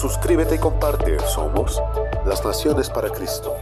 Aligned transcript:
Suscríbete 0.00 0.54
y 0.54 0.58
comparte. 0.58 1.18
Somos 1.26 1.82
las 2.24 2.44
Naciones 2.44 2.88
para 2.88 3.10
Cristo. 3.10 3.58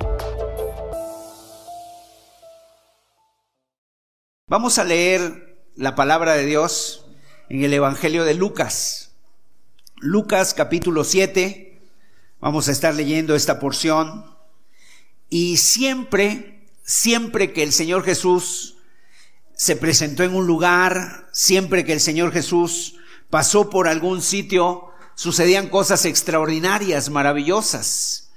Vamos 4.46 4.76
a 4.76 4.84
leer 4.84 5.64
la 5.76 5.94
palabra 5.94 6.34
de 6.34 6.44
Dios 6.44 7.06
en 7.48 7.64
el 7.64 7.72
Evangelio 7.72 8.26
de 8.26 8.34
Lucas. 8.34 9.12
Lucas 9.96 10.52
capítulo 10.52 11.04
7. 11.04 11.80
Vamos 12.38 12.68
a 12.68 12.72
estar 12.72 12.94
leyendo 12.94 13.34
esta 13.34 13.58
porción. 13.58 14.26
Y 15.30 15.56
siempre, 15.56 16.68
siempre 16.82 17.54
que 17.54 17.62
el 17.62 17.72
Señor 17.72 18.04
Jesús 18.04 18.76
se 19.54 19.74
presentó 19.74 20.22
en 20.22 20.34
un 20.34 20.46
lugar, 20.46 21.30
siempre 21.32 21.86
que 21.86 21.94
el 21.94 22.00
Señor 22.00 22.30
Jesús 22.30 22.96
pasó 23.30 23.70
por 23.70 23.88
algún 23.88 24.20
sitio, 24.20 24.90
sucedían 25.16 25.68
cosas 25.68 26.04
extraordinarias, 26.04 27.10
maravillosas. 27.10 28.30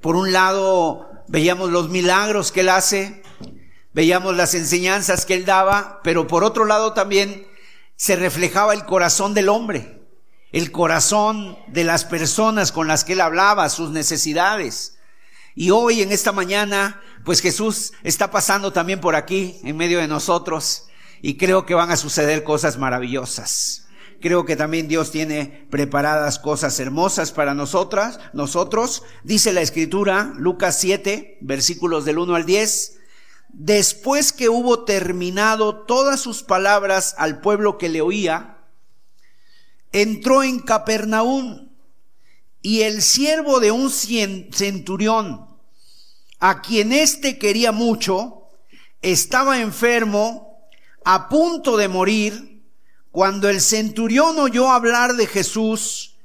Por 0.00 0.16
un 0.16 0.32
lado, 0.32 1.10
veíamos 1.28 1.70
los 1.70 1.90
milagros 1.90 2.52
que 2.52 2.60
él 2.60 2.70
hace, 2.70 3.22
veíamos 3.92 4.34
las 4.34 4.54
enseñanzas 4.54 5.26
que 5.26 5.34
él 5.34 5.44
daba, 5.44 6.00
pero 6.02 6.26
por 6.26 6.44
otro 6.44 6.64
lado 6.64 6.94
también 6.94 7.46
se 7.96 8.16
reflejaba 8.16 8.72
el 8.72 8.86
corazón 8.86 9.34
del 9.34 9.48
hombre, 9.48 10.00
el 10.52 10.70
corazón 10.70 11.58
de 11.66 11.84
las 11.84 12.04
personas 12.04 12.72
con 12.72 12.86
las 12.86 13.04
que 13.04 13.14
él 13.14 13.20
hablaba, 13.20 13.68
sus 13.68 13.90
necesidades. 13.90 14.96
Y 15.54 15.70
hoy, 15.70 16.02
en 16.02 16.12
esta 16.12 16.32
mañana, 16.32 17.02
pues 17.24 17.40
Jesús 17.40 17.92
está 18.04 18.30
pasando 18.30 18.72
también 18.72 19.00
por 19.00 19.16
aquí, 19.16 19.60
en 19.64 19.76
medio 19.76 19.98
de 19.98 20.08
nosotros, 20.08 20.86
y 21.20 21.36
creo 21.36 21.66
que 21.66 21.74
van 21.74 21.90
a 21.90 21.96
suceder 21.96 22.44
cosas 22.44 22.78
maravillosas. 22.78 23.82
Creo 24.22 24.44
que 24.44 24.54
también 24.54 24.86
Dios 24.86 25.10
tiene 25.10 25.66
preparadas 25.68 26.38
cosas 26.38 26.78
hermosas 26.78 27.32
para 27.32 27.54
nosotras, 27.54 28.20
nosotros. 28.32 29.02
Dice 29.24 29.52
la 29.52 29.62
escritura, 29.62 30.32
Lucas 30.36 30.78
7, 30.78 31.38
versículos 31.40 32.04
del 32.04 32.18
1 32.18 32.36
al 32.36 32.46
10. 32.46 32.98
Después 33.48 34.32
que 34.32 34.48
hubo 34.48 34.84
terminado 34.84 35.84
todas 35.86 36.20
sus 36.20 36.44
palabras 36.44 37.16
al 37.18 37.40
pueblo 37.40 37.78
que 37.78 37.88
le 37.88 38.00
oía, 38.00 38.58
entró 39.90 40.44
en 40.44 40.60
Capernaum 40.60 41.70
y 42.62 42.82
el 42.82 43.02
siervo 43.02 43.58
de 43.58 43.72
un 43.72 43.90
centurión, 43.90 45.48
a 46.38 46.62
quien 46.62 46.92
éste 46.92 47.38
quería 47.38 47.72
mucho, 47.72 48.44
estaba 49.02 49.60
enfermo, 49.60 50.68
a 51.04 51.28
punto 51.28 51.76
de 51.76 51.88
morir, 51.88 52.51
cuando 53.12 53.50
el 53.50 53.60
centurión 53.60 54.38
oyó 54.38 54.70
hablar 54.70 55.16
de 55.16 55.26
Jesús, 55.26 56.16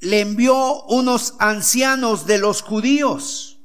le 0.00 0.20
envió 0.20 0.82
unos 0.84 1.34
ancianos 1.38 2.26
de 2.26 2.36
los 2.36 2.60
judíos, 2.60 3.58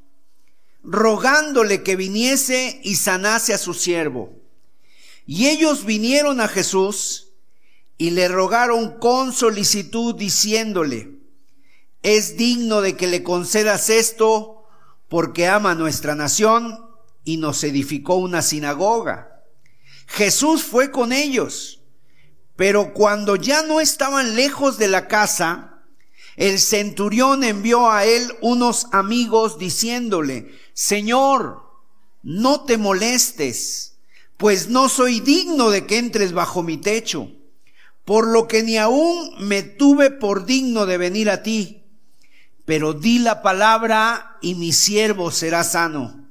rogándole 0.81 1.83
que 1.83 1.97
viniese 1.97 2.79
y 2.81 2.95
sanase 2.95 3.53
a 3.53 3.57
su 3.57 3.73
siervo. 3.73 4.33
Y 5.27 5.47
ellos 5.47 5.85
vinieron 5.85 6.39
a 6.39 6.47
Jesús 6.47 7.33
y 7.97 8.11
le 8.11 8.29
rogaron 8.29 8.97
con 8.99 9.33
solicitud 9.33 10.15
diciéndole, 10.15 11.19
es 12.03 12.37
digno 12.37 12.79
de 12.79 12.95
que 12.95 13.05
le 13.05 13.21
concedas 13.21 13.89
esto 13.89 14.63
porque 15.09 15.47
ama 15.47 15.75
nuestra 15.75 16.15
nación 16.15 16.79
y 17.25 17.35
nos 17.35 17.65
edificó 17.65 18.15
una 18.15 18.41
sinagoga. 18.41 19.43
Jesús 20.07 20.63
fue 20.63 20.89
con 20.89 21.11
ellos 21.11 21.80
pero 22.61 22.93
cuando 22.93 23.37
ya 23.37 23.63
no 23.63 23.81
estaban 23.81 24.35
lejos 24.35 24.77
de 24.77 24.87
la 24.87 25.07
casa, 25.07 25.79
el 26.35 26.59
centurión 26.59 27.43
envió 27.43 27.89
a 27.89 28.05
él 28.05 28.31
unos 28.39 28.85
amigos 28.91 29.57
diciéndole, 29.57 30.53
Señor, 30.71 31.63
no 32.21 32.61
te 32.65 32.77
molestes, 32.77 33.97
pues 34.37 34.69
no 34.69 34.89
soy 34.89 35.21
digno 35.21 35.71
de 35.71 35.87
que 35.87 35.97
entres 35.97 36.33
bajo 36.33 36.61
mi 36.61 36.77
techo, 36.77 37.31
por 38.05 38.27
lo 38.27 38.47
que 38.47 38.61
ni 38.61 38.77
aún 38.77 39.31
me 39.39 39.63
tuve 39.63 40.11
por 40.11 40.45
digno 40.45 40.85
de 40.85 40.99
venir 40.99 41.31
a 41.31 41.41
ti. 41.41 41.83
Pero 42.65 42.93
di 42.93 43.17
la 43.17 43.41
palabra 43.41 44.37
y 44.39 44.53
mi 44.53 44.71
siervo 44.71 45.31
será 45.31 45.63
sano, 45.63 46.29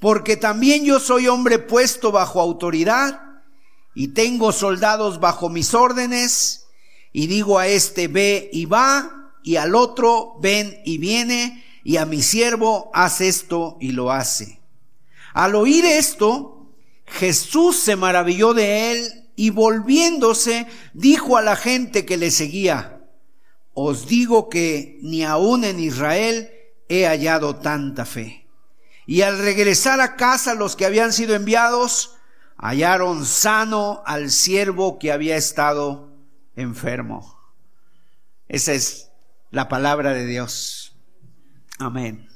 porque 0.00 0.38
también 0.38 0.86
yo 0.86 1.00
soy 1.00 1.28
hombre 1.28 1.58
puesto 1.58 2.12
bajo 2.12 2.40
autoridad 2.40 3.25
y 3.96 4.08
tengo 4.08 4.52
soldados 4.52 5.20
bajo 5.20 5.48
mis 5.48 5.72
órdenes, 5.72 6.66
y 7.14 7.28
digo 7.28 7.58
a 7.58 7.66
este 7.66 8.08
ve 8.08 8.50
y 8.52 8.66
va, 8.66 9.32
y 9.42 9.56
al 9.56 9.74
otro 9.74 10.36
ven 10.38 10.82
y 10.84 10.98
viene, 10.98 11.64
y 11.82 11.96
a 11.96 12.04
mi 12.04 12.20
siervo 12.20 12.90
haz 12.92 13.22
esto 13.22 13.78
y 13.80 13.92
lo 13.92 14.12
hace. 14.12 14.60
Al 15.32 15.54
oír 15.54 15.86
esto, 15.86 16.68
Jesús 17.06 17.78
se 17.78 17.96
maravilló 17.96 18.52
de 18.52 18.92
él 18.92 19.30
y 19.34 19.48
volviéndose 19.48 20.66
dijo 20.92 21.38
a 21.38 21.42
la 21.42 21.56
gente 21.56 22.04
que 22.04 22.18
le 22.18 22.30
seguía, 22.30 23.00
os 23.72 24.06
digo 24.06 24.50
que 24.50 24.98
ni 25.00 25.24
aún 25.24 25.64
en 25.64 25.80
Israel 25.80 26.50
he 26.90 27.06
hallado 27.06 27.56
tanta 27.56 28.04
fe. 28.04 28.46
Y 29.06 29.22
al 29.22 29.38
regresar 29.38 30.02
a 30.02 30.16
casa 30.16 30.52
los 30.52 30.76
que 30.76 30.84
habían 30.84 31.14
sido 31.14 31.34
enviados, 31.34 32.15
hallaron 32.58 33.24
sano 33.24 34.02
al 34.06 34.30
siervo 34.30 34.98
que 34.98 35.12
había 35.12 35.36
estado 35.36 36.12
enfermo. 36.54 37.38
Esa 38.48 38.72
es 38.72 39.10
la 39.50 39.68
palabra 39.68 40.12
de 40.12 40.26
Dios. 40.26 40.96
Amén. 41.78 42.28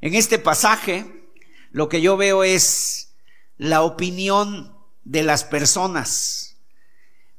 En 0.00 0.14
este 0.14 0.38
pasaje, 0.38 1.30
lo 1.70 1.88
que 1.88 2.00
yo 2.00 2.16
veo 2.16 2.44
es 2.44 3.14
la 3.56 3.82
opinión 3.82 4.76
de 5.04 5.22
las 5.22 5.44
personas. 5.44 6.56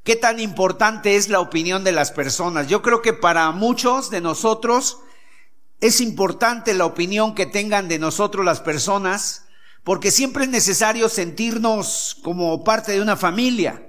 ¿Qué 0.03 0.15
tan 0.15 0.39
importante 0.39 1.15
es 1.15 1.29
la 1.29 1.39
opinión 1.39 1.83
de 1.83 1.91
las 1.91 2.11
personas? 2.11 2.67
Yo 2.67 2.81
creo 2.81 3.01
que 3.01 3.13
para 3.13 3.49
muchos 3.51 4.09
de 4.09 4.21
nosotros 4.21 4.99
es 5.81 5.99
importante 5.99 6.73
la 6.73 6.85
opinión 6.85 7.33
que 7.33 7.45
tengan 7.45 7.87
de 7.87 7.99
nosotros 7.99 8.45
las 8.45 8.61
personas 8.61 9.44
porque 9.85 10.09
siempre 10.09 10.45
es 10.45 10.49
necesario 10.49 11.07
sentirnos 11.09 12.17
como 12.23 12.63
parte 12.63 12.91
de 12.91 13.01
una 13.01 13.15
familia, 13.15 13.87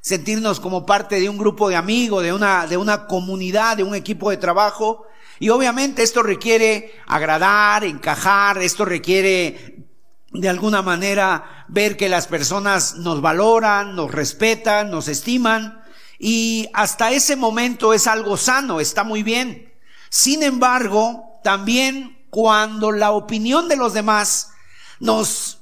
sentirnos 0.00 0.58
como 0.58 0.86
parte 0.86 1.20
de 1.20 1.28
un 1.28 1.36
grupo 1.36 1.68
de 1.68 1.76
amigos, 1.76 2.22
de 2.22 2.32
una, 2.32 2.66
de 2.66 2.78
una 2.78 3.06
comunidad, 3.06 3.76
de 3.76 3.84
un 3.84 3.94
equipo 3.94 4.30
de 4.30 4.38
trabajo. 4.38 5.04
Y 5.38 5.50
obviamente 5.50 6.02
esto 6.02 6.22
requiere 6.22 6.94
agradar, 7.06 7.84
encajar, 7.84 8.56
esto 8.56 8.86
requiere 8.86 9.84
de 10.32 10.48
alguna 10.48 10.80
manera 10.80 11.66
ver 11.68 11.98
que 11.98 12.08
las 12.08 12.26
personas 12.26 12.94
nos 12.96 13.20
valoran, 13.20 13.94
nos 13.94 14.10
respetan, 14.10 14.90
nos 14.90 15.08
estiman. 15.08 15.82
Y 16.18 16.70
hasta 16.72 17.10
ese 17.12 17.36
momento 17.36 17.92
es 17.92 18.06
algo 18.06 18.38
sano, 18.38 18.80
está 18.80 19.04
muy 19.04 19.22
bien. 19.22 19.74
Sin 20.08 20.42
embargo, 20.42 21.38
también 21.44 22.24
cuando 22.30 22.92
la 22.92 23.10
opinión 23.10 23.68
de 23.68 23.76
los 23.76 23.92
demás 23.92 24.53
nos 25.00 25.58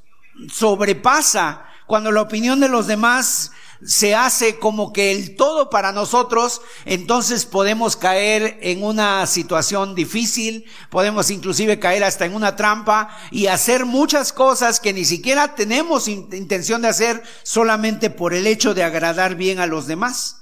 sobrepasa, 0.50 1.66
cuando 1.86 2.10
la 2.12 2.22
opinión 2.22 2.60
de 2.60 2.68
los 2.68 2.86
demás 2.86 3.52
se 3.84 4.14
hace 4.14 4.58
como 4.58 4.92
que 4.92 5.10
el 5.10 5.34
todo 5.36 5.68
para 5.68 5.92
nosotros, 5.92 6.62
entonces 6.84 7.44
podemos 7.44 7.96
caer 7.96 8.58
en 8.62 8.82
una 8.82 9.26
situación 9.26 9.94
difícil, 9.94 10.64
podemos 10.88 11.30
inclusive 11.30 11.78
caer 11.78 12.04
hasta 12.04 12.24
en 12.24 12.34
una 12.34 12.54
trampa 12.54 13.16
y 13.30 13.48
hacer 13.48 13.84
muchas 13.84 14.32
cosas 14.32 14.78
que 14.78 14.92
ni 14.92 15.04
siquiera 15.04 15.54
tenemos 15.54 16.06
intención 16.08 16.82
de 16.82 16.88
hacer 16.88 17.22
solamente 17.42 18.08
por 18.08 18.34
el 18.34 18.46
hecho 18.46 18.72
de 18.72 18.84
agradar 18.84 19.34
bien 19.34 19.58
a 19.58 19.66
los 19.66 19.86
demás. 19.86 20.38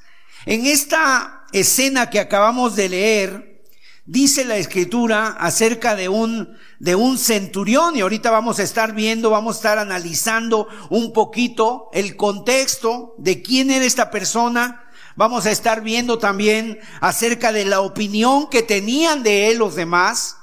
En 0.47 0.67
esta 0.67 1.47
escena 1.53 2.11
que 2.11 2.21
acabamos 2.21 2.77
de 2.77 2.89
leer, 2.91 3.63
dice 4.05 4.45
la 4.45 4.57
escritura 4.57 5.29
acerca 5.29 5.97
de 5.97 6.09
un, 6.09 6.59
de 6.81 6.95
un 6.95 7.19
centurión 7.19 7.95
y 7.95 8.01
ahorita 8.01 8.31
vamos 8.31 8.59
a 8.59 8.63
estar 8.63 8.95
viendo, 8.95 9.29
vamos 9.29 9.57
a 9.57 9.59
estar 9.59 9.79
analizando 9.79 10.67
un 10.89 11.13
poquito 11.13 11.91
el 11.93 12.17
contexto 12.17 13.15
de 13.19 13.43
quién 13.43 13.71
era 13.71 13.85
esta 13.85 14.11
persona. 14.11 14.91
Vamos 15.15 15.45
a 15.45 15.51
estar 15.51 15.83
viendo 15.83 16.19
también 16.19 16.81
acerca 17.03 17.53
de 17.53 17.67
la 17.67 17.83
opinión 17.83 18.49
que 18.49 18.63
tenían 18.63 19.23
de 19.23 19.51
él 19.51 19.59
los 19.59 19.77
demás. 19.77 20.39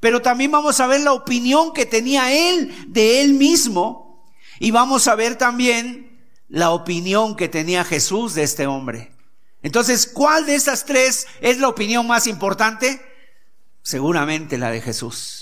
pero 0.00 0.22
también 0.22 0.52
vamos 0.52 0.78
a 0.78 0.86
ver 0.86 1.00
la 1.00 1.12
opinión 1.12 1.72
que 1.72 1.84
tenía 1.84 2.32
él 2.32 2.72
de 2.86 3.20
él 3.20 3.34
mismo 3.34 4.24
y 4.60 4.70
vamos 4.70 5.08
a 5.08 5.16
ver 5.16 5.36
también 5.36 6.24
la 6.48 6.70
opinión 6.70 7.34
que 7.34 7.48
tenía 7.48 7.84
Jesús 7.84 8.34
de 8.34 8.44
este 8.44 8.66
hombre. 8.68 9.12
Entonces, 9.62 10.06
¿cuál 10.06 10.46
de 10.46 10.54
estas 10.54 10.84
tres 10.84 11.26
es 11.40 11.58
la 11.58 11.68
opinión 11.68 12.06
más 12.06 12.28
importante? 12.28 13.00
Seguramente 13.82 14.56
la 14.56 14.70
de 14.70 14.80
Jesús. 14.80 15.37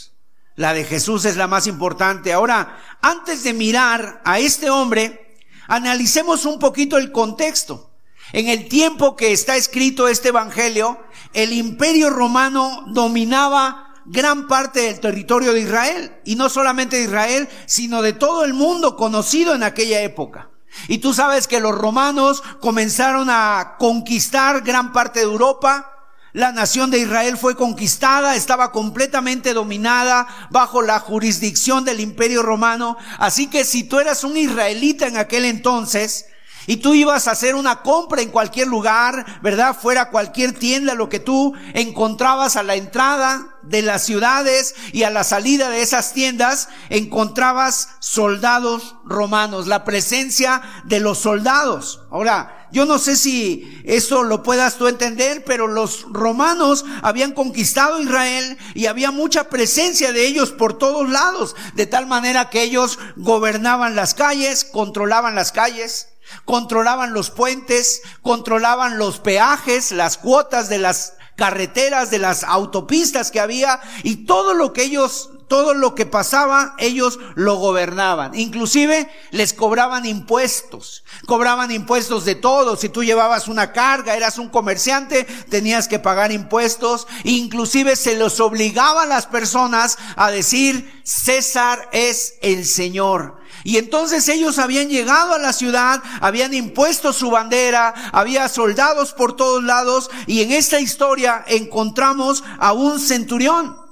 La 0.56 0.72
de 0.72 0.84
Jesús 0.84 1.24
es 1.26 1.36
la 1.36 1.46
más 1.46 1.66
importante. 1.66 2.32
Ahora, 2.32 2.82
antes 3.02 3.44
de 3.44 3.52
mirar 3.52 4.22
a 4.24 4.38
este 4.38 4.70
hombre, 4.70 5.36
analicemos 5.68 6.46
un 6.46 6.58
poquito 6.58 6.96
el 6.96 7.12
contexto. 7.12 7.92
En 8.32 8.48
el 8.48 8.68
tiempo 8.68 9.14
que 9.14 9.32
está 9.32 9.56
escrito 9.56 10.08
este 10.08 10.28
Evangelio, 10.28 10.98
el 11.32 11.52
imperio 11.52 12.10
romano 12.10 12.84
dominaba 12.88 13.94
gran 14.06 14.48
parte 14.48 14.80
del 14.80 15.00
territorio 15.00 15.52
de 15.52 15.60
Israel, 15.60 16.20
y 16.24 16.36
no 16.36 16.48
solamente 16.48 16.96
de 16.96 17.04
Israel, 17.04 17.48
sino 17.66 18.02
de 18.02 18.12
todo 18.12 18.44
el 18.44 18.54
mundo 18.54 18.96
conocido 18.96 19.54
en 19.54 19.62
aquella 19.62 20.00
época. 20.00 20.50
Y 20.88 20.98
tú 20.98 21.12
sabes 21.12 21.48
que 21.48 21.60
los 21.60 21.74
romanos 21.74 22.42
comenzaron 22.60 23.28
a 23.30 23.76
conquistar 23.78 24.62
gran 24.62 24.92
parte 24.92 25.20
de 25.20 25.26
Europa, 25.26 25.95
la 26.36 26.52
nación 26.52 26.90
de 26.90 26.98
Israel 26.98 27.38
fue 27.38 27.56
conquistada, 27.56 28.36
estaba 28.36 28.70
completamente 28.70 29.54
dominada 29.54 30.28
bajo 30.50 30.82
la 30.82 31.00
jurisdicción 31.00 31.86
del 31.86 31.98
imperio 31.98 32.42
romano. 32.42 32.98
Así 33.18 33.46
que 33.46 33.64
si 33.64 33.84
tú 33.84 34.00
eras 34.00 34.22
un 34.22 34.36
israelita 34.36 35.06
en 35.06 35.16
aquel 35.16 35.46
entonces, 35.46 36.26
y 36.66 36.76
tú 36.76 36.92
ibas 36.92 37.26
a 37.26 37.30
hacer 37.30 37.54
una 37.54 37.80
compra 37.80 38.20
en 38.20 38.28
cualquier 38.28 38.66
lugar, 38.68 39.24
¿verdad? 39.40 39.74
Fuera 39.80 40.10
cualquier 40.10 40.52
tienda, 40.52 40.92
lo 40.92 41.08
que 41.08 41.20
tú 41.20 41.54
encontrabas 41.72 42.56
a 42.56 42.62
la 42.62 42.74
entrada 42.74 43.56
de 43.62 43.80
las 43.80 44.04
ciudades 44.04 44.74
y 44.92 45.04
a 45.04 45.10
la 45.10 45.24
salida 45.24 45.70
de 45.70 45.80
esas 45.80 46.12
tiendas, 46.12 46.68
encontrabas 46.90 47.88
soldados 48.00 48.96
romanos, 49.06 49.68
la 49.68 49.84
presencia 49.84 50.60
de 50.84 51.00
los 51.00 51.16
soldados. 51.16 52.02
Ahora, 52.10 52.55
yo 52.72 52.84
no 52.84 52.98
sé 52.98 53.16
si 53.16 53.82
eso 53.84 54.22
lo 54.22 54.42
puedas 54.42 54.76
tú 54.76 54.88
entender, 54.88 55.44
pero 55.44 55.66
los 55.68 56.06
romanos 56.10 56.84
habían 57.02 57.32
conquistado 57.32 58.00
Israel 58.00 58.58
y 58.74 58.86
había 58.86 59.10
mucha 59.10 59.48
presencia 59.48 60.12
de 60.12 60.26
ellos 60.26 60.52
por 60.52 60.78
todos 60.78 61.08
lados, 61.08 61.56
de 61.74 61.86
tal 61.86 62.06
manera 62.06 62.50
que 62.50 62.62
ellos 62.62 62.98
gobernaban 63.16 63.94
las 63.94 64.14
calles, 64.14 64.64
controlaban 64.64 65.34
las 65.34 65.52
calles, 65.52 66.08
Controlaban 66.44 67.12
los 67.12 67.30
puentes, 67.30 68.02
controlaban 68.22 68.98
los 68.98 69.20
peajes, 69.20 69.92
las 69.92 70.18
cuotas 70.18 70.68
de 70.68 70.78
las 70.78 71.14
carreteras, 71.36 72.10
de 72.10 72.18
las 72.18 72.42
autopistas 72.44 73.30
que 73.30 73.40
había 73.40 73.80
y 74.02 74.26
todo 74.26 74.54
lo 74.54 74.72
que 74.72 74.84
ellos, 74.84 75.30
todo 75.48 75.75
lo 75.75 75.94
que 75.94 76.06
pasaba, 76.06 76.75
ellos 76.78 77.19
lo 77.34 77.56
gobernaban. 77.56 78.34
Inclusive 78.34 79.08
les 79.31 79.52
cobraban 79.52 80.06
impuestos, 80.06 81.04
cobraban 81.26 81.70
impuestos 81.70 82.25
de 82.25 82.34
todo. 82.34 82.76
Si 82.76 82.88
tú 82.88 83.04
llevabas 83.04 83.48
una 83.48 83.72
carga, 83.72 84.16
eras 84.16 84.38
un 84.38 84.48
comerciante, 84.48 85.25
tenías 85.48 85.88
que 85.88 85.98
pagar 85.98 86.32
impuestos. 86.32 87.06
Inclusive 87.25 87.96
se 87.96 88.16
los 88.16 88.40
obligaba 88.40 89.02
a 89.02 89.06
las 89.06 89.26
personas 89.26 89.98
a 90.16 90.31
decir, 90.31 91.00
César 91.04 91.88
es 91.92 92.34
el 92.42 92.64
Señor. 92.64 93.38
Y 93.62 93.78
entonces 93.78 94.28
ellos 94.28 94.58
habían 94.58 94.88
llegado 94.88 95.34
a 95.34 95.38
la 95.38 95.52
ciudad, 95.52 96.02
habían 96.20 96.54
impuesto 96.54 97.12
su 97.12 97.31
bandera, 97.31 97.94
había 98.12 98.49
soldados 98.49 99.12
por 99.12 99.34
todos 99.34 99.62
lados 99.62 100.10
y 100.26 100.42
en 100.42 100.52
esta 100.52 100.78
historia 100.78 101.44
encontramos 101.49 102.44
a 102.58 102.72
un 102.72 103.00
centurión. 103.00 103.85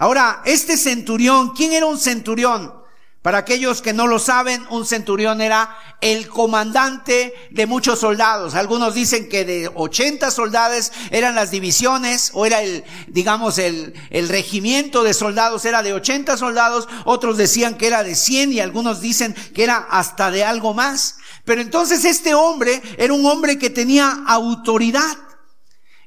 Ahora, 0.00 0.40
este 0.46 0.78
centurión, 0.78 1.50
¿quién 1.50 1.74
era 1.74 1.84
un 1.84 1.98
centurión? 1.98 2.72
Para 3.20 3.36
aquellos 3.36 3.82
que 3.82 3.92
no 3.92 4.06
lo 4.06 4.18
saben, 4.18 4.66
un 4.70 4.86
centurión 4.86 5.42
era 5.42 5.76
el 6.00 6.26
comandante 6.26 7.34
de 7.50 7.66
muchos 7.66 8.00
soldados. 8.00 8.54
Algunos 8.54 8.94
dicen 8.94 9.28
que 9.28 9.44
de 9.44 9.70
80 9.74 10.30
soldados 10.30 10.90
eran 11.10 11.34
las 11.34 11.50
divisiones 11.50 12.30
o 12.32 12.46
era 12.46 12.62
el, 12.62 12.82
digamos, 13.08 13.58
el, 13.58 13.92
el 14.08 14.30
regimiento 14.30 15.02
de 15.02 15.12
soldados 15.12 15.66
era 15.66 15.82
de 15.82 15.92
80 15.92 16.38
soldados. 16.38 16.88
Otros 17.04 17.36
decían 17.36 17.76
que 17.76 17.88
era 17.88 18.02
de 18.02 18.14
100 18.14 18.54
y 18.54 18.60
algunos 18.60 19.02
dicen 19.02 19.34
que 19.54 19.64
era 19.64 19.86
hasta 19.90 20.30
de 20.30 20.44
algo 20.44 20.72
más. 20.72 21.16
Pero 21.44 21.60
entonces 21.60 22.06
este 22.06 22.32
hombre 22.32 22.80
era 22.96 23.12
un 23.12 23.26
hombre 23.26 23.58
que 23.58 23.68
tenía 23.68 24.22
autoridad. 24.26 25.18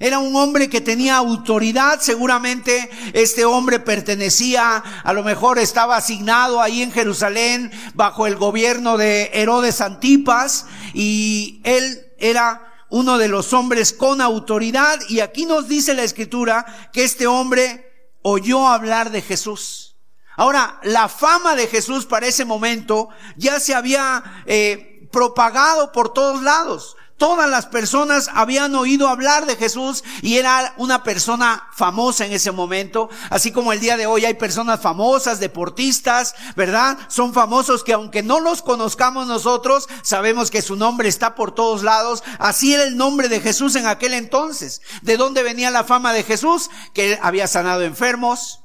Era 0.04 0.20
un 0.20 0.36
hombre 0.36 0.70
que 0.70 0.82
tenía 0.82 1.16
autoridad, 1.16 2.02
seguramente 2.02 2.90
este 3.14 3.46
hombre 3.46 3.80
pertenecía, 3.80 4.84
a 5.02 5.14
lo 5.14 5.24
mejor 5.24 5.60
estaba 5.60 5.96
asignado 5.96 6.62
ahí 6.62 6.82
en 6.82 6.92
Jerusalén 6.92 7.72
bajo 7.94 8.28
el 8.28 8.36
gobierno 8.36 8.98
de 8.98 9.32
Herodes 9.34 9.80
Antipas 9.80 10.66
y 10.94 11.62
él 11.64 12.06
era 12.20 12.74
uno 12.90 13.18
de 13.18 13.30
los 13.30 13.54
hombres 13.54 13.94
con 13.94 14.20
autoridad 14.20 15.00
y 15.08 15.22
aquí 15.22 15.46
nos 15.46 15.70
dice 15.70 15.94
la 15.94 16.04
escritura 16.04 16.90
que 16.92 17.06
este 17.06 17.26
hombre 17.26 18.10
oyó 18.24 18.68
hablar 18.68 19.10
de 19.10 19.22
Jesús. 19.22 19.96
Ahora, 20.36 20.82
la 20.84 21.08
fama 21.08 21.56
de 21.56 21.68
Jesús 21.68 22.06
para 22.06 22.28
ese 22.28 22.44
momento 22.44 23.08
ya 23.38 23.58
se 23.62 23.74
había 23.74 24.22
eh, 24.48 25.08
propagado 25.14 25.94
por 25.94 26.12
todos 26.12 26.44
lados. 26.44 26.98
Todas 27.18 27.50
las 27.50 27.68
personas 27.68 28.30
habían 28.34 28.76
oído 28.76 29.08
hablar 29.08 29.46
de 29.46 29.56
Jesús 29.56 30.04
y 30.22 30.38
era 30.38 30.74
una 30.78 31.04
persona 31.04 31.68
famosa 31.72 32.26
en 32.26 32.34
ese 32.34 32.52
momento, 32.52 33.10
así 33.30 33.52
como 33.52 33.72
el 33.72 33.80
día 33.80 33.98
de 33.98 34.08
hoy 34.08 34.26
hay 34.26 34.34
personas 34.34 34.82
famosas, 34.82 35.40
deportistas, 35.40 36.36
¿verdad? 36.56 36.98
Son 37.08 37.34
famosos 37.34 37.84
que 37.84 37.94
aunque 37.94 38.24
no 38.24 38.40
los 38.40 38.62
conozcamos 38.62 39.28
nosotros, 39.28 39.88
sabemos 40.02 40.52
que 40.52 40.62
su 40.62 40.76
nombre 40.76 41.08
está 41.08 41.36
por 41.36 41.54
todos 41.54 41.84
lados. 41.84 42.24
Así 42.40 42.74
era 42.74 42.84
el 42.84 42.98
nombre 42.98 43.30
de 43.30 43.40
Jesús 43.40 43.76
en 43.76 43.88
aquel 43.88 44.14
entonces. 44.14 44.82
¿De 45.02 45.16
dónde 45.16 45.44
venía 45.44 45.72
la 45.72 45.84
fama 45.84 46.14
de 46.14 46.24
Jesús? 46.24 46.70
Que 46.94 47.20
había 47.22 47.48
sanado 47.48 47.84
enfermos, 47.84 48.63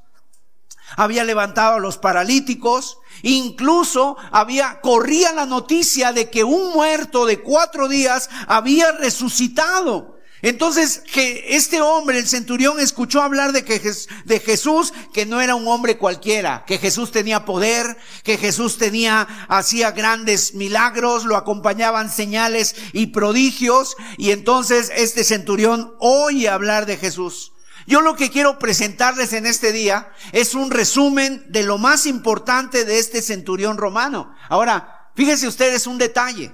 había 0.99 1.23
levantado 1.23 1.75
a 1.75 1.79
los 1.79 1.97
paralíticos, 1.97 2.97
incluso 3.23 4.17
había, 4.31 4.81
corría 4.81 5.31
la 5.31 5.45
noticia 5.45 6.11
de 6.11 6.29
que 6.29 6.43
un 6.43 6.73
muerto 6.73 7.25
de 7.25 7.39
cuatro 7.39 7.87
días 7.87 8.29
había 8.47 8.91
resucitado. 8.91 10.19
Entonces, 10.41 11.01
que 11.09 11.55
este 11.55 11.81
hombre, 11.81 12.19
el 12.19 12.27
centurión, 12.27 12.81
escuchó 12.81 13.21
hablar 13.21 13.53
de 13.53 13.63
que 13.63 13.81
de 14.25 14.39
Jesús, 14.41 14.93
que 15.13 15.25
no 15.25 15.39
era 15.39 15.55
un 15.55 15.69
hombre 15.69 15.97
cualquiera, 15.97 16.65
que 16.67 16.77
Jesús 16.77 17.11
tenía 17.11 17.45
poder, 17.45 17.97
que 18.23 18.37
Jesús 18.37 18.77
tenía, 18.77 19.21
hacía 19.47 19.91
grandes 19.91 20.53
milagros, 20.53 21.23
lo 21.23 21.37
acompañaban 21.37 22.11
señales 22.11 22.75
y 22.91 23.07
prodigios, 23.07 23.95
y 24.17 24.31
entonces 24.31 24.91
este 24.93 25.23
centurión 25.23 25.93
oye 25.99 26.49
hablar 26.49 26.85
de 26.85 26.97
Jesús. 26.97 27.53
Yo 27.87 28.01
lo 28.01 28.15
que 28.15 28.29
quiero 28.29 28.59
presentarles 28.59 29.33
en 29.33 29.45
este 29.45 29.71
día 29.71 30.11
es 30.31 30.53
un 30.55 30.71
resumen 30.71 31.45
de 31.49 31.63
lo 31.63 31.77
más 31.77 32.05
importante 32.05 32.85
de 32.85 32.99
este 32.99 33.21
centurión 33.21 33.77
romano. 33.77 34.35
Ahora, 34.49 35.11
fíjense 35.15 35.47
ustedes 35.47 35.87
un 35.87 35.97
detalle. 35.97 36.53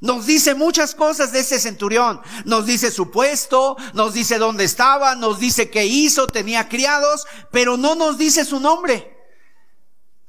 Nos 0.00 0.24
dice 0.24 0.54
muchas 0.54 0.94
cosas 0.94 1.32
de 1.32 1.40
ese 1.40 1.60
centurión. 1.60 2.20
Nos 2.46 2.64
dice 2.64 2.90
su 2.90 3.10
puesto, 3.10 3.76
nos 3.92 4.14
dice 4.14 4.38
dónde 4.38 4.64
estaba, 4.64 5.14
nos 5.14 5.38
dice 5.38 5.68
qué 5.68 5.84
hizo, 5.84 6.26
tenía 6.26 6.68
criados, 6.68 7.26
pero 7.50 7.76
no 7.76 7.94
nos 7.94 8.16
dice 8.16 8.44
su 8.44 8.60
nombre. 8.60 9.14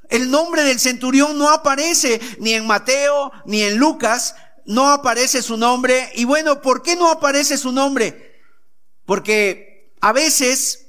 El 0.09 0.29
nombre 0.29 0.63
del 0.63 0.79
centurión 0.79 1.37
no 1.37 1.49
aparece 1.49 2.19
ni 2.39 2.53
en 2.53 2.67
Mateo 2.67 3.31
ni 3.45 3.63
en 3.63 3.77
Lucas, 3.77 4.35
no 4.65 4.89
aparece 4.89 5.41
su 5.41 5.55
nombre. 5.55 6.11
Y 6.15 6.25
bueno, 6.25 6.61
¿por 6.61 6.81
qué 6.81 6.97
no 6.97 7.09
aparece 7.09 7.57
su 7.57 7.71
nombre? 7.71 8.41
Porque 9.05 9.70
a 10.01 10.11
veces 10.11 10.87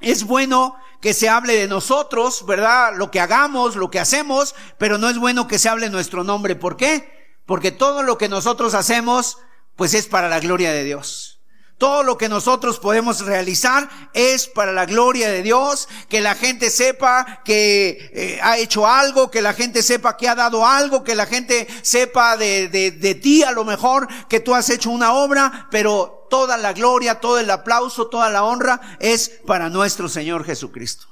es 0.00 0.24
bueno 0.24 0.76
que 1.00 1.14
se 1.14 1.28
hable 1.28 1.56
de 1.56 1.68
nosotros, 1.68 2.44
¿verdad? 2.46 2.92
Lo 2.96 3.10
que 3.10 3.20
hagamos, 3.20 3.76
lo 3.76 3.90
que 3.90 3.98
hacemos, 3.98 4.54
pero 4.78 4.98
no 4.98 5.08
es 5.08 5.18
bueno 5.18 5.48
que 5.48 5.58
se 5.58 5.68
hable 5.68 5.88
nuestro 5.88 6.24
nombre. 6.24 6.56
¿Por 6.56 6.76
qué? 6.76 7.36
Porque 7.46 7.70
todo 7.70 8.02
lo 8.02 8.18
que 8.18 8.28
nosotros 8.28 8.74
hacemos, 8.74 9.38
pues 9.76 9.94
es 9.94 10.06
para 10.06 10.28
la 10.28 10.40
gloria 10.40 10.72
de 10.72 10.84
Dios. 10.84 11.39
Todo 11.80 12.02
lo 12.02 12.18
que 12.18 12.28
nosotros 12.28 12.78
podemos 12.78 13.24
realizar 13.24 13.88
es 14.12 14.46
para 14.46 14.70
la 14.70 14.84
gloria 14.84 15.30
de 15.30 15.42
Dios, 15.42 15.88
que 16.10 16.20
la 16.20 16.34
gente 16.34 16.68
sepa 16.68 17.40
que 17.42 18.10
eh, 18.12 18.38
ha 18.42 18.58
hecho 18.58 18.86
algo, 18.86 19.30
que 19.30 19.40
la 19.40 19.54
gente 19.54 19.82
sepa 19.82 20.18
que 20.18 20.28
ha 20.28 20.34
dado 20.34 20.66
algo, 20.66 21.02
que 21.02 21.14
la 21.14 21.24
gente 21.24 21.66
sepa 21.80 22.36
de, 22.36 22.68
de, 22.68 22.90
de 22.90 23.14
ti 23.14 23.42
a 23.44 23.52
lo 23.52 23.64
mejor 23.64 24.08
que 24.28 24.40
tú 24.40 24.54
has 24.54 24.68
hecho 24.68 24.90
una 24.90 25.14
obra, 25.14 25.68
pero 25.70 26.26
toda 26.28 26.58
la 26.58 26.74
gloria, 26.74 27.18
todo 27.18 27.38
el 27.38 27.50
aplauso, 27.50 28.08
toda 28.08 28.28
la 28.28 28.44
honra 28.44 28.98
es 29.00 29.40
para 29.46 29.70
nuestro 29.70 30.10
Señor 30.10 30.44
Jesucristo. 30.44 31.06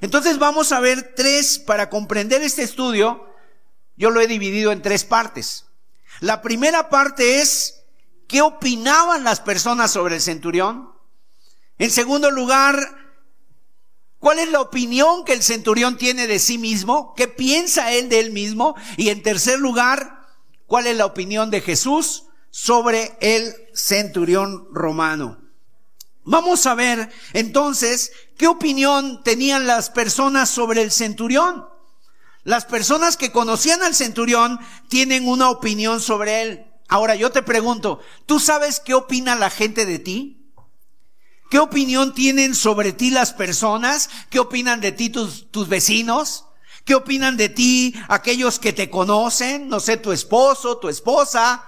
Entonces 0.00 0.38
vamos 0.38 0.70
a 0.70 0.78
ver 0.78 1.14
tres, 1.16 1.58
para 1.58 1.90
comprender 1.90 2.42
este 2.42 2.62
estudio, 2.62 3.26
yo 3.96 4.10
lo 4.10 4.20
he 4.20 4.28
dividido 4.28 4.70
en 4.70 4.82
tres 4.82 5.02
partes. 5.02 5.66
La 6.20 6.42
primera 6.42 6.90
parte 6.90 7.40
es, 7.40 7.81
¿qué 8.32 8.40
opinaban 8.40 9.24
las 9.24 9.40
personas 9.40 9.92
sobre 9.92 10.16
el 10.16 10.22
centurión? 10.22 10.90
En 11.78 11.90
segundo 11.90 12.30
lugar, 12.30 12.98
¿Cuál 14.18 14.38
es 14.38 14.52
la 14.52 14.60
opinión 14.60 15.24
que 15.24 15.32
el 15.32 15.42
centurión 15.42 15.98
tiene 15.98 16.28
de 16.28 16.38
sí 16.38 16.56
mismo? 16.56 17.12
¿Qué 17.16 17.26
piensa 17.26 17.90
él 17.90 18.08
de 18.08 18.20
él 18.20 18.30
mismo? 18.30 18.76
Y 18.96 19.08
en 19.08 19.20
tercer 19.20 19.58
lugar, 19.58 20.28
¿cuál 20.68 20.86
es 20.86 20.96
la 20.96 21.06
opinión 21.06 21.50
de 21.50 21.60
Jesús 21.60 22.26
sobre 22.48 23.16
el 23.20 23.52
centurión 23.74 24.68
romano? 24.70 25.42
Vamos 26.22 26.66
a 26.66 26.76
ver 26.76 27.10
entonces 27.32 28.12
qué 28.38 28.46
opinión 28.46 29.24
tenían 29.24 29.66
las 29.66 29.90
personas 29.90 30.48
sobre 30.48 30.82
el 30.82 30.92
centurión. 30.92 31.66
Las 32.44 32.64
personas 32.64 33.16
que 33.16 33.32
conocían 33.32 33.82
al 33.82 33.96
centurión 33.96 34.60
tienen 34.88 35.26
una 35.26 35.50
opinión 35.50 36.00
sobre 36.00 36.42
él. 36.42 36.71
Ahora 36.92 37.14
yo 37.14 37.32
te 37.32 37.42
pregunto, 37.42 38.00
¿tú 38.26 38.38
sabes 38.38 38.78
qué 38.78 38.92
opina 38.92 39.34
la 39.34 39.48
gente 39.48 39.86
de 39.86 39.98
ti? 39.98 40.52
¿Qué 41.50 41.58
opinión 41.58 42.12
tienen 42.12 42.54
sobre 42.54 42.92
ti 42.92 43.08
las 43.08 43.32
personas? 43.32 44.10
¿Qué 44.28 44.38
opinan 44.38 44.82
de 44.82 44.92
ti 44.92 45.08
tus, 45.08 45.50
tus 45.50 45.70
vecinos? 45.70 46.44
¿Qué 46.84 46.94
opinan 46.94 47.38
de 47.38 47.48
ti 47.48 47.94
aquellos 48.08 48.58
que 48.58 48.74
te 48.74 48.90
conocen? 48.90 49.70
No 49.70 49.80
sé, 49.80 49.96
tu 49.96 50.12
esposo, 50.12 50.76
tu 50.76 50.90
esposa, 50.90 51.64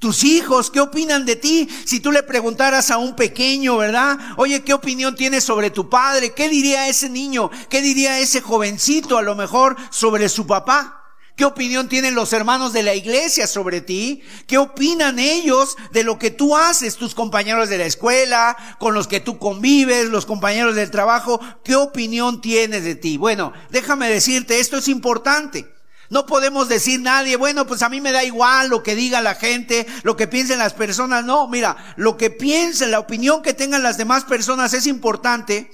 tus 0.00 0.24
hijos, 0.24 0.72
¿qué 0.72 0.80
opinan 0.80 1.24
de 1.24 1.36
ti? 1.36 1.68
Si 1.84 2.00
tú 2.00 2.10
le 2.10 2.24
preguntaras 2.24 2.90
a 2.90 2.98
un 2.98 3.14
pequeño, 3.14 3.76
¿verdad? 3.76 4.18
Oye, 4.38 4.64
¿qué 4.64 4.74
opinión 4.74 5.14
tienes 5.14 5.44
sobre 5.44 5.70
tu 5.70 5.88
padre? 5.88 6.34
¿Qué 6.34 6.48
diría 6.48 6.88
ese 6.88 7.08
niño? 7.08 7.48
¿Qué 7.70 7.80
diría 7.80 8.18
ese 8.18 8.40
jovencito 8.40 9.18
a 9.18 9.22
lo 9.22 9.36
mejor 9.36 9.76
sobre 9.90 10.28
su 10.28 10.48
papá? 10.48 11.03
¿Qué 11.36 11.44
opinión 11.44 11.88
tienen 11.88 12.14
los 12.14 12.32
hermanos 12.32 12.72
de 12.72 12.84
la 12.84 12.94
iglesia 12.94 13.48
sobre 13.48 13.80
ti? 13.80 14.22
¿Qué 14.46 14.56
opinan 14.56 15.18
ellos 15.18 15.76
de 15.92 16.04
lo 16.04 16.16
que 16.16 16.30
tú 16.30 16.56
haces, 16.56 16.96
tus 16.96 17.16
compañeros 17.16 17.68
de 17.68 17.78
la 17.78 17.86
escuela, 17.86 18.56
con 18.78 18.94
los 18.94 19.08
que 19.08 19.18
tú 19.18 19.38
convives, 19.38 20.10
los 20.10 20.26
compañeros 20.26 20.76
del 20.76 20.92
trabajo? 20.92 21.40
¿Qué 21.64 21.74
opinión 21.74 22.40
tienes 22.40 22.84
de 22.84 22.94
ti? 22.94 23.16
Bueno, 23.16 23.52
déjame 23.70 24.08
decirte, 24.08 24.60
esto 24.60 24.76
es 24.76 24.86
importante. 24.86 25.74
No 26.08 26.24
podemos 26.24 26.68
decir 26.68 27.00
nadie, 27.00 27.34
bueno, 27.34 27.66
pues 27.66 27.82
a 27.82 27.88
mí 27.88 28.00
me 28.00 28.12
da 28.12 28.22
igual 28.22 28.68
lo 28.68 28.84
que 28.84 28.94
diga 28.94 29.20
la 29.20 29.34
gente, 29.34 29.88
lo 30.04 30.16
que 30.16 30.28
piensen 30.28 30.60
las 30.60 30.74
personas. 30.74 31.24
No, 31.24 31.48
mira, 31.48 31.94
lo 31.96 32.16
que 32.16 32.30
piensen, 32.30 32.92
la 32.92 33.00
opinión 33.00 33.42
que 33.42 33.54
tengan 33.54 33.82
las 33.82 33.96
demás 33.96 34.22
personas 34.22 34.72
es 34.72 34.86
importante, 34.86 35.68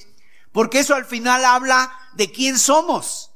porque 0.52 0.78
eso 0.78 0.94
al 0.94 1.04
final 1.04 1.44
habla 1.44 1.92
de 2.14 2.32
quién 2.32 2.58
somos. 2.58 3.29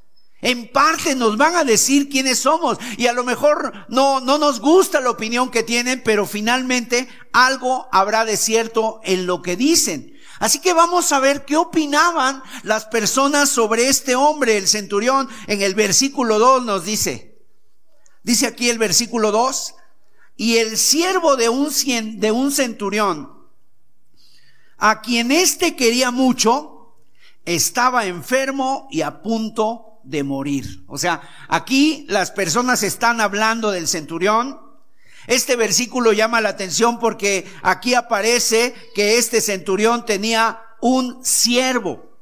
En 0.44 0.70
parte 0.70 1.14
nos 1.14 1.38
van 1.38 1.56
a 1.56 1.64
decir 1.64 2.10
quiénes 2.10 2.40
somos 2.40 2.76
y 2.98 3.06
a 3.06 3.14
lo 3.14 3.24
mejor 3.24 3.86
no, 3.88 4.20
no 4.20 4.36
nos 4.36 4.60
gusta 4.60 5.00
la 5.00 5.08
opinión 5.08 5.50
que 5.50 5.62
tienen, 5.62 6.02
pero 6.04 6.26
finalmente 6.26 7.08
algo 7.32 7.88
habrá 7.90 8.26
de 8.26 8.36
cierto 8.36 9.00
en 9.04 9.24
lo 9.24 9.40
que 9.40 9.56
dicen. 9.56 10.18
Así 10.40 10.58
que 10.58 10.74
vamos 10.74 11.12
a 11.12 11.18
ver 11.18 11.46
qué 11.46 11.56
opinaban 11.56 12.42
las 12.62 12.84
personas 12.84 13.48
sobre 13.48 13.88
este 13.88 14.16
hombre, 14.16 14.58
el 14.58 14.68
centurión. 14.68 15.30
En 15.46 15.62
el 15.62 15.74
versículo 15.74 16.38
2 16.38 16.66
nos 16.66 16.84
dice, 16.84 17.42
dice 18.22 18.46
aquí 18.46 18.68
el 18.68 18.78
versículo 18.78 19.32
2, 19.32 19.76
y 20.36 20.58
el 20.58 20.76
siervo 20.76 21.36
de 21.36 21.48
un, 21.48 21.70
de 22.20 22.32
un 22.32 22.52
centurión, 22.52 23.32
a 24.76 25.00
quien 25.00 25.32
éste 25.32 25.74
quería 25.74 26.10
mucho, 26.10 26.98
estaba 27.46 28.04
enfermo 28.04 28.88
y 28.90 29.00
a 29.00 29.22
punto 29.22 29.93
de 30.04 30.22
morir. 30.22 30.84
O 30.86 30.98
sea, 30.98 31.22
aquí 31.48 32.06
las 32.08 32.30
personas 32.30 32.82
están 32.82 33.20
hablando 33.20 33.70
del 33.70 33.88
centurión. 33.88 34.60
Este 35.26 35.56
versículo 35.56 36.12
llama 36.12 36.40
la 36.40 36.50
atención 36.50 36.98
porque 36.98 37.50
aquí 37.62 37.94
aparece 37.94 38.74
que 38.94 39.18
este 39.18 39.40
centurión 39.40 40.04
tenía 40.04 40.60
un 40.80 41.24
siervo. 41.24 42.14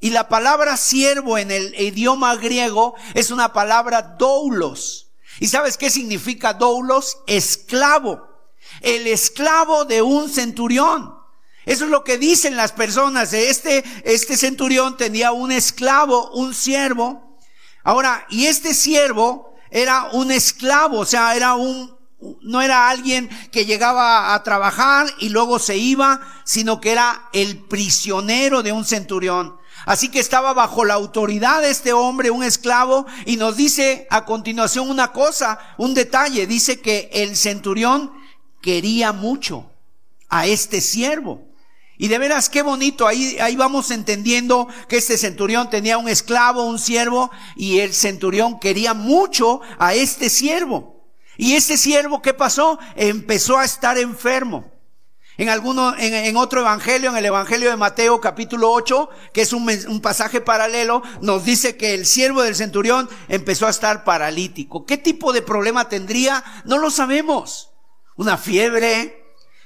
Y 0.00 0.10
la 0.10 0.28
palabra 0.28 0.76
siervo 0.76 1.38
en 1.38 1.50
el 1.50 1.80
idioma 1.80 2.34
griego 2.36 2.94
es 3.14 3.30
una 3.30 3.52
palabra 3.52 4.02
doulos. 4.18 5.12
¿Y 5.38 5.46
sabes 5.46 5.76
qué 5.76 5.90
significa 5.90 6.54
doulos? 6.54 7.18
Esclavo. 7.26 8.28
El 8.80 9.06
esclavo 9.06 9.84
de 9.84 10.02
un 10.02 10.28
centurión. 10.28 11.21
Eso 11.64 11.84
es 11.84 11.90
lo 11.90 12.04
que 12.04 12.18
dicen 12.18 12.56
las 12.56 12.72
personas. 12.72 13.32
Este, 13.32 13.84
este 14.04 14.36
centurión 14.36 14.96
tenía 14.96 15.32
un 15.32 15.52
esclavo, 15.52 16.30
un 16.32 16.54
siervo. 16.54 17.38
Ahora, 17.84 18.26
y 18.30 18.46
este 18.46 18.74
siervo 18.74 19.54
era 19.70 20.10
un 20.12 20.30
esclavo, 20.30 21.00
o 21.00 21.06
sea, 21.06 21.34
era 21.34 21.54
un, 21.54 21.96
no 22.42 22.60
era 22.60 22.90
alguien 22.90 23.28
que 23.50 23.64
llegaba 23.64 24.34
a 24.34 24.42
trabajar 24.42 25.06
y 25.18 25.30
luego 25.30 25.58
se 25.58 25.76
iba, 25.76 26.20
sino 26.44 26.80
que 26.80 26.92
era 26.92 27.28
el 27.32 27.58
prisionero 27.58 28.62
de 28.62 28.72
un 28.72 28.84
centurión. 28.84 29.56
Así 29.84 30.10
que 30.10 30.20
estaba 30.20 30.52
bajo 30.52 30.84
la 30.84 30.94
autoridad 30.94 31.62
de 31.62 31.70
este 31.70 31.92
hombre, 31.92 32.30
un 32.30 32.44
esclavo, 32.44 33.06
y 33.26 33.36
nos 33.36 33.56
dice 33.56 34.06
a 34.10 34.24
continuación 34.24 34.88
una 34.88 35.10
cosa, 35.12 35.58
un 35.76 35.94
detalle. 35.94 36.46
Dice 36.46 36.80
que 36.80 37.10
el 37.12 37.36
centurión 37.36 38.12
quería 38.60 39.12
mucho 39.12 39.70
a 40.28 40.46
este 40.46 40.80
siervo. 40.80 41.51
Y 41.98 42.08
de 42.08 42.18
veras, 42.18 42.48
qué 42.48 42.62
bonito, 42.62 43.06
ahí, 43.06 43.36
ahí 43.40 43.54
vamos 43.54 43.90
entendiendo 43.90 44.66
que 44.88 44.96
este 44.96 45.18
centurión 45.18 45.70
tenía 45.70 45.98
un 45.98 46.08
esclavo, 46.08 46.64
un 46.64 46.78
siervo, 46.78 47.30
y 47.54 47.80
el 47.80 47.92
centurión 47.92 48.58
quería 48.58 48.94
mucho 48.94 49.60
a 49.78 49.94
este 49.94 50.30
siervo. 50.30 51.06
Y 51.36 51.54
este 51.54 51.76
siervo, 51.76 52.22
¿qué 52.22 52.34
pasó? 52.34 52.78
Empezó 52.96 53.58
a 53.58 53.64
estar 53.64 53.98
enfermo. 53.98 54.70
En 55.38 55.48
alguno, 55.48 55.96
en, 55.96 56.12
en, 56.12 56.36
otro 56.36 56.60
evangelio, 56.60 57.10
en 57.10 57.16
el 57.16 57.24
evangelio 57.24 57.70
de 57.70 57.76
Mateo 57.76 58.20
capítulo 58.20 58.70
8, 58.70 59.08
que 59.32 59.40
es 59.40 59.52
un, 59.52 59.68
un, 59.88 60.00
pasaje 60.00 60.42
paralelo, 60.42 61.02
nos 61.22 61.44
dice 61.44 61.76
que 61.76 61.94
el 61.94 62.04
siervo 62.04 62.42
del 62.42 62.54
centurión 62.54 63.08
empezó 63.28 63.66
a 63.66 63.70
estar 63.70 64.04
paralítico. 64.04 64.84
¿Qué 64.84 64.98
tipo 64.98 65.32
de 65.32 65.40
problema 65.40 65.88
tendría? 65.88 66.44
No 66.64 66.76
lo 66.76 66.90
sabemos. 66.90 67.70
Una 68.16 68.36
fiebre, 68.36 69.21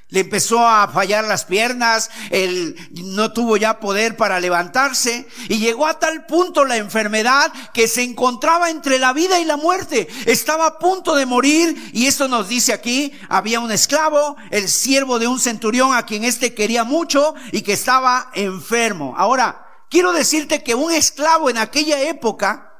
le 0.09 0.21
empezó 0.21 0.65
a 0.65 0.87
fallar 0.87 1.25
las 1.25 1.45
piernas, 1.45 2.11
él 2.31 2.77
no 2.93 3.33
tuvo 3.33 3.57
ya 3.57 3.81
poder 3.81 4.17
para 4.17 4.39
levantarse 4.39 5.27
y 5.49 5.59
llegó 5.59 5.87
a 5.87 5.99
tal 5.99 6.27
punto 6.27 6.65
la 6.65 6.77
enfermedad 6.77 7.53
que 7.75 7.89
se 7.89 8.03
encontraba 8.03 8.71
entre 8.71 9.01
la 9.01 9.13
vida 9.13 9.41
y 9.41 9.45
la 9.45 9.57
muerte. 9.57 10.07
Estaba 10.27 10.67
a 10.67 10.79
punto 10.79 11.17
de 11.17 11.27
morir 11.27 11.91
y 11.93 12.07
esto 12.07 12.29
nos 12.29 12.49
dice 12.49 12.73
aquí, 12.73 13.13
había 13.29 13.59
un 13.59 13.73
esclavo, 13.73 14.37
el 14.53 14.69
siervo 14.69 15.19
de 15.19 15.27
un 15.27 15.41
centurión 15.41 15.93
a 15.93 16.07
quien 16.07 16.23
éste 16.23 16.55
quería 16.55 16.85
mucho 16.85 17.35
y 17.51 17.63
que 17.63 17.73
estaba 17.73 18.31
enfermo. 18.35 19.15
Ahora, 19.17 19.67
quiero 19.91 20.13
decirte 20.13 20.63
que 20.63 20.77
un 20.77 20.93
esclavo 20.93 21.51
en 21.51 21.59
aquella 21.59 22.01
época 22.03 22.73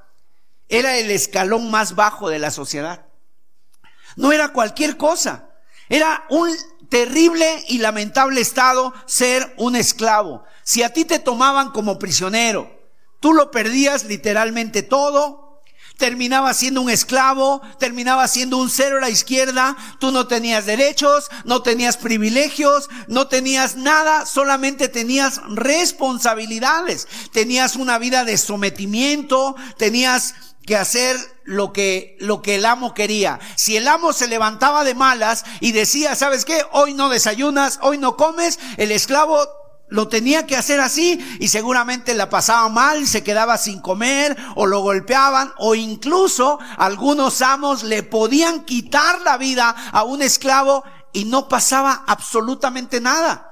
era 0.69 0.97
el 0.97 1.11
escalón 1.11 1.73
más 1.73 1.97
bajo 1.97 2.29
de 2.29 2.39
la 2.39 2.53
sociedad. 2.53 3.07
No 4.15 4.31
era 4.31 4.53
cualquier 4.53 4.97
cosa. 4.97 5.51
Era 5.89 6.25
un 6.31 6.51
terrible 6.89 7.65
y 7.69 7.79
lamentable 7.79 8.41
estado 8.41 8.93
ser 9.07 9.55
un 9.57 9.77
esclavo. 9.77 10.45
Si 10.63 10.83
a 10.83 10.93
ti 10.93 11.05
te 11.05 11.19
tomaban 11.19 11.71
como 11.71 11.99
prisionero, 11.99 12.71
tú 13.21 13.33
lo 13.33 13.51
perdías 13.51 14.05
literalmente 14.05 14.83
todo, 14.83 15.63
terminabas 15.97 16.59
siendo 16.59 16.83
un 16.83 16.91
esclavo, 16.91 17.63
terminabas 17.79 18.33
siendo 18.33 18.59
un 18.59 18.71
cero 18.71 18.99
a 18.99 19.01
la 19.01 19.11
izquierda, 19.11 19.77
tú 19.99 20.11
no 20.11 20.27
tenías 20.27 20.67
derechos, 20.67 21.29
no 21.45 21.63
tenías 21.63 21.97
privilegios, 21.97 22.89
no 23.09 23.29
tenías 23.29 23.77
nada, 23.77 24.27
solamente 24.27 24.89
tenías 24.89 25.41
responsabilidades, 25.49 27.09
tenías 27.33 27.77
una 27.77 27.99
vida 27.99 28.25
de 28.25 28.37
sometimiento, 28.37 29.57
tenías 29.79 30.35
que 30.67 30.77
hacer 30.77 31.17
lo 31.47 31.73
que, 31.73 32.17
lo 32.21 32.43
que 32.43 32.57
el 32.57 32.67
amo 32.67 32.93
quería. 32.93 33.41
Si 33.55 33.77
el 33.77 33.89
amo 33.89 34.13
se 34.13 34.27
levantaba 34.27 34.85
de 34.85 34.95
malas 34.95 35.45
y 35.61 35.73
decía, 35.73 36.15
¿sabes 36.15 36.45
qué? 36.45 36.63
Hoy 36.73 36.93
no 36.93 37.09
desayunas, 37.09 37.79
hoy 37.81 37.97
no 37.97 38.17
comes, 38.17 38.59
el 38.77 38.93
esclavo 38.93 39.39
lo 39.89 40.09
tenía 40.09 40.47
que 40.47 40.57
hacer 40.57 40.81
así 40.81 41.25
y 41.39 41.49
seguramente 41.49 42.15
la 42.15 42.29
pasaba 42.29 42.69
mal, 42.69 43.07
se 43.07 43.23
quedaba 43.23 43.57
sin 43.57 43.81
comer 43.81 44.37
o 44.57 44.67
lo 44.67 44.81
golpeaban 44.81 45.53
o 45.59 45.77
incluso 45.77 46.59
algunos 46.77 47.41
amos 47.41 47.85
le 47.85 48.03
podían 48.03 48.65
quitar 48.65 49.21
la 49.23 49.37
vida 49.37 49.71
a 49.93 50.03
un 50.03 50.23
esclavo 50.23 50.83
y 51.13 51.25
no 51.25 51.49
pasaba 51.49 52.03
absolutamente 52.07 53.01
nada. 53.01 53.46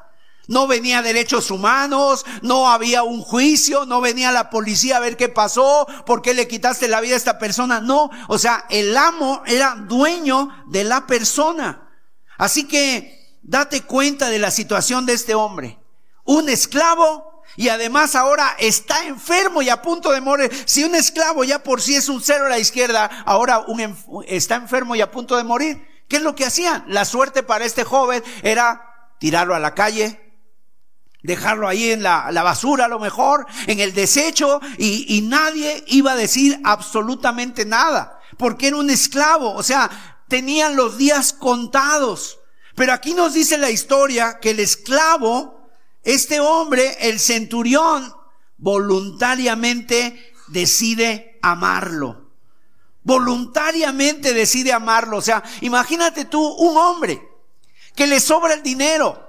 No 0.46 0.66
venía 0.66 1.02
derechos 1.02 1.50
humanos, 1.50 2.24
no 2.42 2.70
había 2.70 3.02
un 3.02 3.22
juicio, 3.22 3.86
no 3.86 4.00
venía 4.00 4.32
la 4.32 4.50
policía 4.50 4.98
a 4.98 5.00
ver 5.00 5.16
qué 5.16 5.28
pasó, 5.28 5.86
por 6.04 6.22
qué 6.22 6.34
le 6.34 6.48
quitaste 6.48 6.88
la 6.88 7.00
vida 7.00 7.14
a 7.14 7.18
esta 7.18 7.38
persona. 7.38 7.80
No, 7.80 8.10
o 8.28 8.38
sea, 8.38 8.66
el 8.70 8.96
amo 8.96 9.42
era 9.46 9.74
dueño 9.74 10.50
de 10.68 10.84
la 10.84 11.06
persona. 11.06 11.88
Así 12.36 12.68
que 12.68 13.38
date 13.42 13.82
cuenta 13.82 14.28
de 14.28 14.38
la 14.38 14.50
situación 14.50 15.06
de 15.06 15.14
este 15.14 15.34
hombre. 15.34 15.78
Un 16.24 16.48
esclavo 16.48 17.42
y 17.56 17.68
además 17.68 18.14
ahora 18.14 18.56
está 18.58 19.06
enfermo 19.06 19.62
y 19.62 19.68
a 19.68 19.82
punto 19.82 20.10
de 20.10 20.20
morir. 20.20 20.50
Si 20.66 20.84
un 20.84 20.94
esclavo 20.94 21.44
ya 21.44 21.62
por 21.62 21.80
sí 21.80 21.94
es 21.94 22.08
un 22.08 22.22
cero 22.22 22.46
a 22.46 22.50
la 22.50 22.58
izquierda, 22.58 23.10
ahora 23.24 23.60
un, 23.60 23.96
está 24.26 24.56
enfermo 24.56 24.96
y 24.96 25.00
a 25.00 25.10
punto 25.10 25.36
de 25.36 25.44
morir. 25.44 25.86
¿Qué 26.08 26.16
es 26.16 26.22
lo 26.22 26.34
que 26.34 26.44
hacían? 26.44 26.84
La 26.88 27.04
suerte 27.04 27.42
para 27.42 27.64
este 27.64 27.84
joven 27.84 28.22
era 28.42 28.90
tirarlo 29.18 29.54
a 29.54 29.60
la 29.60 29.74
calle, 29.74 30.23
dejarlo 31.24 31.66
ahí 31.66 31.90
en 31.90 32.02
la, 32.02 32.30
basura 32.30 32.84
a 32.84 32.88
lo 32.88 33.00
mejor, 33.00 33.46
en 33.66 33.80
el 33.80 33.94
desecho, 33.94 34.60
y, 34.78 35.16
y 35.16 35.22
nadie 35.22 35.82
iba 35.88 36.12
a 36.12 36.16
decir 36.16 36.60
absolutamente 36.62 37.64
nada, 37.64 38.20
porque 38.38 38.68
era 38.68 38.76
un 38.76 38.90
esclavo, 38.90 39.52
o 39.54 39.62
sea, 39.62 39.90
tenían 40.28 40.76
los 40.76 40.98
días 40.98 41.32
contados. 41.32 42.38
Pero 42.76 42.92
aquí 42.92 43.14
nos 43.14 43.32
dice 43.32 43.56
la 43.56 43.70
historia 43.70 44.38
que 44.40 44.50
el 44.50 44.60
esclavo, 44.60 45.66
este 46.02 46.40
hombre, 46.40 46.96
el 47.00 47.18
centurión, 47.18 48.12
voluntariamente 48.58 50.34
decide 50.48 51.38
amarlo. 51.40 52.30
Voluntariamente 53.02 54.34
decide 54.34 54.72
amarlo. 54.72 55.18
O 55.18 55.22
sea, 55.22 55.42
imagínate 55.62 56.26
tú 56.26 56.42
un 56.42 56.76
hombre 56.76 57.22
que 57.94 58.06
le 58.06 58.20
sobra 58.20 58.54
el 58.54 58.62
dinero, 58.62 59.23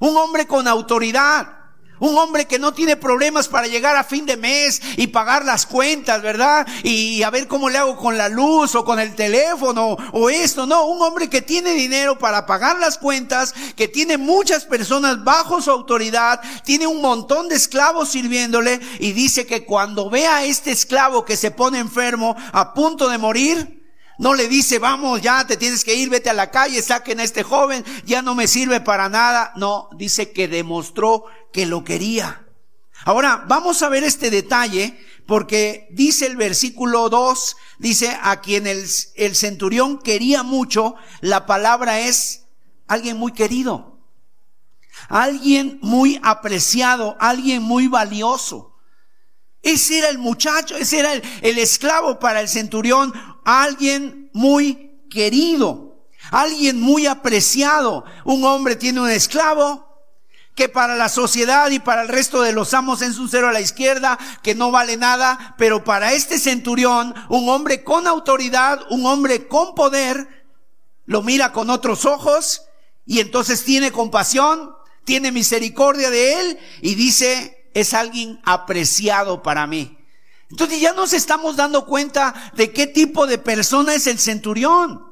un 0.00 0.16
hombre 0.16 0.46
con 0.46 0.66
autoridad, 0.68 1.64
un 2.00 2.18
hombre 2.18 2.46
que 2.46 2.58
no 2.58 2.74
tiene 2.74 2.96
problemas 2.96 3.48
para 3.48 3.68
llegar 3.68 3.96
a 3.96 4.04
fin 4.04 4.26
de 4.26 4.36
mes 4.36 4.82
y 4.96 5.06
pagar 5.06 5.44
las 5.44 5.64
cuentas, 5.64 6.20
¿verdad? 6.22 6.66
Y 6.82 7.22
a 7.22 7.30
ver 7.30 7.46
cómo 7.46 7.70
le 7.70 7.78
hago 7.78 7.96
con 7.96 8.18
la 8.18 8.28
luz 8.28 8.74
o 8.74 8.84
con 8.84 8.98
el 8.98 9.14
teléfono 9.14 9.96
o 10.12 10.28
esto. 10.28 10.66
No, 10.66 10.86
un 10.86 11.00
hombre 11.02 11.30
que 11.30 11.40
tiene 11.40 11.72
dinero 11.72 12.18
para 12.18 12.46
pagar 12.46 12.78
las 12.78 12.98
cuentas, 12.98 13.54
que 13.76 13.88
tiene 13.88 14.18
muchas 14.18 14.64
personas 14.64 15.22
bajo 15.22 15.62
su 15.62 15.70
autoridad, 15.70 16.40
tiene 16.64 16.86
un 16.86 17.00
montón 17.00 17.48
de 17.48 17.56
esclavos 17.56 18.10
sirviéndole 18.10 18.80
y 18.98 19.12
dice 19.12 19.46
que 19.46 19.64
cuando 19.64 20.10
vea 20.10 20.36
a 20.36 20.44
este 20.44 20.72
esclavo 20.72 21.24
que 21.24 21.36
se 21.36 21.52
pone 21.52 21.78
enfermo 21.78 22.36
a 22.52 22.74
punto 22.74 23.08
de 23.08 23.18
morir, 23.18 23.83
no 24.18 24.34
le 24.34 24.48
dice, 24.48 24.78
vamos, 24.78 25.20
ya 25.20 25.46
te 25.46 25.56
tienes 25.56 25.84
que 25.84 25.94
ir, 25.94 26.08
vete 26.08 26.30
a 26.30 26.34
la 26.34 26.50
calle, 26.50 26.80
saquen 26.82 27.20
a 27.20 27.24
este 27.24 27.42
joven, 27.42 27.84
ya 28.04 28.22
no 28.22 28.34
me 28.34 28.46
sirve 28.46 28.80
para 28.80 29.08
nada. 29.08 29.52
No, 29.56 29.88
dice 29.96 30.30
que 30.32 30.46
demostró 30.46 31.24
que 31.52 31.66
lo 31.66 31.82
quería. 31.84 32.46
Ahora, 33.04 33.44
vamos 33.48 33.82
a 33.82 33.88
ver 33.88 34.04
este 34.04 34.30
detalle 34.30 34.98
porque 35.26 35.88
dice 35.90 36.26
el 36.26 36.36
versículo 36.36 37.08
2, 37.08 37.56
dice 37.78 38.16
a 38.22 38.40
quien 38.40 38.66
el, 38.66 38.86
centurión 39.34 39.98
quería 39.98 40.42
mucho, 40.42 40.94
la 41.20 41.46
palabra 41.46 42.00
es 42.00 42.44
alguien 42.86 43.16
muy 43.16 43.32
querido, 43.32 43.98
alguien 45.08 45.78
muy 45.82 46.20
apreciado, 46.22 47.16
alguien 47.18 47.62
muy 47.62 47.88
valioso. 47.88 48.76
Ese 49.62 49.98
era 49.98 50.10
el 50.10 50.18
muchacho, 50.18 50.76
ese 50.76 50.98
era 50.98 51.14
el 51.14 51.58
esclavo 51.58 52.18
para 52.18 52.42
el 52.42 52.50
centurión, 52.50 53.14
alguien 53.44 54.30
muy 54.32 54.98
querido, 55.10 56.06
alguien 56.30 56.80
muy 56.80 57.06
apreciado. 57.06 58.04
Un 58.24 58.44
hombre 58.44 58.76
tiene 58.76 59.00
un 59.00 59.10
esclavo, 59.10 59.84
que 60.54 60.68
para 60.68 60.96
la 60.96 61.08
sociedad 61.08 61.70
y 61.70 61.80
para 61.80 62.02
el 62.02 62.08
resto 62.08 62.42
de 62.42 62.52
los 62.52 62.74
amos 62.74 63.02
es 63.02 63.18
un 63.18 63.28
cero 63.28 63.48
a 63.48 63.52
la 63.52 63.60
izquierda, 63.60 64.18
que 64.42 64.54
no 64.54 64.70
vale 64.70 64.96
nada, 64.96 65.54
pero 65.58 65.82
para 65.82 66.12
este 66.12 66.38
centurión, 66.38 67.14
un 67.28 67.48
hombre 67.48 67.82
con 67.82 68.06
autoridad, 68.06 68.80
un 68.90 69.04
hombre 69.04 69.48
con 69.48 69.74
poder, 69.74 70.46
lo 71.06 71.22
mira 71.22 71.52
con 71.52 71.70
otros 71.70 72.04
ojos 72.04 72.62
y 73.04 73.20
entonces 73.20 73.64
tiene 73.64 73.90
compasión, 73.90 74.70
tiene 75.04 75.32
misericordia 75.32 76.10
de 76.10 76.40
él 76.40 76.58
y 76.80 76.94
dice, 76.94 77.68
es 77.74 77.92
alguien 77.92 78.40
apreciado 78.44 79.42
para 79.42 79.66
mí. 79.66 79.98
Entonces 80.54 80.80
ya 80.80 80.92
nos 80.92 81.12
estamos 81.12 81.56
dando 81.56 81.84
cuenta 81.84 82.52
de 82.54 82.72
qué 82.72 82.86
tipo 82.86 83.26
de 83.26 83.38
persona 83.38 83.92
es 83.92 84.06
el 84.06 84.20
centurión. 84.20 85.04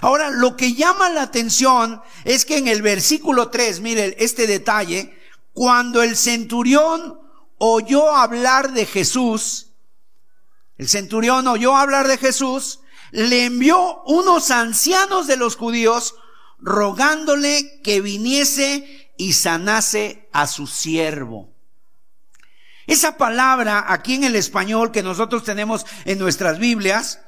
Ahora, 0.00 0.30
lo 0.30 0.56
que 0.56 0.72
llama 0.72 1.10
la 1.10 1.20
atención 1.20 2.00
es 2.24 2.46
que 2.46 2.56
en 2.56 2.68
el 2.68 2.80
versículo 2.80 3.50
3, 3.50 3.80
mire 3.80 4.16
este 4.18 4.46
detalle, 4.46 5.14
cuando 5.52 6.02
el 6.02 6.16
centurión 6.16 7.20
oyó 7.58 8.16
hablar 8.16 8.72
de 8.72 8.86
Jesús, 8.86 9.72
el 10.78 10.88
centurión 10.88 11.46
oyó 11.48 11.76
hablar 11.76 12.08
de 12.08 12.16
Jesús, 12.16 12.80
le 13.10 13.44
envió 13.44 14.02
unos 14.06 14.50
ancianos 14.50 15.26
de 15.26 15.36
los 15.36 15.56
judíos 15.56 16.14
rogándole 16.60 17.82
que 17.82 18.00
viniese 18.00 19.12
y 19.18 19.34
sanase 19.34 20.30
a 20.32 20.46
su 20.46 20.66
siervo. 20.66 21.57
Esa 22.88 23.18
palabra 23.18 23.84
aquí 23.86 24.14
en 24.14 24.24
el 24.24 24.34
español 24.34 24.92
que 24.92 25.02
nosotros 25.02 25.44
tenemos 25.44 25.84
en 26.06 26.18
nuestras 26.18 26.58
Biblias, 26.58 27.20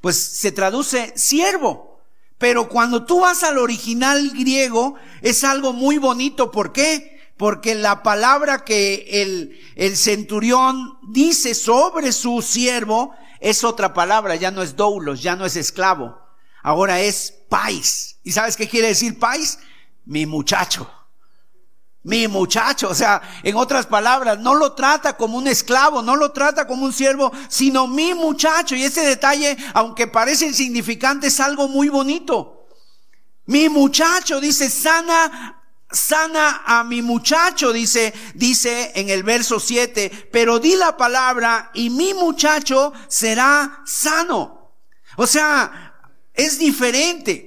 pues 0.00 0.16
se 0.16 0.52
traduce 0.52 1.12
siervo. 1.16 2.00
Pero 2.38 2.68
cuando 2.68 3.04
tú 3.04 3.20
vas 3.20 3.42
al 3.42 3.58
original 3.58 4.30
griego 4.30 4.94
es 5.22 5.42
algo 5.42 5.72
muy 5.72 5.98
bonito. 5.98 6.52
¿Por 6.52 6.72
qué? 6.72 7.18
Porque 7.36 7.74
la 7.74 8.04
palabra 8.04 8.64
que 8.64 9.22
el, 9.22 9.58
el 9.74 9.96
centurión 9.96 10.96
dice 11.08 11.56
sobre 11.56 12.12
su 12.12 12.40
siervo 12.40 13.12
es 13.40 13.64
otra 13.64 13.92
palabra, 13.92 14.36
ya 14.36 14.52
no 14.52 14.62
es 14.62 14.76
doulos, 14.76 15.20
ya 15.20 15.34
no 15.34 15.44
es 15.46 15.56
esclavo. 15.56 16.16
Ahora 16.62 17.00
es 17.00 17.34
pais. 17.48 18.18
¿Y 18.22 18.30
sabes 18.30 18.56
qué 18.56 18.68
quiere 18.68 18.86
decir 18.86 19.18
pais? 19.18 19.58
Mi 20.04 20.26
muchacho 20.26 20.88
mi 22.06 22.28
muchacho, 22.28 22.88
o 22.88 22.94
sea, 22.94 23.20
en 23.42 23.56
otras 23.56 23.86
palabras, 23.86 24.38
no 24.38 24.54
lo 24.54 24.74
trata 24.74 25.16
como 25.16 25.38
un 25.38 25.48
esclavo, 25.48 26.02
no 26.02 26.14
lo 26.14 26.30
trata 26.30 26.64
como 26.64 26.84
un 26.84 26.92
siervo, 26.92 27.32
sino 27.48 27.88
mi 27.88 28.14
muchacho. 28.14 28.76
Y 28.76 28.84
ese 28.84 29.04
detalle, 29.04 29.56
aunque 29.74 30.06
parece 30.06 30.46
insignificante, 30.46 31.26
es 31.26 31.40
algo 31.40 31.66
muy 31.66 31.88
bonito. 31.88 32.68
Mi 33.46 33.68
muchacho, 33.68 34.40
dice, 34.40 34.70
sana, 34.70 35.60
sana 35.90 36.62
a 36.64 36.84
mi 36.84 37.02
muchacho, 37.02 37.72
dice, 37.72 38.14
dice 38.34 38.92
en 38.94 39.10
el 39.10 39.24
verso 39.24 39.58
7, 39.58 40.28
pero 40.30 40.60
di 40.60 40.76
la 40.76 40.96
palabra 40.96 41.72
y 41.74 41.90
mi 41.90 42.14
muchacho 42.14 42.92
será 43.08 43.82
sano. 43.84 44.70
O 45.16 45.26
sea, 45.26 45.92
es 46.34 46.60
diferente. 46.60 47.45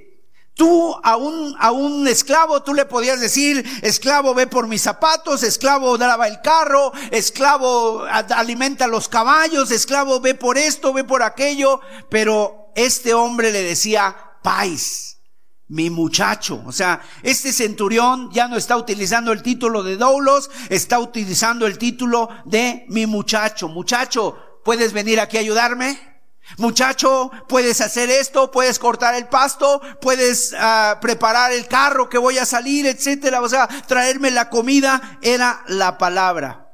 Tú 0.59 0.93
a 1.03 1.15
un, 1.15 1.55
a 1.57 1.71
un 1.71 2.05
esclavo, 2.05 2.61
tú 2.63 2.73
le 2.73 2.85
podías 2.85 3.21
decir, 3.21 3.65
esclavo 3.81 4.33
ve 4.33 4.45
por 4.45 4.67
mis 4.67 4.81
zapatos, 4.81 5.41
esclavo 5.41 5.95
lava 5.95 6.27
el 6.27 6.41
carro, 6.41 6.91
esclavo 7.11 8.03
alimenta 8.03 8.85
los 8.85 9.07
caballos, 9.07 9.71
esclavo 9.71 10.19
ve 10.19 10.35
por 10.35 10.57
esto, 10.57 10.91
ve 10.91 11.05
por 11.05 11.23
aquello, 11.23 11.79
pero 12.09 12.73
este 12.75 13.13
hombre 13.13 13.53
le 13.53 13.63
decía, 13.63 14.13
pais, 14.43 15.21
mi 15.69 15.89
muchacho. 15.89 16.61
O 16.65 16.73
sea, 16.73 17.03
este 17.23 17.53
centurión 17.53 18.29
ya 18.33 18.49
no 18.49 18.57
está 18.57 18.75
utilizando 18.75 19.31
el 19.31 19.41
título 19.41 19.81
de 19.81 19.95
doulos, 19.95 20.51
está 20.67 20.99
utilizando 20.99 21.67
el 21.67 21.77
título 21.77 22.27
de 22.43 22.85
mi 22.89 23.05
muchacho. 23.05 23.69
Muchacho, 23.69 24.35
¿puedes 24.65 24.91
venir 24.91 25.21
aquí 25.21 25.37
ayudarme? 25.37 26.18
Muchacho, 26.57 27.31
puedes 27.47 27.81
hacer 27.81 28.09
esto, 28.09 28.51
puedes 28.51 28.79
cortar 28.79 29.15
el 29.15 29.27
pasto, 29.27 29.81
puedes 30.01 30.53
ah, 30.57 30.97
preparar 31.01 31.51
el 31.51 31.67
carro 31.67 32.09
que 32.09 32.17
voy 32.17 32.37
a 32.37 32.45
salir, 32.45 32.85
etcétera. 32.85 33.41
O 33.41 33.49
sea, 33.49 33.67
traerme 33.87 34.31
la 34.31 34.49
comida 34.49 35.19
era 35.21 35.63
la 35.67 35.97
palabra. 35.97 36.73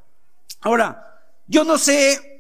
Ahora, 0.62 1.20
yo 1.48 1.64
no 1.64 1.78
sé 1.78 2.36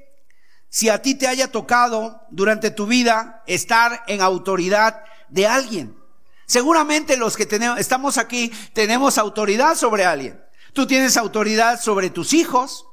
si 0.69 0.89
a 0.89 1.01
ti 1.01 1.15
te 1.15 1.27
haya 1.27 1.51
tocado 1.51 2.21
durante 2.31 2.71
tu 2.71 2.85
vida 2.85 3.43
estar 3.47 4.03
en 4.07 4.21
autoridad 4.21 5.03
de 5.29 5.47
alguien. 5.47 5.97
Seguramente 6.45 7.17
los 7.17 7.37
que 7.37 7.45
tenemos, 7.45 7.79
estamos 7.79 8.17
aquí 8.17 8.51
tenemos 8.73 9.17
autoridad 9.17 9.75
sobre 9.75 10.05
alguien. 10.05 10.43
Tú 10.73 10.85
tienes 10.85 11.17
autoridad 11.17 11.79
sobre 11.79 12.09
tus 12.09 12.33
hijos, 12.33 12.85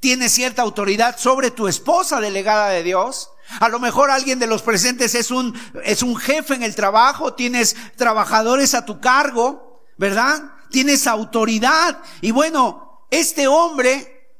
tienes 0.00 0.32
cierta 0.32 0.62
autoridad 0.62 1.18
sobre 1.18 1.50
tu 1.50 1.68
esposa 1.68 2.20
delegada 2.20 2.68
de 2.68 2.82
Dios, 2.82 3.30
a 3.60 3.68
lo 3.68 3.78
mejor 3.78 4.10
alguien 4.10 4.38
de 4.38 4.46
los 4.46 4.62
presentes 4.62 5.14
es 5.14 5.30
un, 5.30 5.58
es 5.84 6.02
un 6.02 6.16
jefe 6.16 6.54
en 6.54 6.62
el 6.62 6.74
trabajo, 6.74 7.34
tienes 7.34 7.76
trabajadores 7.96 8.74
a 8.74 8.84
tu 8.84 9.00
cargo, 9.00 9.82
¿verdad? 9.96 10.52
Tienes 10.70 11.06
autoridad. 11.06 12.00
Y 12.20 12.32
bueno, 12.32 13.06
este 13.10 13.46
hombre 13.46 14.30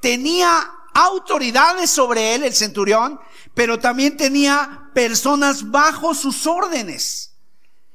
tenía 0.00 0.72
autoridades 0.94 1.90
sobre 1.90 2.34
él, 2.34 2.44
el 2.44 2.54
centurión, 2.54 3.20
pero 3.54 3.78
también 3.78 4.16
tenía 4.16 4.90
personas 4.94 5.70
bajo 5.70 6.14
sus 6.14 6.46
órdenes. 6.46 7.34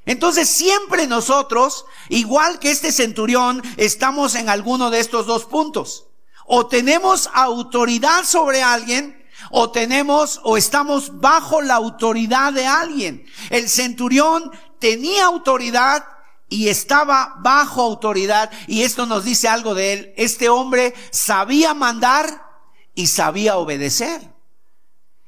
Entonces 0.06 0.50
siempre 0.50 1.08
nosotros, 1.08 1.86
igual 2.10 2.60
que 2.60 2.72
este 2.72 2.92
centurión, 2.92 3.62
estamos 3.78 4.36
en 4.36 4.50
alguno 4.50 4.90
de 4.90 5.00
estos 5.00 5.26
dos 5.26 5.46
puntos. 5.46 6.08
O 6.46 6.68
tenemos 6.68 7.30
autoridad 7.34 8.26
sobre 8.26 8.64
alguien, 8.64 9.23
o 9.56 9.70
tenemos 9.70 10.42
o 10.44 10.58
estamos 10.58 11.20
bajo 11.20 11.62
la 11.62 11.76
autoridad 11.76 12.52
de 12.54 12.66
alguien. 12.66 13.24
El 13.52 13.70
centurión 13.70 14.52
tenía 14.80 15.26
autoridad 15.26 16.04
y 16.50 16.70
estaba 16.70 17.36
bajo 17.38 17.84
autoridad 17.84 18.50
y 18.66 18.82
esto 18.82 19.06
nos 19.06 19.24
dice 19.24 19.48
algo 19.48 19.76
de 19.76 19.94
él. 19.94 20.14
Este 20.18 20.50
hombre 20.50 20.96
sabía 21.12 21.76
mandar 21.76 22.48
y 22.96 23.06
sabía 23.06 23.58
obedecer. 23.58 24.34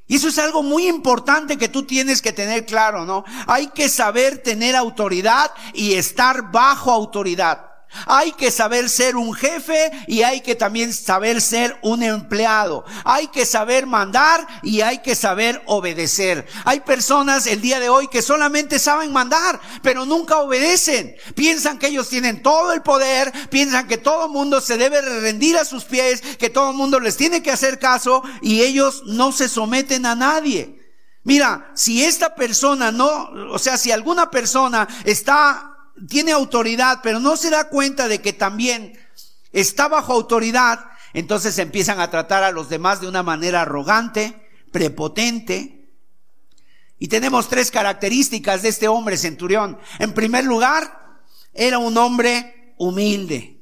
Y 0.08 0.16
eso 0.16 0.30
es 0.30 0.40
algo 0.40 0.64
muy 0.64 0.88
importante 0.88 1.58
que 1.58 1.70
tú 1.70 1.86
tienes 1.86 2.24
que 2.24 2.34
tener 2.34 2.66
claro, 2.66 3.06
¿no? 3.06 3.26
Hay 3.46 3.68
que 3.68 3.90
saber 3.90 4.42
tener 4.42 4.76
autoridad 4.76 5.52
y 5.76 5.94
estar 5.94 6.52
bajo 6.52 6.92
autoridad. 6.92 7.75
Hay 8.06 8.32
que 8.34 8.52
saber 8.52 8.90
ser 8.90 9.16
un 9.16 9.34
jefe 9.34 9.92
y 10.08 10.24
hay 10.24 10.42
que 10.42 10.56
también 10.56 10.94
saber 10.94 11.42
ser 11.42 11.78
un 11.82 12.04
empleado. 12.04 12.86
Hay 13.04 13.28
que 13.28 13.46
saber 13.46 13.86
mandar 13.86 14.46
y 14.64 14.82
hay 14.82 15.00
que 15.00 15.16
saber 15.16 15.62
obedecer. 15.66 16.46
Hay 16.64 16.82
personas 16.82 17.48
el 17.48 17.62
día 17.62 17.80
de 17.80 17.90
hoy 17.90 18.08
que 18.08 18.22
solamente 18.22 18.80
saben 18.80 19.12
mandar, 19.12 19.60
pero 19.82 20.06
nunca 20.06 20.38
obedecen. 20.38 21.16
Piensan 21.36 21.78
que 21.78 21.88
ellos 21.88 22.10
tienen 22.10 22.42
todo 22.42 22.74
el 22.74 22.82
poder, 22.82 23.32
piensan 23.50 23.88
que 23.88 23.98
todo 23.98 24.26
el 24.26 24.32
mundo 24.32 24.62
se 24.62 24.78
debe 24.78 25.02
rendir 25.02 25.58
a 25.58 25.66
sus 25.66 25.86
pies, 25.86 26.22
que 26.22 26.50
todo 26.50 26.72
el 26.72 26.78
mundo 26.78 27.00
les 27.00 27.18
tiene 27.18 27.42
que 27.42 27.52
hacer 27.52 27.80
caso 27.80 28.24
y 28.42 28.62
ellos 28.62 29.04
no 29.06 29.32
se 29.32 29.50
someten 29.50 30.06
a 30.06 30.16
nadie. 30.16 30.86
Mira, 31.24 31.72
si 31.74 32.04
esta 32.04 32.36
persona 32.36 32.92
no, 32.92 33.30
o 33.52 33.58
sea, 33.58 33.78
si 33.78 33.92
alguna 33.92 34.30
persona 34.30 34.88
está 35.06 35.75
tiene 36.10 36.32
autoridad, 36.32 37.00
pero 37.02 37.20
no 37.20 37.38
se 37.38 37.50
da 37.50 37.70
cuenta 37.70 38.08
de 38.08 38.22
que 38.22 38.34
también 38.34 39.00
está 39.52 39.88
bajo 39.88 40.14
autoridad, 40.14 40.86
entonces 41.14 41.58
empiezan 41.60 42.00
a 42.00 42.10
tratar 42.10 42.44
a 42.44 42.52
los 42.52 42.70
demás 42.70 43.02
de 43.02 43.08
una 43.08 43.24
manera 43.24 43.62
arrogante, 43.62 44.50
prepotente. 44.72 45.90
Y 47.00 47.08
tenemos 47.08 47.48
tres 47.48 47.72
características 47.72 48.62
de 48.62 48.70
este 48.70 48.88
hombre 48.88 49.18
centurión. 49.18 49.80
En 50.00 50.14
primer 50.14 50.44
lugar, 50.44 51.20
era 51.54 51.78
un 51.78 51.98
hombre 51.98 52.74
humilde. 52.78 53.55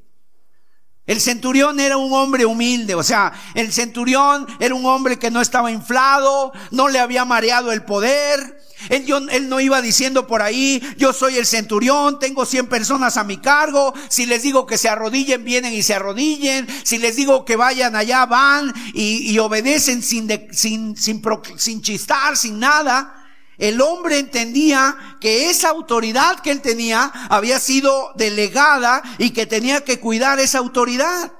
El 1.05 1.19
centurión 1.19 1.81
era 1.81 1.97
un 1.97 2.13
hombre 2.13 2.45
humilde, 2.45 2.95
o 2.95 3.03
sea, 3.03 3.33
el 3.55 3.73
centurión 3.73 4.47
era 4.59 4.73
un 4.73 4.85
hombre 4.85 5.19
que 5.19 5.31
no 5.31 5.41
estaba 5.41 5.69
inflado, 5.69 6.53
no 6.71 6.87
le 6.87 6.99
había 6.99 7.25
mareado 7.25 7.73
el 7.73 7.83
poder, 7.83 8.57
él, 8.89 9.49
no 9.49 9.59
iba 9.59 9.81
diciendo 9.81 10.27
por 10.27 10.41
ahí, 10.41 10.81
yo 10.97 11.13
soy 11.13 11.37
el 11.37 11.45
centurión, 11.45 12.19
tengo 12.19 12.45
100 12.45 12.67
personas 12.67 13.17
a 13.17 13.23
mi 13.23 13.37
cargo, 13.37 13.93
si 14.09 14.25
les 14.25 14.43
digo 14.43 14.65
que 14.65 14.77
se 14.77 14.89
arrodillen, 14.89 15.43
vienen 15.43 15.73
y 15.73 15.83
se 15.83 15.93
arrodillen, 15.93 16.67
si 16.83 16.97
les 16.97 17.15
digo 17.15 17.45
que 17.45 17.55
vayan 17.55 17.95
allá, 17.95 18.25
van 18.25 18.73
y, 18.93 19.37
obedecen 19.39 20.01
sin, 20.01 20.29
sin, 20.51 20.95
sin, 20.95 21.21
sin 21.57 21.81
chistar, 21.81 22.37
sin 22.37 22.59
nada. 22.59 23.22
El 23.57 23.81
hombre 23.81 24.19
entendía 24.19 25.17
que 25.21 25.49
esa 25.49 25.69
autoridad 25.69 26.39
que 26.39 26.51
él 26.51 26.61
tenía 26.61 27.11
había 27.29 27.59
sido 27.59 28.11
delegada 28.15 29.03
y 29.17 29.31
que 29.31 29.45
tenía 29.45 29.83
que 29.83 29.99
cuidar 29.99 30.39
esa 30.39 30.57
autoridad. 30.57 31.33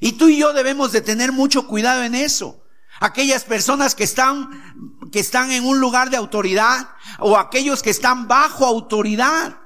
Y 0.00 0.12
tú 0.12 0.28
y 0.28 0.38
yo 0.38 0.52
debemos 0.52 0.92
de 0.92 1.00
tener 1.00 1.32
mucho 1.32 1.66
cuidado 1.66 2.02
en 2.02 2.14
eso. 2.14 2.62
Aquellas 3.00 3.44
personas 3.44 3.94
que 3.94 4.04
están, 4.04 5.10
que 5.10 5.20
están 5.20 5.50
en 5.50 5.64
un 5.64 5.80
lugar 5.80 6.10
de 6.10 6.16
autoridad 6.16 6.88
o 7.18 7.36
aquellos 7.36 7.82
que 7.82 7.90
están 7.90 8.28
bajo 8.28 8.66
autoridad. 8.66 9.60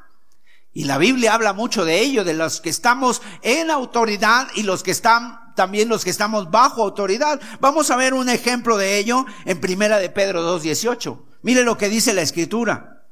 Y 0.73 0.85
la 0.85 0.99
Biblia 0.99 1.35
habla 1.35 1.53
mucho 1.53 1.85
de 1.85 2.01
ello, 2.01 2.23
de 2.23 2.35
los 2.35 2.61
que 2.61 2.71
estamos 2.71 3.23
en 3.43 3.71
autoridad 3.71 4.49
y 4.55 4.63
los 4.63 4.85
que 4.85 4.93
están, 4.93 5.55
también 5.57 5.89
los 5.89 6.05
que 6.05 6.11
estamos 6.11 6.51
bajo 6.51 6.83
autoridad. 6.83 7.41
Vamos 7.61 7.91
a 7.91 7.97
ver 7.97 8.15
un 8.15 8.29
ejemplo 8.29 8.77
de 8.77 8.99
ello 8.99 9.27
en 9.45 9.61
primera 9.61 9.99
de 9.99 10.11
Pedro 10.11 10.59
2.18. 10.61 11.30
Mire 11.43 11.65
lo 11.65 11.77
que 11.79 11.89
dice 11.89 12.13
la 12.13 12.23
escritura. 12.23 13.05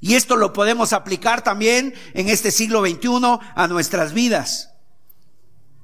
Y 0.00 0.14
esto 0.14 0.36
lo 0.36 0.52
podemos 0.52 0.92
aplicar 0.92 1.42
también 1.42 1.94
en 2.14 2.28
este 2.28 2.50
siglo 2.50 2.80
XXI 2.80 3.38
a 3.54 3.68
nuestras 3.68 4.12
vidas. 4.12 4.70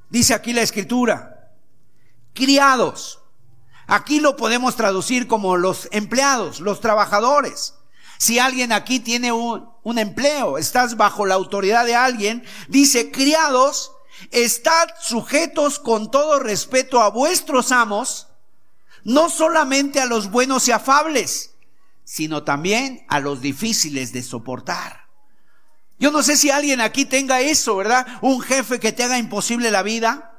Dice 0.08 0.34
aquí 0.34 0.52
la 0.52 0.62
escritura, 0.62 1.52
criados, 2.32 3.20
Aquí 3.86 4.18
lo 4.18 4.36
podemos 4.36 4.74
traducir 4.74 5.28
como 5.28 5.56
los 5.56 5.88
empleados, 5.92 6.60
los 6.60 6.80
trabajadores. 6.80 7.74
Si 8.18 8.38
alguien 8.38 8.72
aquí 8.72 8.98
tiene 8.98 9.30
un, 9.30 9.68
un, 9.84 9.98
empleo, 9.98 10.58
estás 10.58 10.96
bajo 10.96 11.26
la 11.26 11.34
autoridad 11.34 11.84
de 11.84 11.94
alguien, 11.94 12.44
dice, 12.68 13.12
criados, 13.12 13.92
estad 14.32 14.88
sujetos 15.00 15.78
con 15.78 16.10
todo 16.10 16.40
respeto 16.40 17.00
a 17.00 17.10
vuestros 17.10 17.70
amos, 17.70 18.26
no 19.06 19.30
solamente 19.30 20.00
a 20.00 20.06
los 20.06 20.32
buenos 20.32 20.66
y 20.66 20.72
afables, 20.72 21.54
sino 22.02 22.42
también 22.42 23.06
a 23.08 23.20
los 23.20 23.40
difíciles 23.40 24.12
de 24.12 24.24
soportar. 24.24 25.06
Yo 26.00 26.10
no 26.10 26.24
sé 26.24 26.36
si 26.36 26.50
alguien 26.50 26.80
aquí 26.80 27.04
tenga 27.04 27.40
eso, 27.40 27.76
¿verdad? 27.76 28.04
Un 28.20 28.40
jefe 28.40 28.80
que 28.80 28.90
te 28.90 29.04
haga 29.04 29.16
imposible 29.16 29.70
la 29.70 29.84
vida. 29.84 30.36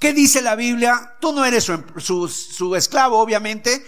¿Qué 0.00 0.12
dice 0.12 0.42
la 0.42 0.56
Biblia? 0.56 1.14
Tú 1.20 1.32
no 1.32 1.44
eres 1.44 1.62
su, 1.62 2.28
su, 2.28 2.74
esclavo, 2.74 3.20
obviamente, 3.20 3.86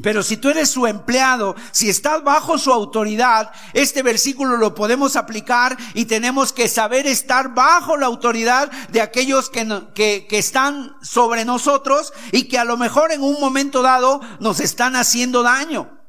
pero 0.00 0.22
si 0.22 0.38
tú 0.38 0.48
eres 0.48 0.70
su 0.70 0.86
empleado, 0.86 1.54
si 1.70 1.90
estás 1.90 2.24
bajo 2.24 2.56
su 2.56 2.72
autoridad, 2.72 3.50
este 3.74 4.02
versículo 4.02 4.56
lo 4.56 4.74
podemos 4.74 5.16
aplicar 5.16 5.76
y 5.92 6.06
tenemos 6.06 6.52
que 6.52 6.68
saber 6.68 7.06
estar 7.06 7.54
bajo 7.54 7.98
la 7.98 8.06
autoridad 8.06 8.70
de 8.88 9.02
aquellos 9.02 9.50
que, 9.50 9.66
que, 9.94 10.26
que, 10.26 10.38
están 10.38 10.96
sobre 11.02 11.44
nosotros 11.44 12.12
y 12.30 12.44
que 12.44 12.58
a 12.58 12.64
lo 12.64 12.78
mejor 12.78 13.12
en 13.12 13.22
un 13.22 13.38
momento 13.38 13.82
dado 13.82 14.20
nos 14.40 14.60
están 14.60 14.96
haciendo 14.96 15.42
daño. 15.42 16.01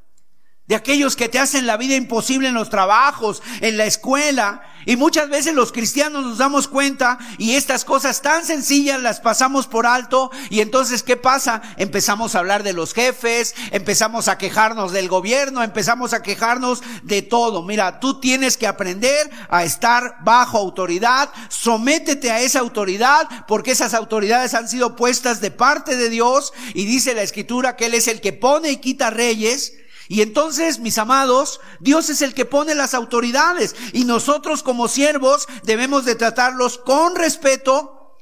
De 0.68 0.76
aquellos 0.76 1.16
que 1.16 1.30
te 1.30 1.40
hacen 1.40 1.68
la 1.68 1.78
vida 1.78 1.96
imposible 1.96 2.48
en 2.48 2.54
los 2.54 2.70
trabajos, 2.70 3.44
en 3.62 3.78
la 3.78 3.86
escuela, 3.86 4.62
y 4.86 4.96
muchas 4.98 5.30
veces 5.30 5.54
los 5.54 5.72
cristianos 5.72 6.26
nos 6.26 6.38
damos 6.38 6.68
cuenta 6.68 7.18
y 7.38 7.56
estas 7.56 7.86
cosas 7.86 8.22
tan 8.22 8.46
sencillas 8.46 9.02
las 9.02 9.20
pasamos 9.20 9.68
por 9.68 9.86
alto 9.86 10.32
y 10.50 10.62
entonces 10.62 11.04
¿qué 11.04 11.16
pasa? 11.16 11.62
Empezamos 11.78 12.36
a 12.36 12.40
hablar 12.40 12.64
de 12.64 12.74
los 12.74 12.94
jefes, 12.94 13.56
empezamos 13.72 14.28
a 14.28 14.38
quejarnos 14.38 14.92
del 14.92 15.08
gobierno, 15.08 15.64
empezamos 15.64 16.14
a 16.14 16.22
quejarnos 16.22 16.82
de 17.04 17.22
todo. 17.22 17.64
Mira, 17.64 18.00
tú 18.00 18.20
tienes 18.20 18.58
que 18.58 18.68
aprender 18.68 19.30
a 19.50 19.64
estar 19.64 20.18
bajo 20.24 20.58
autoridad, 20.58 21.30
sométete 21.50 22.32
a 22.32 22.42
esa 22.42 22.60
autoridad 22.60 23.28
porque 23.48 23.72
esas 23.72 23.94
autoridades 23.94 24.54
han 24.54 24.68
sido 24.68 24.96
puestas 24.96 25.40
de 25.40 25.52
parte 25.52 25.96
de 25.96 26.10
Dios 26.10 26.54
y 26.74 26.86
dice 26.86 27.14
la 27.14 27.24
escritura 27.24 27.76
que 27.76 27.86
Él 27.86 27.94
es 27.94 28.08
el 28.08 28.22
que 28.22 28.34
pone 28.34 28.72
y 28.72 28.78
quita 28.78 29.10
reyes 29.10 29.74
y 30.14 30.22
entonces, 30.22 30.78
mis 30.78 31.00
amados, 31.00 31.60
Dios 31.80 32.08
es 32.12 32.22
el 32.22 32.36
que 32.36 32.46
pone 32.46 32.76
las 32.76 32.94
autoridades 32.94 33.76
y 33.94 34.06
nosotros 34.06 34.62
como 34.62 34.88
siervos 34.88 35.48
debemos 35.64 36.06
de 36.06 36.14
tratarlos 36.14 36.78
con 36.78 37.16
respeto 37.16 38.20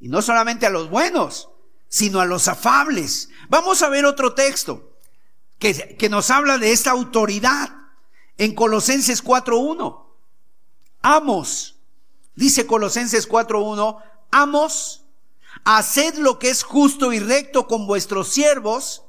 y 0.00 0.08
no 0.08 0.22
solamente 0.22 0.64
a 0.64 0.70
los 0.70 0.88
buenos, 0.88 1.50
sino 1.88 2.22
a 2.22 2.24
los 2.24 2.48
afables. 2.48 3.28
Vamos 3.50 3.82
a 3.82 3.90
ver 3.90 4.06
otro 4.06 4.32
texto 4.32 4.96
que, 5.58 5.94
que 5.98 6.08
nos 6.08 6.30
habla 6.30 6.56
de 6.56 6.72
esta 6.72 6.92
autoridad 6.92 7.68
en 8.38 8.54
Colosenses 8.54 9.22
4.1. 9.22 10.06
Amos, 11.02 11.80
dice 12.34 12.66
Colosenses 12.66 13.28
4.1, 13.28 14.02
amos, 14.30 15.04
haced 15.66 16.14
lo 16.14 16.38
que 16.38 16.48
es 16.48 16.62
justo 16.62 17.12
y 17.12 17.18
recto 17.18 17.66
con 17.66 17.86
vuestros 17.86 18.28
siervos, 18.28 19.03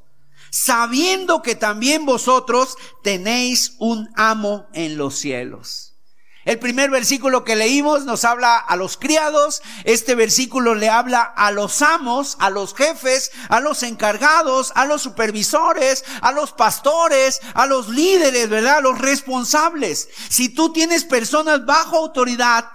sabiendo 0.55 1.41
que 1.41 1.55
también 1.55 2.05
vosotros 2.05 2.77
tenéis 3.03 3.73
un 3.77 4.09
amo 4.15 4.67
en 4.71 4.97
los 4.97 5.15
cielos. 5.15 5.97
El 6.45 6.59
primer 6.59 6.89
versículo 6.89 7.43
que 7.43 7.57
leímos 7.57 8.05
nos 8.05 8.23
habla 8.23 8.55
a 8.55 8.77
los 8.77 8.95
criados, 8.95 9.61
este 9.83 10.15
versículo 10.15 10.73
le 10.73 10.87
habla 10.87 11.23
a 11.23 11.51
los 11.51 11.81
amos, 11.81 12.37
a 12.39 12.49
los 12.49 12.73
jefes, 12.73 13.31
a 13.49 13.59
los 13.59 13.83
encargados, 13.83 14.71
a 14.75 14.85
los 14.85 15.01
supervisores, 15.01 16.05
a 16.21 16.31
los 16.31 16.53
pastores, 16.53 17.41
a 17.53 17.65
los 17.65 17.89
líderes, 17.89 18.47
¿verdad? 18.47 18.77
A 18.77 18.81
los 18.81 18.97
responsables. 18.97 20.07
Si 20.29 20.47
tú 20.47 20.71
tienes 20.71 21.03
personas 21.03 21.65
bajo 21.65 21.97
autoridad, 21.97 22.69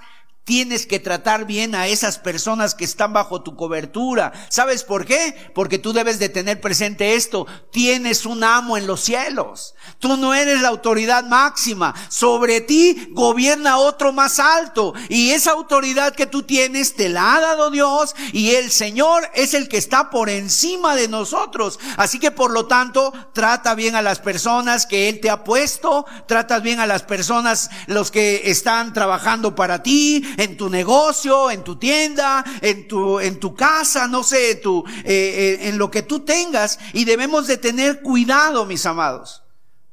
Tienes 0.45 0.87
que 0.87 0.99
tratar 0.99 1.47
bien 1.47 1.75
a 1.75 1.87
esas 1.87 2.19
personas 2.19 2.75
que 2.75 2.85
están 2.85 3.13
bajo 3.13 3.43
tu 3.43 3.55
cobertura. 3.55 4.33
¿Sabes 4.49 4.83
por 4.83 5.07
qué? 5.07 5.35
Porque 5.55 5.79
tú 5.79 5.93
debes 5.93 6.19
de 6.19 6.29
tener 6.29 6.61
presente 6.61 7.15
esto. 7.15 7.47
Tienes 7.71 8.27
un 8.27 8.43
amo 8.43 8.77
en 8.77 8.87
los 8.87 9.01
cielos. 9.01 9.75
Tú 10.01 10.17
no 10.17 10.35
eres 10.35 10.61
la 10.61 10.69
autoridad 10.69 11.25
máxima. 11.25 11.95
Sobre 12.09 12.61
ti 12.61 13.11
gobierna 13.13 13.77
otro 13.79 14.13
más 14.13 14.41
alto. 14.41 14.93
Y 15.09 15.31
esa 15.31 15.53
autoridad 15.53 16.15
que 16.15 16.27
tú 16.27 16.43
tienes 16.43 16.97
te 16.97 17.09
la 17.09 17.37
ha 17.37 17.41
dado 17.41 17.71
Dios 17.71 18.17
y 18.33 18.51
el 18.55 18.71
Señor 18.71 19.31
es 19.35 19.55
el 19.55 19.69
que 19.69 19.77
está 19.77 20.11
por 20.11 20.31
encima 20.31 20.97
de 20.97 21.07
nosotros. 21.07 21.79
Así 21.97 22.19
que 22.19 22.31
por 22.31 22.51
lo 22.51 22.67
tanto, 22.67 23.13
trata 23.33 23.75
bien 23.75 23.95
a 23.95 24.03
las 24.03 24.19
personas 24.19 24.87
que 24.87 25.09
Él 25.09 25.21
te 25.21 25.31
ha 25.31 25.45
puesto. 25.45 26.07
Tratas 26.27 26.63
bien 26.63 26.81
a 26.81 26.87
las 26.87 27.03
personas, 27.03 27.71
los 27.87 28.11
que 28.11 28.51
están 28.51 28.93
trabajando 28.93 29.55
para 29.55 29.83
ti 29.83 30.25
en 30.41 30.57
tu 30.57 30.71
negocio, 30.71 31.51
en 31.51 31.63
tu 31.63 31.77
tienda, 31.77 32.43
en 32.63 32.89
tu, 32.89 33.21
en 33.21 33.39
tu 33.39 33.55
casa, 33.55 34.09
no 34.09 34.23
sé, 34.23 34.55
tu, 34.55 34.83
eh, 35.05 35.05
eh, 35.05 35.69
en 35.69 35.77
lo 35.77 35.91
que 35.91 36.03
tú 36.03 36.21
tengas. 36.21 36.79
Y 36.95 37.05
debemos 37.05 37.47
de 37.47 37.59
tener 37.59 38.01
cuidado, 38.01 38.65
mis 38.65 38.87
amados. 38.87 39.43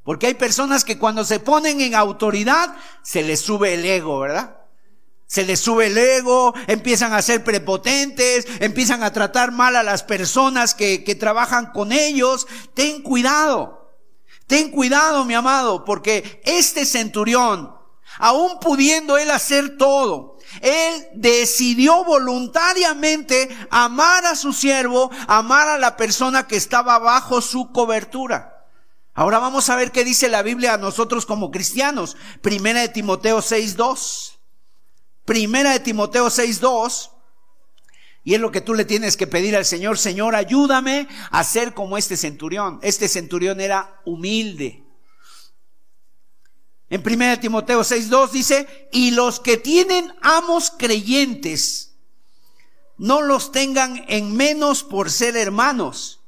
Porque 0.03 0.27
hay 0.27 0.35
personas 0.35 0.85
que 0.85 0.97
cuando 0.97 1.25
se 1.25 1.41
ponen 1.41 1.81
en 1.81 1.95
autoridad, 1.95 2.73
se 3.03 3.23
les 3.23 3.41
sube 3.41 3.73
el 3.73 3.83
ego, 3.83 4.19
¿verdad? 4.19 4.55
Se 5.25 5.43
les 5.43 5.59
sube 5.59 5.87
el 5.87 5.97
ego, 5.97 6.53
empiezan 6.67 7.11
a 7.11 7.21
ser 7.21 7.43
prepotentes, 7.43 8.47
empiezan 8.61 9.03
a 9.03 9.11
tratar 9.11 9.51
mal 9.51 9.75
a 9.75 9.83
las 9.83 10.03
personas 10.03 10.73
que, 10.73 11.03
que 11.03 11.15
trabajan 11.15 11.73
con 11.73 11.91
ellos. 11.91 12.47
Ten 12.73 13.01
cuidado. 13.01 13.97
Ten 14.47 14.71
cuidado, 14.71 15.25
mi 15.25 15.33
amado, 15.33 15.83
porque 15.83 16.41
este 16.45 16.85
centurión 16.85 17.75
aún 18.19 18.59
pudiendo 18.59 19.17
él 19.17 19.31
hacer 19.31 19.77
todo, 19.77 20.36
él 20.61 21.07
decidió 21.13 22.03
voluntariamente 22.03 23.49
amar 23.69 24.25
a 24.25 24.35
su 24.35 24.53
siervo, 24.53 25.11
amar 25.27 25.67
a 25.67 25.77
la 25.77 25.97
persona 25.97 26.47
que 26.47 26.55
estaba 26.55 26.99
bajo 26.99 27.41
su 27.41 27.71
cobertura. 27.71 28.65
Ahora 29.13 29.39
vamos 29.39 29.69
a 29.69 29.75
ver 29.75 29.91
qué 29.91 30.03
dice 30.03 30.29
la 30.29 30.43
Biblia 30.43 30.75
a 30.75 30.77
nosotros 30.77 31.25
como 31.25 31.49
cristianos. 31.49 32.15
Primera 32.41 32.81
de 32.81 32.89
Timoteo 32.89 33.39
6.2. 33.39 34.37
Primera 35.25 35.71
de 35.71 35.79
Timoteo 35.79 36.27
6.2. 36.27 37.11
Y 38.23 38.35
es 38.35 38.39
lo 38.39 38.51
que 38.51 38.61
tú 38.61 38.73
le 38.73 38.85
tienes 38.85 39.17
que 39.17 39.25
pedir 39.25 39.55
al 39.55 39.65
Señor, 39.65 39.97
Señor, 39.97 40.35
ayúdame 40.35 41.07
a 41.31 41.43
ser 41.43 41.73
como 41.73 41.97
este 41.97 42.17
centurión. 42.17 42.79
Este 42.83 43.07
centurión 43.07 43.61
era 43.61 44.01
humilde. 44.05 44.86
En 46.89 47.03
1 47.05 47.39
Timoteo 47.39 47.81
6.2 47.81 48.31
dice, 48.31 48.89
y 48.91 49.11
los 49.11 49.39
que 49.39 49.57
tienen 49.57 50.13
amos 50.21 50.71
creyentes, 50.71 51.95
no 52.97 53.21
los 53.21 53.51
tengan 53.51 54.05
en 54.07 54.35
menos 54.35 54.83
por 54.83 55.11
ser 55.11 55.35
hermanos, 55.35 56.21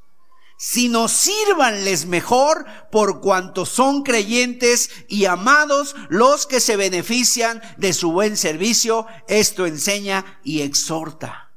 sino 0.58 1.08
sírvanles 1.08 2.06
mejor 2.06 2.66
por 2.92 3.22
cuanto 3.22 3.66
son 3.66 4.04
creyentes 4.04 4.90
y 5.08 5.26
amados 5.26 5.96
los 6.10 6.46
que 6.46 6.60
se 6.60 6.76
benefician 6.76 7.62
de 7.78 7.94
su 7.94 8.12
buen 8.12 8.36
servicio. 8.36 9.08
Esto 9.30 9.66
enseña 9.66 10.40
y 10.44 10.62
exhorta. 10.62 11.49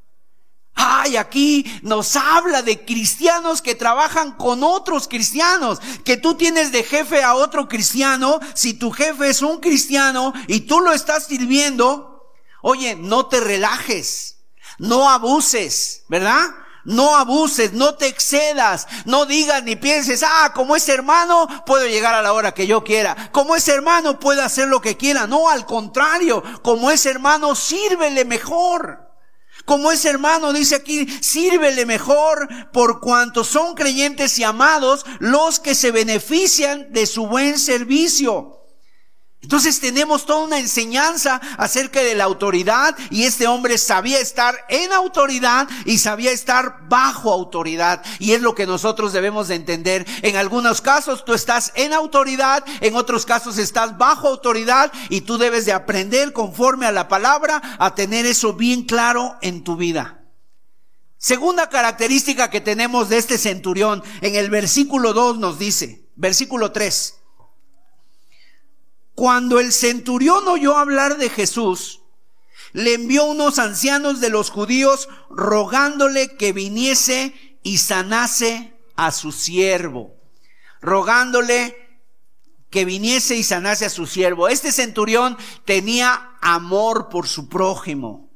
Ay, 0.74 1.16
aquí 1.16 1.80
nos 1.82 2.16
habla 2.16 2.62
de 2.62 2.84
cristianos 2.84 3.60
que 3.60 3.74
trabajan 3.74 4.32
con 4.32 4.64
otros 4.64 5.06
cristianos, 5.06 5.80
que 6.04 6.16
tú 6.16 6.34
tienes 6.34 6.72
de 6.72 6.82
jefe 6.82 7.22
a 7.22 7.34
otro 7.34 7.68
cristiano, 7.68 8.40
si 8.54 8.74
tu 8.74 8.90
jefe 8.90 9.28
es 9.28 9.42
un 9.42 9.60
cristiano 9.60 10.32
y 10.46 10.60
tú 10.60 10.80
lo 10.80 10.92
estás 10.92 11.26
sirviendo, 11.26 12.32
oye, 12.62 12.96
no 12.96 13.26
te 13.26 13.40
relajes, 13.40 14.38
no 14.78 15.10
abuses, 15.10 16.04
¿verdad? 16.08 16.46
No 16.84 17.14
abuses, 17.16 17.74
no 17.74 17.94
te 17.94 18.08
excedas, 18.08 18.88
no 19.04 19.24
digas 19.26 19.62
ni 19.62 19.76
pienses, 19.76 20.24
ah, 20.26 20.52
como 20.52 20.74
es 20.74 20.88
hermano, 20.88 21.46
puedo 21.64 21.86
llegar 21.86 22.14
a 22.14 22.22
la 22.22 22.32
hora 22.32 22.54
que 22.54 22.66
yo 22.66 22.82
quiera. 22.82 23.30
Como 23.30 23.54
es 23.54 23.68
hermano, 23.68 24.18
puedo 24.18 24.42
hacer 24.42 24.66
lo 24.66 24.80
que 24.80 24.96
quiera. 24.96 25.28
No, 25.28 25.48
al 25.48 25.64
contrario, 25.64 26.42
como 26.62 26.90
es 26.90 27.06
hermano, 27.06 27.54
sírvele 27.54 28.24
mejor. 28.24 29.11
Como 29.64 29.92
ese 29.92 30.10
hermano 30.10 30.52
dice 30.52 30.76
aquí, 30.76 31.06
sírvele 31.20 31.86
mejor 31.86 32.48
por 32.72 33.00
cuanto 33.00 33.44
son 33.44 33.74
creyentes 33.74 34.38
y 34.38 34.44
amados 34.44 35.04
los 35.18 35.60
que 35.60 35.74
se 35.74 35.90
benefician 35.90 36.92
de 36.92 37.06
su 37.06 37.26
buen 37.26 37.58
servicio. 37.58 38.61
Entonces 39.42 39.80
tenemos 39.80 40.24
toda 40.24 40.44
una 40.44 40.60
enseñanza 40.60 41.40
acerca 41.58 42.00
de 42.00 42.14
la 42.14 42.24
autoridad 42.24 42.96
y 43.10 43.24
este 43.24 43.48
hombre 43.48 43.76
sabía 43.76 44.20
estar 44.20 44.54
en 44.68 44.92
autoridad 44.92 45.68
y 45.84 45.98
sabía 45.98 46.30
estar 46.30 46.88
bajo 46.88 47.32
autoridad. 47.32 48.04
Y 48.20 48.32
es 48.32 48.40
lo 48.40 48.54
que 48.54 48.66
nosotros 48.66 49.12
debemos 49.12 49.48
de 49.48 49.56
entender. 49.56 50.06
En 50.22 50.36
algunos 50.36 50.80
casos 50.80 51.24
tú 51.24 51.34
estás 51.34 51.72
en 51.74 51.92
autoridad, 51.92 52.64
en 52.80 52.94
otros 52.94 53.26
casos 53.26 53.58
estás 53.58 53.98
bajo 53.98 54.28
autoridad 54.28 54.92
y 55.08 55.22
tú 55.22 55.38
debes 55.38 55.66
de 55.66 55.72
aprender 55.72 56.32
conforme 56.32 56.86
a 56.86 56.92
la 56.92 57.08
palabra 57.08 57.60
a 57.80 57.96
tener 57.96 58.26
eso 58.26 58.52
bien 58.54 58.84
claro 58.84 59.36
en 59.42 59.64
tu 59.64 59.74
vida. 59.74 60.20
Segunda 61.18 61.68
característica 61.68 62.48
que 62.48 62.60
tenemos 62.60 63.08
de 63.08 63.18
este 63.18 63.38
centurión, 63.38 64.04
en 64.20 64.36
el 64.36 64.50
versículo 64.50 65.12
2 65.12 65.38
nos 65.38 65.58
dice, 65.58 66.08
versículo 66.14 66.70
3. 66.70 67.21
Cuando 69.14 69.60
el 69.60 69.72
centurión 69.72 70.48
oyó 70.48 70.76
hablar 70.76 71.18
de 71.18 71.28
Jesús, 71.28 72.00
le 72.72 72.94
envió 72.94 73.24
unos 73.24 73.58
ancianos 73.58 74.20
de 74.20 74.30
los 74.30 74.50
judíos 74.50 75.08
rogándole 75.30 76.36
que 76.36 76.52
viniese 76.52 77.58
y 77.62 77.78
sanase 77.78 78.74
a 78.96 79.12
su 79.12 79.32
siervo. 79.32 80.16
Rogándole 80.80 81.76
que 82.70 82.84
viniese 82.86 83.36
y 83.36 83.44
sanase 83.44 83.84
a 83.84 83.90
su 83.90 84.06
siervo. 84.06 84.48
Este 84.48 84.72
centurión 84.72 85.36
tenía 85.66 86.36
amor 86.40 87.10
por 87.10 87.28
su 87.28 87.48
prójimo. 87.48 88.30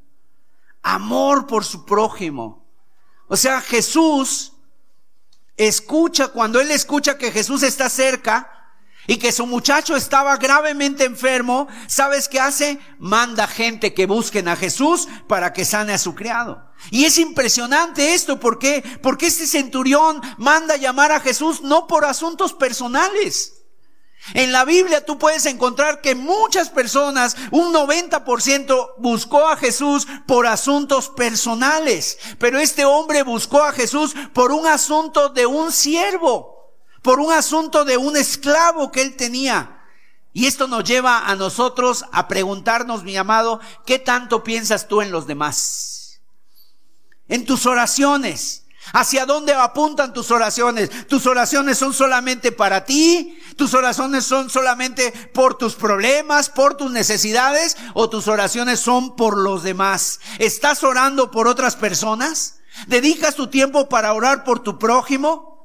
Amor 0.83 1.47
por 1.47 1.65
su 1.65 1.87
prójimo. 1.87 2.67
O 3.29 3.37
sea, 3.37 3.61
Jesús 3.63 4.53
escucha, 5.57 6.29
cuando 6.29 6.61
él 6.61 6.71
escucha 6.71 7.17
que 7.17 7.33
Jesús 7.33 7.63
está 7.63 7.89
cerca, 7.89 8.56
y 9.07 9.19
que 9.19 9.33
su 9.33 9.47
muchacho 9.47 9.97
estaba 9.97 10.37
gravemente 10.37 11.05
enfermo, 11.05 11.69
¿sabes 11.87 12.29
qué 12.29 12.41
hace? 12.41 12.79
Manda 12.99 13.47
gente 13.47 13.95
que 13.95 14.07
busquen 14.07 14.49
a 14.49 14.57
Jesús 14.57 15.09
para 15.29 15.53
que 15.53 15.65
sane 15.65 15.93
a 15.93 15.99
su 15.99 16.15
criado. 16.15 16.67
Y 16.91 17.05
es 17.05 17.19
impresionante 17.19 18.15
esto, 18.15 18.39
¿por 18.39 18.59
qué? 18.59 18.83
Porque 19.03 19.27
este 19.27 19.47
centurión 19.47 20.21
manda 20.39 20.77
llamar 20.77 21.13
a 21.13 21.21
Jesús 21.21 21.63
no 21.63 21.87
por 21.87 22.05
asuntos 22.05 22.53
personales. 22.53 23.53
En 24.35 24.51
la 24.51 24.65
Biblia 24.65 25.05
tú 25.05 25.19
puedes 25.19 25.47
encontrar 25.47 26.01
que 26.01 26.17
muchas 26.17 26.69
personas, 26.69 27.37
un 27.53 27.73
90% 27.73 28.95
buscó 28.99 29.49
a 29.49 29.57
Jesús 29.57 30.07
por 30.27 30.49
asuntos 30.49 31.09
personales, 31.11 32.19
pero 32.39 32.59
este 32.59 32.85
hombre 32.85 33.23
buscó 33.23 33.63
a 33.63 33.73
Jesús 33.73 34.15
por 34.33 34.51
un 34.51 34.67
asunto 34.67 35.29
de 35.29 35.47
un 35.47 35.71
siervo 35.71 36.56
por 37.07 37.21
un 37.21 37.33
asunto 37.33 37.85
de 37.85 37.97
un 37.97 38.17
esclavo 38.17 38.91
que 38.91 39.01
él 39.01 39.15
tenía. 39.15 39.79
Y 40.33 40.47
esto 40.47 40.67
nos 40.67 40.83
lleva 40.83 41.29
a 41.29 41.37
nosotros 41.37 42.05
a 42.11 42.27
preguntarnos, 42.27 43.05
mi 43.05 43.17
amado, 43.17 43.61
¿qué 43.87 44.01
tanto 44.01 44.43
piensas 44.43 44.89
tú 44.89 45.01
en 45.03 45.13
los 45.13 45.29
demás? 45.29 46.21
En 47.29 47.47
tus 47.47 47.65
oraciones. 47.65 48.65
¿Hacia 48.93 49.25
dónde 49.25 49.55
apuntan 49.55 50.13
tus 50.13 50.33
oraciones? 50.33 51.07
¿Tus 51.07 51.29
oraciones 51.29 51.79
son 51.79 51.95
solamente 51.95 52.51
para 52.51 52.85
ti? 52.85 53.39
¿Tus 53.55 53.73
oraciones 53.75 54.25
son 54.25 54.51
solamente 54.51 55.13
por 55.33 55.57
tus 55.57 55.77
problemas, 55.77 56.51
por 56.51 56.77
tus 56.77 56.91
necesidades? 56.91 57.77
¿O 57.95 58.11
tus 58.11 58.27
oraciones 58.27 58.81
son 58.81 59.15
por 59.15 59.39
los 59.39 59.63
demás? 59.63 60.19
¿Estás 60.41 60.83
orando 60.83 61.31
por 61.31 61.47
otras 61.47 61.77
personas? 61.77 62.57
¿Dedicas 62.89 63.37
tu 63.37 63.47
tiempo 63.47 63.89
para 63.89 64.13
orar 64.13 64.43
por 64.43 64.59
tu 64.59 64.77
prójimo? 64.77 65.56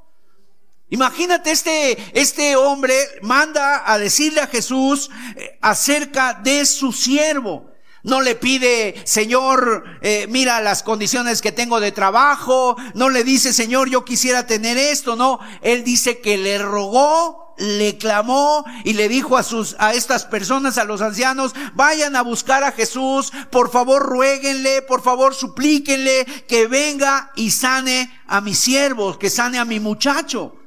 Imagínate 0.92 1.52
este, 1.52 1.98
este 2.20 2.58
hombre 2.58 2.94
manda 3.22 3.90
a 3.90 3.98
decirle 3.98 4.42
a 4.42 4.48
Jesús 4.48 5.10
eh, 5.38 5.58
acerca 5.62 6.34
de 6.34 6.66
su 6.66 6.92
siervo. 6.92 7.72
No 8.04 8.20
le 8.20 8.36
pide, 8.36 9.02
Señor, 9.06 9.86
eh, 10.02 10.26
mira 10.30 10.60
las 10.60 10.84
condiciones 10.84 11.42
que 11.42 11.54
tengo 11.54 11.80
de 11.80 11.94
trabajo. 11.94 12.76
No 12.94 13.08
le 13.08 13.24
dice, 13.24 13.54
Señor, 13.54 13.90
yo 13.90 14.04
quisiera 14.04 14.46
tener 14.46 14.78
esto. 14.78 15.16
No, 15.16 15.40
él 15.62 15.86
dice 15.86 16.20
que 16.20 16.38
le 16.38 16.58
rogó, 16.58 17.56
le 17.58 17.98
clamó 17.98 18.66
y 18.84 18.92
le 18.92 19.08
dijo 19.08 19.38
a 19.38 19.44
sus, 19.44 19.78
a 19.80 19.94
estas 19.94 20.26
personas, 20.26 20.78
a 20.78 20.84
los 20.84 21.02
ancianos, 21.02 21.54
vayan 21.74 22.18
a 22.18 22.22
buscar 22.22 22.66
a 22.66 22.74
Jesús. 22.74 23.32
Por 23.50 23.72
favor, 23.72 24.04
ruéguenle, 24.04 24.82
por 24.82 25.02
favor, 25.02 25.36
suplíquenle 25.36 26.26
que 26.50 26.68
venga 26.68 27.32
y 27.38 27.52
sane 27.52 28.12
a 28.28 28.42
mi 28.42 28.56
siervo, 28.56 29.18
que 29.18 29.30
sane 29.30 29.58
a 29.58 29.64
mi 29.64 29.80
muchacho. 29.80 30.58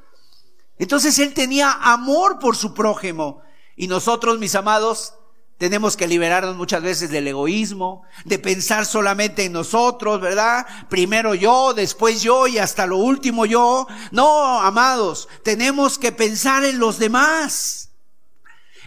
Entonces 0.77 1.17
él 1.19 1.33
tenía 1.33 1.71
amor 1.71 2.39
por 2.39 2.55
su 2.55 2.73
prójimo. 2.73 3.41
Y 3.75 3.87
nosotros, 3.87 4.39
mis 4.39 4.55
amados, 4.55 5.13
tenemos 5.57 5.95
que 5.95 6.07
liberarnos 6.07 6.57
muchas 6.57 6.81
veces 6.81 7.09
del 7.09 7.27
egoísmo, 7.27 8.03
de 8.25 8.39
pensar 8.39 8.85
solamente 8.85 9.45
en 9.45 9.53
nosotros, 9.53 10.19
¿verdad? 10.19 10.65
Primero 10.89 11.33
yo, 11.33 11.73
después 11.73 12.21
yo 12.21 12.47
y 12.47 12.57
hasta 12.57 12.85
lo 12.85 12.97
último 12.97 13.45
yo. 13.45 13.87
No, 14.11 14.59
amados, 14.61 15.29
tenemos 15.43 15.97
que 15.97 16.11
pensar 16.11 16.65
en 16.65 16.79
los 16.79 16.99
demás. 16.99 17.91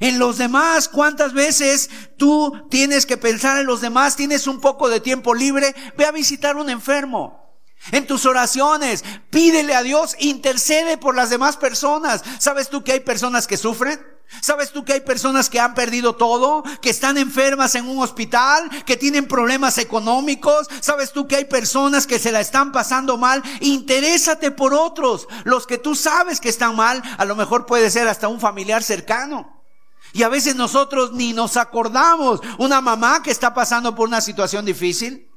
En 0.01 0.19
los 0.19 0.39
demás, 0.39 0.89
¿cuántas 0.89 1.33
veces 1.33 1.91
tú 2.17 2.67
tienes 2.71 3.07
que 3.07 3.17
pensar 3.17 3.59
en 3.59 3.67
los 3.67 3.81
demás? 3.81 4.15
Tienes 4.15 4.47
un 4.47 4.61
poco 4.61 4.89
de 4.89 5.01
tiempo 5.01 5.35
libre, 5.35 5.75
ve 5.97 6.05
a 6.05 6.13
visitar 6.13 6.57
un 6.57 6.71
enfermo. 6.71 7.48
En 7.93 8.07
tus 8.07 8.27
oraciones, 8.27 9.05
pídele 9.31 9.75
a 9.75 9.83
Dios, 9.83 10.17
intercede 10.19 10.99
por 10.99 11.15
las 11.15 11.31
demás 11.31 11.57
personas. 11.57 12.23
¿Sabes 12.39 12.69
tú 12.69 12.85
que 12.85 12.93
hay 12.93 13.01
personas 13.01 13.47
que 13.47 13.57
sufren? 13.57 13.99
¿Sabes 14.43 14.73
tú 14.73 14.85
que 14.85 14.93
hay 14.93 15.01
personas 15.01 15.49
que 15.49 15.59
han 15.59 15.75
perdido 15.75 16.15
todo? 16.15 16.63
Que 16.83 16.91
están 16.91 17.17
enfermas 17.17 17.75
en 17.75 17.89
un 17.89 18.03
hospital, 18.03 18.69
que 18.85 18.97
tienen 18.97 19.27
problemas 19.27 19.79
económicos. 19.79 20.69
¿Sabes 20.81 21.13
tú 21.13 21.27
que 21.27 21.37
hay 21.37 21.45
personas 21.47 22.07
que 22.07 22.19
se 22.19 22.31
la 22.31 22.41
están 22.41 22.71
pasando 22.71 23.17
mal? 23.17 23.43
Interésate 23.61 24.51
por 24.51 24.75
otros. 24.75 25.27
Los 25.45 25.67
que 25.67 25.79
tú 25.79 25.95
sabes 25.95 26.41
que 26.41 26.51
están 26.51 26.77
mal, 26.77 27.03
a 27.17 27.25
lo 27.25 27.37
mejor 27.37 27.65
puede 27.65 27.91
ser 27.91 28.07
hasta 28.07 28.29
un 28.29 28.39
familiar 28.39 28.83
cercano. 28.83 29.65
Y 30.13 30.23
a 30.23 30.29
veces 30.29 30.57
nosotros 30.57 31.13
ni 31.13 31.33
nos 31.33 31.57
acordamos. 31.57 32.41
Una 32.59 32.81
mamá 32.81 33.23
que 33.23 33.31
está 33.31 33.55
pasando 33.55 33.95
por 33.95 34.09
una 34.09 34.21
situación 34.21 34.65
difícil. 34.67 35.28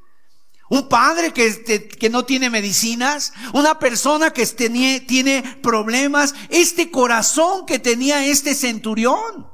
Un 0.71 0.87
padre 0.87 1.33
que, 1.33 1.89
que 1.89 2.09
no 2.09 2.23
tiene 2.23 2.49
medicinas, 2.49 3.33
una 3.51 3.77
persona 3.77 4.31
que 4.31 4.45
tiene, 4.45 5.01
tiene 5.01 5.43
problemas, 5.61 6.33
este 6.47 6.89
corazón 6.89 7.65
que 7.65 7.77
tenía 7.77 8.25
este 8.25 8.55
centurión. 8.55 9.49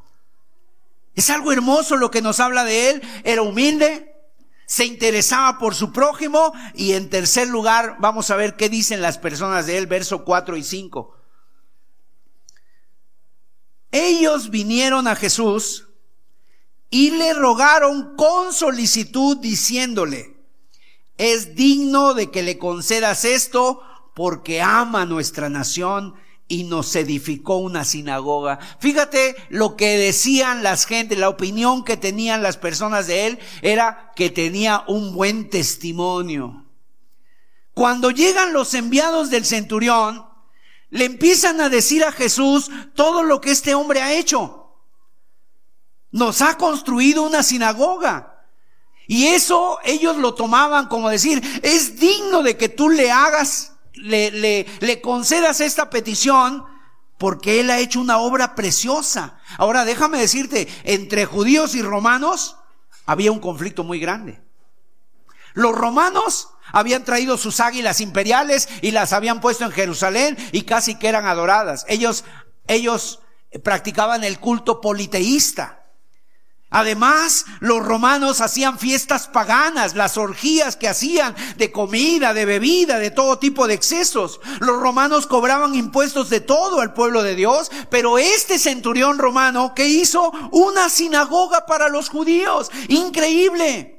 Es 1.15 1.31
algo 1.31 1.51
hermoso 1.51 1.97
lo 1.97 2.11
que 2.11 2.21
nos 2.21 2.39
habla 2.39 2.63
de 2.63 2.91
él. 2.91 3.01
Era 3.23 3.41
humilde, 3.41 4.15
se 4.67 4.85
interesaba 4.85 5.57
por 5.57 5.73
su 5.73 5.91
prójimo 5.91 6.53
y 6.75 6.91
en 6.91 7.09
tercer 7.09 7.47
lugar 7.47 7.95
vamos 7.97 8.29
a 8.29 8.35
ver 8.35 8.55
qué 8.55 8.69
dicen 8.69 9.01
las 9.01 9.17
personas 9.17 9.65
de 9.65 9.79
él, 9.79 9.87
verso 9.87 10.23
4 10.23 10.55
y 10.55 10.63
5. 10.63 11.17
Ellos 13.91 14.51
vinieron 14.51 15.07
a 15.07 15.15
Jesús 15.15 15.87
y 16.91 17.09
le 17.09 17.33
rogaron 17.33 18.15
con 18.15 18.53
solicitud 18.53 19.37
diciéndole, 19.37 20.36
es 21.17 21.55
digno 21.55 22.13
de 22.13 22.31
que 22.31 22.43
le 22.43 22.57
concedas 22.57 23.25
esto 23.25 23.81
porque 24.13 24.61
ama 24.61 25.05
nuestra 25.05 25.49
nación 25.49 26.15
y 26.47 26.63
nos 26.63 26.95
edificó 26.95 27.57
una 27.57 27.83
sinagoga. 27.83 28.59
Fíjate 28.79 29.35
lo 29.49 29.75
que 29.75 29.97
decían 29.97 30.63
las 30.63 30.85
gente, 30.85 31.15
la 31.15 31.29
opinión 31.29 31.83
que 31.83 31.97
tenían 31.97 32.41
las 32.41 32.57
personas 32.57 33.07
de 33.07 33.27
él 33.27 33.39
era 33.61 34.11
que 34.15 34.29
tenía 34.29 34.83
un 34.87 35.13
buen 35.13 35.49
testimonio. 35.49 36.65
Cuando 37.73 38.11
llegan 38.11 38.53
los 38.53 38.73
enviados 38.73 39.29
del 39.29 39.45
centurión, 39.45 40.25
le 40.89 41.05
empiezan 41.05 41.59
a 41.61 41.69
decir 41.69 42.03
a 42.03 42.11
Jesús 42.11 42.71
todo 42.95 43.23
lo 43.23 43.41
que 43.41 43.51
este 43.51 43.75
hombre 43.75 44.01
ha 44.01 44.13
hecho. 44.13 44.73
Nos 46.11 46.41
ha 46.41 46.57
construido 46.57 47.23
una 47.23 47.43
sinagoga. 47.43 48.36
Y 49.07 49.27
eso 49.27 49.79
ellos 49.85 50.17
lo 50.17 50.33
tomaban 50.33 50.87
como 50.87 51.09
decir, 51.09 51.41
es 51.63 51.99
digno 51.99 52.43
de 52.43 52.57
que 52.57 52.69
tú 52.69 52.89
le 52.89 53.11
hagas 53.11 53.73
le, 53.93 54.31
le, 54.31 54.65
le 54.79 55.01
concedas 55.01 55.61
esta 55.61 55.89
petición 55.89 56.65
porque 57.17 57.59
Él 57.59 57.69
ha 57.69 57.79
hecho 57.79 57.99
una 57.99 58.19
obra 58.19 58.53
preciosa. 58.53 59.39
Ahora 59.57 59.85
déjame 59.85 60.19
decirte, 60.19 60.67
entre 60.83 61.25
judíos 61.25 61.73
y 61.75 61.81
romanos 61.81 62.57
había 63.05 63.31
un 63.31 63.39
conflicto 63.39 63.83
muy 63.83 63.99
grande. 63.99 64.41
Los 65.53 65.73
romanos 65.73 66.49
habían 66.71 67.03
traído 67.03 67.37
sus 67.37 67.59
águilas 67.59 68.01
imperiales 68.01 68.69
y 68.81 68.91
las 68.91 69.13
habían 69.13 69.41
puesto 69.41 69.65
en 69.65 69.71
Jerusalén 69.71 70.37
y 70.51 70.63
casi 70.63 70.95
que 70.95 71.07
eran 71.07 71.25
adoradas. 71.25 71.85
Ellos, 71.87 72.25
ellos 72.67 73.21
practicaban 73.63 74.23
el 74.23 74.39
culto 74.39 74.81
politeísta. 74.81 75.86
Además, 76.69 77.45
los 77.61 77.83
romanos 77.83 78.41
hacían 78.41 78.77
fiestas 78.77 79.27
paganas, 79.27 79.95
las 79.95 80.17
orgías 80.17 80.75
que 80.75 80.89
hacían 80.89 81.33
de 81.55 81.71
comida, 81.71 82.33
de 82.33 82.45
bebida, 82.45 82.99
de 82.99 83.09
todo 83.09 83.39
tipo 83.39 83.67
de 83.67 83.73
excesos. 83.73 84.41
Los 84.59 84.81
romanos 84.81 85.27
cobraban 85.27 85.75
impuestos 85.75 86.29
de 86.29 86.41
todo 86.41 86.81
al 86.81 86.93
pueblo 86.93 87.23
de 87.23 87.35
Dios, 87.35 87.71
pero 87.89 88.17
este 88.17 88.59
centurión 88.59 89.17
romano 89.17 89.73
que 89.73 89.87
hizo 89.87 90.31
una 90.51 90.89
sinagoga 90.89 91.65
para 91.65 91.87
los 91.87 92.09
judíos, 92.09 92.69
increíble. 92.89 93.96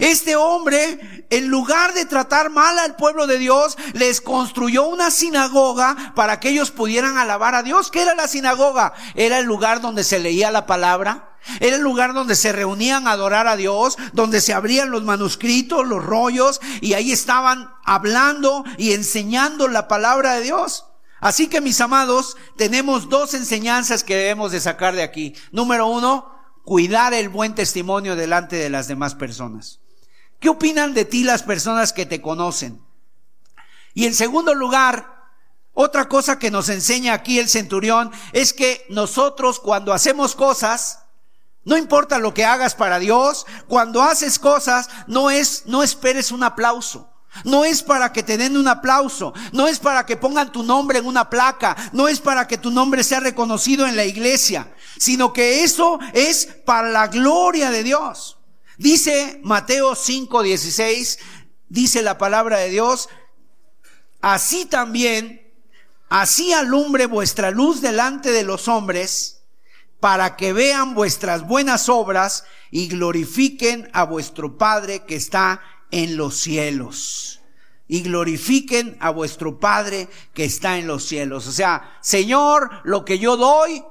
Este 0.00 0.34
hombre, 0.34 1.26
en 1.30 1.48
lugar 1.48 1.94
de 1.94 2.06
tratar 2.06 2.50
mal 2.50 2.78
al 2.78 2.96
pueblo 2.96 3.26
de 3.26 3.38
Dios, 3.38 3.78
les 3.92 4.20
construyó 4.20 4.88
una 4.88 5.10
sinagoga 5.10 6.12
para 6.16 6.40
que 6.40 6.48
ellos 6.48 6.72
pudieran 6.72 7.18
alabar 7.18 7.54
a 7.54 7.62
Dios. 7.62 7.90
¿Qué 7.90 8.02
era 8.02 8.14
la 8.14 8.26
sinagoga? 8.26 8.94
Era 9.14 9.38
el 9.38 9.46
lugar 9.46 9.80
donde 9.80 10.02
se 10.02 10.18
leía 10.18 10.50
la 10.50 10.66
palabra, 10.66 11.36
era 11.60 11.76
el 11.76 11.82
lugar 11.82 12.14
donde 12.14 12.34
se 12.34 12.52
reunían 12.52 13.06
a 13.06 13.12
adorar 13.12 13.46
a 13.46 13.56
Dios, 13.56 13.96
donde 14.12 14.40
se 14.40 14.52
abrían 14.52 14.90
los 14.90 15.04
manuscritos, 15.04 15.86
los 15.86 16.04
rollos, 16.04 16.60
y 16.80 16.94
ahí 16.94 17.12
estaban 17.12 17.70
hablando 17.84 18.64
y 18.78 18.92
enseñando 18.92 19.68
la 19.68 19.86
palabra 19.86 20.34
de 20.34 20.42
Dios. 20.42 20.86
Así 21.20 21.46
que 21.46 21.60
mis 21.60 21.80
amados, 21.80 22.36
tenemos 22.56 23.08
dos 23.08 23.34
enseñanzas 23.34 24.04
que 24.04 24.16
debemos 24.16 24.52
de 24.52 24.60
sacar 24.60 24.94
de 24.94 25.02
aquí. 25.02 25.34
Número 25.50 25.86
uno, 25.86 26.35
cuidar 26.66 27.14
el 27.14 27.28
buen 27.28 27.54
testimonio 27.54 28.16
delante 28.16 28.56
de 28.56 28.68
las 28.68 28.88
demás 28.88 29.14
personas. 29.14 29.78
¿Qué 30.40 30.48
opinan 30.48 30.94
de 30.94 31.04
ti 31.04 31.22
las 31.22 31.44
personas 31.44 31.92
que 31.92 32.06
te 32.06 32.20
conocen? 32.20 32.82
Y 33.94 34.04
en 34.04 34.14
segundo 34.14 34.52
lugar, 34.52 35.30
otra 35.74 36.08
cosa 36.08 36.40
que 36.40 36.50
nos 36.50 36.68
enseña 36.68 37.14
aquí 37.14 37.38
el 37.38 37.48
centurión 37.48 38.10
es 38.32 38.52
que 38.52 38.84
nosotros 38.90 39.60
cuando 39.60 39.92
hacemos 39.92 40.34
cosas, 40.34 41.04
no 41.62 41.76
importa 41.78 42.18
lo 42.18 42.34
que 42.34 42.44
hagas 42.44 42.74
para 42.74 42.98
Dios, 42.98 43.46
cuando 43.68 44.02
haces 44.02 44.40
cosas, 44.40 44.88
no 45.06 45.30
es, 45.30 45.66
no 45.66 45.84
esperes 45.84 46.32
un 46.32 46.42
aplauso. 46.42 47.08
No 47.44 47.64
es 47.64 47.82
para 47.82 48.12
que 48.12 48.22
te 48.22 48.36
den 48.36 48.56
un 48.56 48.68
aplauso, 48.68 49.32
no 49.52 49.68
es 49.68 49.78
para 49.78 50.06
que 50.06 50.16
pongan 50.16 50.52
tu 50.52 50.62
nombre 50.62 50.98
en 50.98 51.06
una 51.06 51.28
placa, 51.30 51.76
no 51.92 52.08
es 52.08 52.20
para 52.20 52.46
que 52.46 52.58
tu 52.58 52.70
nombre 52.70 53.04
sea 53.04 53.20
reconocido 53.20 53.86
en 53.86 53.96
la 53.96 54.04
iglesia, 54.04 54.72
sino 54.98 55.32
que 55.32 55.64
eso 55.64 55.98
es 56.12 56.46
para 56.64 56.88
la 56.88 57.08
gloria 57.08 57.70
de 57.70 57.82
Dios. 57.82 58.38
Dice 58.78 59.40
Mateo 59.42 59.94
5:16, 59.94 61.18
dice 61.68 62.02
la 62.02 62.18
palabra 62.18 62.58
de 62.58 62.70
Dios, 62.70 63.08
así 64.20 64.66
también, 64.66 65.54
así 66.08 66.52
alumbre 66.52 67.06
vuestra 67.06 67.50
luz 67.50 67.80
delante 67.80 68.32
de 68.32 68.44
los 68.44 68.68
hombres, 68.68 69.44
para 70.00 70.36
que 70.36 70.52
vean 70.52 70.94
vuestras 70.94 71.46
buenas 71.46 71.88
obras 71.88 72.44
y 72.70 72.88
glorifiquen 72.88 73.88
a 73.92 74.04
vuestro 74.04 74.58
Padre 74.58 75.04
que 75.04 75.16
está 75.16 75.60
en 75.90 76.16
los 76.16 76.36
cielos. 76.36 77.40
Y 77.88 78.02
glorifiquen 78.02 78.96
a 79.00 79.10
vuestro 79.10 79.60
Padre 79.60 80.08
que 80.34 80.44
está 80.44 80.78
en 80.78 80.86
los 80.86 81.04
cielos. 81.04 81.46
O 81.46 81.52
sea, 81.52 81.98
Señor, 82.00 82.70
lo 82.84 83.04
que 83.04 83.18
yo 83.18 83.36
doy, 83.36 83.84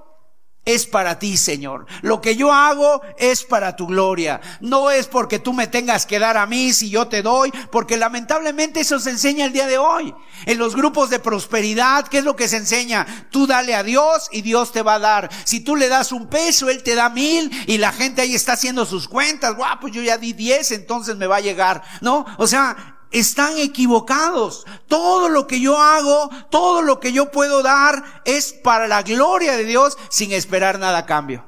es 0.66 0.88
para 0.88 1.20
ti, 1.20 1.38
Señor. 1.38 1.86
Lo 2.02 2.20
que 2.22 2.36
yo 2.36 2.52
hago 2.52 3.02
es 3.18 3.44
para 3.44 3.76
tu 3.76 3.86
gloria. 3.86 4.42
No 4.60 4.90
es 4.90 5.08
porque 5.08 5.38
tú 5.38 5.54
me 5.54 5.68
tengas 5.68 6.08
que 6.08 6.18
dar 6.18 6.38
a 6.38 6.48
mí 6.48 6.74
si 6.74 6.90
yo 6.90 7.08
te 7.08 7.22
doy, 7.22 7.52
porque 7.72 7.98
lamentablemente 7.98 8.80
eso 8.80 9.00
se 9.00 9.12
enseña 9.12 9.46
el 9.46 9.54
día 9.54 9.68
de 9.68 9.78
hoy. 9.78 10.14
En 10.46 10.58
los 10.58 10.76
grupos 10.76 11.10
de 11.12 11.20
prosperidad, 11.20 12.08
¿qué 12.08 12.18
es 12.18 12.24
lo 12.24 12.36
que 12.36 12.48
se 12.48 12.58
enseña? 12.58 13.28
Tú 13.30 13.46
dale 13.46 13.76
a 13.76 13.84
Dios 13.84 14.28
y 14.32 14.42
Dios 14.42 14.72
te 14.72 14.82
va 14.82 14.96
a 14.96 15.00
dar. 15.00 15.30
Si 15.44 15.60
tú 15.60 15.76
le 15.76 15.88
das 15.88 16.12
un 16.12 16.28
peso, 16.28 16.70
Él 16.70 16.82
te 16.82 16.96
da 16.96 17.10
mil 17.10 17.52
y 17.68 17.78
la 17.78 17.92
gente 17.92 18.22
ahí 18.24 18.34
está 18.34 18.54
haciendo 18.54 18.86
sus 18.86 19.08
cuentas. 19.08 19.56
Guau, 19.56 19.80
pues 19.80 19.94
yo 19.94 20.02
ya 20.02 20.18
di 20.18 20.34
diez, 20.34 20.72
entonces 20.72 21.16
me 21.16 21.28
va 21.28 21.38
a 21.38 21.42
llegar. 21.42 21.84
¿No? 22.02 22.26
O 22.38 22.48
sea, 22.48 22.95
están 23.20 23.58
equivocados. 23.58 24.66
Todo 24.88 25.30
lo 25.30 25.48
que 25.48 25.62
yo 25.62 25.80
hago, 25.82 26.30
todo 26.50 26.82
lo 26.82 27.00
que 27.00 27.14
yo 27.14 27.32
puedo 27.32 27.64
dar 27.64 28.22
es 28.26 28.52
para 28.52 28.88
la 28.88 29.04
gloria 29.04 29.56
de 29.56 29.64
Dios 29.64 29.98
sin 30.10 30.34
esperar 30.34 30.80
nada 30.80 31.00
a 31.00 31.06
cambio. 31.06 31.46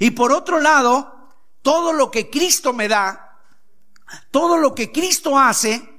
Y 0.00 0.12
por 0.12 0.32
otro 0.32 0.60
lado, 0.60 1.28
todo 1.62 1.92
lo 1.92 2.10
que 2.10 2.30
Cristo 2.30 2.72
me 2.72 2.88
da, 2.88 3.38
todo 4.30 4.56
lo 4.56 4.74
que 4.74 4.92
Cristo 4.92 5.38
hace, 5.38 5.90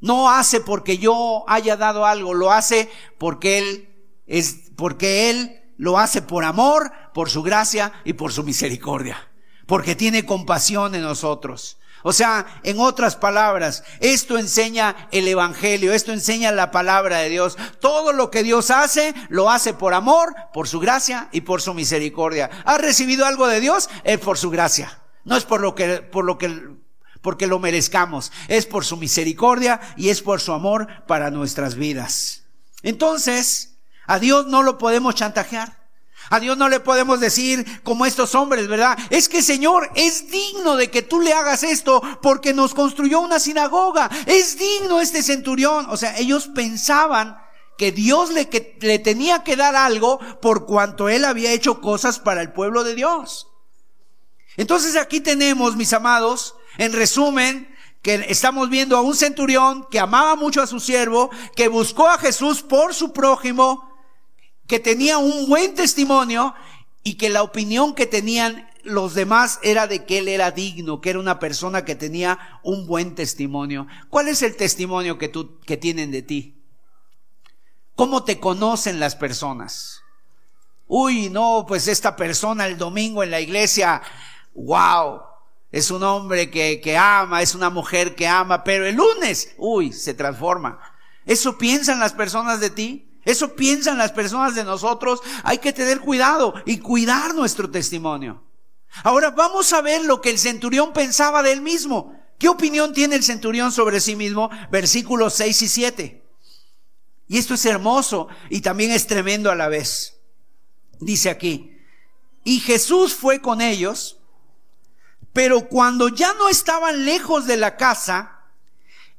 no 0.00 0.30
hace 0.30 0.60
porque 0.60 0.98
yo 0.98 1.44
haya 1.48 1.76
dado 1.76 2.04
algo, 2.04 2.34
lo 2.34 2.52
hace 2.52 2.90
porque 3.18 3.58
Él 3.58 4.14
es, 4.26 4.70
porque 4.76 5.30
Él 5.30 5.74
lo 5.78 5.98
hace 5.98 6.20
por 6.20 6.44
amor, 6.44 6.92
por 7.14 7.30
su 7.30 7.42
gracia 7.42 7.92
y 8.04 8.12
por 8.12 8.32
su 8.32 8.44
misericordia. 8.44 9.30
Porque 9.66 9.94
tiene 9.94 10.26
compasión 10.26 10.94
en 10.94 11.02
nosotros. 11.02 11.79
O 12.02 12.12
sea, 12.12 12.46
en 12.62 12.80
otras 12.80 13.16
palabras, 13.16 13.84
esto 14.00 14.38
enseña 14.38 15.08
el 15.12 15.28
Evangelio, 15.28 15.92
esto 15.92 16.12
enseña 16.12 16.50
la 16.52 16.70
palabra 16.70 17.18
de 17.18 17.28
Dios. 17.28 17.58
Todo 17.80 18.12
lo 18.12 18.30
que 18.30 18.42
Dios 18.42 18.70
hace, 18.70 19.14
lo 19.28 19.50
hace 19.50 19.74
por 19.74 19.92
amor, 19.92 20.34
por 20.52 20.66
su 20.66 20.80
gracia 20.80 21.28
y 21.32 21.42
por 21.42 21.60
su 21.60 21.74
misericordia. 21.74 22.50
¿Has 22.64 22.80
recibido 22.80 23.26
algo 23.26 23.46
de 23.46 23.60
Dios? 23.60 23.90
Es 24.04 24.18
por 24.18 24.38
su 24.38 24.50
gracia. 24.50 25.00
No 25.24 25.36
es 25.36 25.44
por 25.44 25.60
lo 25.60 25.74
que, 25.74 26.00
por 26.00 26.24
lo 26.24 26.38
que, 26.38 26.70
porque 27.20 27.46
lo 27.46 27.58
merezcamos. 27.58 28.32
Es 28.48 28.64
por 28.64 28.84
su 28.84 28.96
misericordia 28.96 29.80
y 29.96 30.08
es 30.08 30.22
por 30.22 30.40
su 30.40 30.52
amor 30.52 30.88
para 31.06 31.30
nuestras 31.30 31.74
vidas. 31.74 32.44
Entonces, 32.82 33.76
a 34.06 34.18
Dios 34.18 34.46
no 34.46 34.62
lo 34.62 34.78
podemos 34.78 35.14
chantajear. 35.14 35.79
A 36.30 36.38
Dios 36.38 36.56
no 36.56 36.68
le 36.68 36.78
podemos 36.78 37.18
decir 37.18 37.82
como 37.82 38.06
estos 38.06 38.36
hombres, 38.36 38.68
¿verdad? 38.68 38.96
Es 39.10 39.28
que 39.28 39.42
Señor, 39.42 39.90
es 39.96 40.30
digno 40.30 40.76
de 40.76 40.88
que 40.88 41.02
tú 41.02 41.20
le 41.20 41.32
hagas 41.32 41.64
esto 41.64 42.00
porque 42.22 42.54
nos 42.54 42.72
construyó 42.72 43.20
una 43.20 43.40
sinagoga. 43.40 44.08
Es 44.26 44.56
digno 44.56 45.00
este 45.00 45.24
centurión. 45.24 45.86
O 45.90 45.96
sea, 45.96 46.16
ellos 46.18 46.48
pensaban 46.54 47.36
que 47.76 47.90
Dios 47.90 48.30
le, 48.30 48.48
que, 48.48 48.78
le 48.80 49.00
tenía 49.00 49.42
que 49.42 49.56
dar 49.56 49.74
algo 49.74 50.20
por 50.40 50.66
cuanto 50.66 51.08
él 51.08 51.24
había 51.24 51.50
hecho 51.52 51.80
cosas 51.80 52.20
para 52.20 52.42
el 52.42 52.52
pueblo 52.52 52.84
de 52.84 52.94
Dios. 52.94 53.48
Entonces 54.56 54.96
aquí 54.96 55.20
tenemos, 55.20 55.74
mis 55.74 55.92
amados, 55.92 56.54
en 56.78 56.92
resumen, 56.92 57.74
que 58.02 58.26
estamos 58.28 58.70
viendo 58.70 58.96
a 58.96 59.00
un 59.00 59.16
centurión 59.16 59.86
que 59.90 59.98
amaba 59.98 60.36
mucho 60.36 60.62
a 60.62 60.68
su 60.68 60.78
siervo, 60.78 61.30
que 61.56 61.66
buscó 61.66 62.08
a 62.08 62.18
Jesús 62.18 62.62
por 62.62 62.94
su 62.94 63.12
prójimo, 63.12 63.89
que 64.70 64.78
tenía 64.78 65.18
un 65.18 65.48
buen 65.48 65.74
testimonio 65.74 66.54
y 67.02 67.14
que 67.14 67.28
la 67.28 67.42
opinión 67.42 67.92
que 67.92 68.06
tenían 68.06 68.70
los 68.84 69.14
demás 69.14 69.58
era 69.64 69.88
de 69.88 70.04
que 70.04 70.18
él 70.18 70.28
era 70.28 70.52
digno, 70.52 71.00
que 71.00 71.10
era 71.10 71.18
una 71.18 71.40
persona 71.40 71.84
que 71.84 71.96
tenía 71.96 72.38
un 72.62 72.86
buen 72.86 73.16
testimonio. 73.16 73.88
¿Cuál 74.10 74.28
es 74.28 74.42
el 74.42 74.54
testimonio 74.54 75.18
que 75.18 75.28
tú 75.28 75.58
que 75.66 75.76
tienen 75.76 76.12
de 76.12 76.22
ti? 76.22 76.62
¿Cómo 77.96 78.22
te 78.22 78.38
conocen 78.38 79.00
las 79.00 79.16
personas? 79.16 80.02
Uy, 80.86 81.30
no, 81.30 81.64
pues 81.66 81.88
esta 81.88 82.14
persona 82.14 82.68
el 82.68 82.78
domingo 82.78 83.24
en 83.24 83.32
la 83.32 83.40
iglesia, 83.40 84.00
wow, 84.54 85.20
es 85.72 85.90
un 85.90 86.04
hombre 86.04 86.48
que, 86.48 86.80
que 86.80 86.96
ama, 86.96 87.42
es 87.42 87.56
una 87.56 87.70
mujer 87.70 88.14
que 88.14 88.28
ama, 88.28 88.62
pero 88.62 88.86
el 88.86 88.94
lunes, 88.94 89.52
uy, 89.58 89.92
se 89.92 90.14
transforma. 90.14 90.78
¿Eso 91.26 91.58
piensan 91.58 91.98
las 91.98 92.12
personas 92.12 92.60
de 92.60 92.70
ti? 92.70 93.09
¿Eso 93.30 93.54
piensan 93.54 93.98
las 93.98 94.12
personas 94.12 94.54
de 94.54 94.64
nosotros? 94.64 95.20
Hay 95.44 95.58
que 95.58 95.72
tener 95.72 96.00
cuidado 96.00 96.54
y 96.66 96.78
cuidar 96.78 97.34
nuestro 97.34 97.70
testimonio. 97.70 98.42
Ahora 99.04 99.30
vamos 99.30 99.72
a 99.72 99.80
ver 99.80 100.04
lo 100.04 100.20
que 100.20 100.30
el 100.30 100.38
centurión 100.38 100.92
pensaba 100.92 101.42
de 101.42 101.52
él 101.52 101.60
mismo. 101.60 102.18
¿Qué 102.38 102.48
opinión 102.48 102.92
tiene 102.92 103.16
el 103.16 103.22
centurión 103.22 103.70
sobre 103.70 104.00
sí 104.00 104.16
mismo? 104.16 104.50
Versículos 104.70 105.34
6 105.34 105.62
y 105.62 105.68
7. 105.68 106.24
Y 107.28 107.38
esto 107.38 107.54
es 107.54 107.64
hermoso 107.64 108.26
y 108.48 108.60
también 108.60 108.90
es 108.90 109.06
tremendo 109.06 109.50
a 109.50 109.54
la 109.54 109.68
vez. 109.68 110.16
Dice 110.98 111.30
aquí, 111.30 111.78
y 112.42 112.58
Jesús 112.60 113.14
fue 113.14 113.40
con 113.40 113.60
ellos, 113.60 114.18
pero 115.32 115.68
cuando 115.68 116.08
ya 116.08 116.34
no 116.34 116.48
estaban 116.48 117.04
lejos 117.04 117.46
de 117.46 117.56
la 117.56 117.76
casa, 117.76 118.39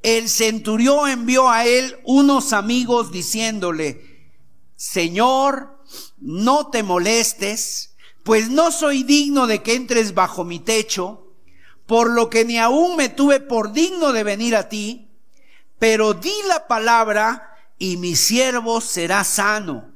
el 0.03 0.29
centurión 0.29 1.09
envió 1.09 1.49
a 1.49 1.65
él 1.65 1.97
unos 2.03 2.53
amigos 2.53 3.11
diciéndole, 3.11 4.33
Señor, 4.75 5.79
no 6.19 6.69
te 6.69 6.83
molestes, 6.83 7.95
pues 8.23 8.49
no 8.49 8.71
soy 8.71 9.03
digno 9.03 9.47
de 9.47 9.61
que 9.61 9.75
entres 9.75 10.13
bajo 10.13 10.43
mi 10.43 10.59
techo, 10.59 11.35
por 11.85 12.09
lo 12.09 12.29
que 12.29 12.45
ni 12.45 12.57
aún 12.57 12.95
me 12.95 13.09
tuve 13.09 13.39
por 13.39 13.73
digno 13.73 14.11
de 14.11 14.23
venir 14.23 14.55
a 14.55 14.69
ti, 14.69 15.09
pero 15.77 16.13
di 16.13 16.33
la 16.47 16.67
palabra 16.67 17.55
y 17.77 17.97
mi 17.97 18.15
siervo 18.15 18.81
será 18.81 19.23
sano. 19.23 19.90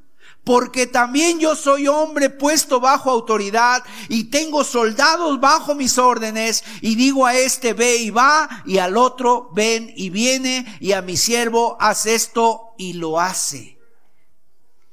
Porque 0.45 0.85
también 0.85 1.39
yo 1.39 1.55
soy 1.55 1.87
hombre 1.87 2.29
puesto 2.29 2.79
bajo 2.79 3.09
autoridad 3.09 3.83
y 4.09 4.25
tengo 4.25 4.63
soldados 4.63 5.39
bajo 5.39 5.73
mis 5.73 5.97
órdenes 5.97 6.63
y 6.81 6.93
digo 6.93 7.25
a 7.25 7.35
este 7.35 7.73
ve 7.73 7.97
y 7.97 8.11
va 8.11 8.61
y 8.63 8.77
al 8.77 8.95
otro 8.95 9.49
ven 9.53 9.91
y 9.97 10.11
viene 10.11 10.77
y 10.79 10.91
a 10.91 11.01
mi 11.01 11.17
siervo 11.17 11.77
haz 11.79 12.05
esto 12.05 12.75
y 12.77 12.93
lo 12.93 13.19
hace. 13.19 13.79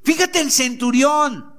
Fíjate 0.03 0.41
el 0.41 0.51
centurión. 0.51 1.53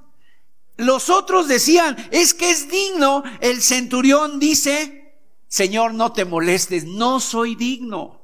Los 0.76 1.12
otros 1.12 1.48
decían, 1.48 1.96
es 2.10 2.34
que 2.34 2.50
es 2.50 2.70
digno. 2.70 3.24
El 3.42 3.62
centurión 3.62 4.40
dice, 4.40 5.20
Señor, 5.48 5.94
no 5.94 6.14
te 6.14 6.26
molestes, 6.26 6.86
no 6.86 7.20
soy 7.20 7.54
digno. 7.54 8.23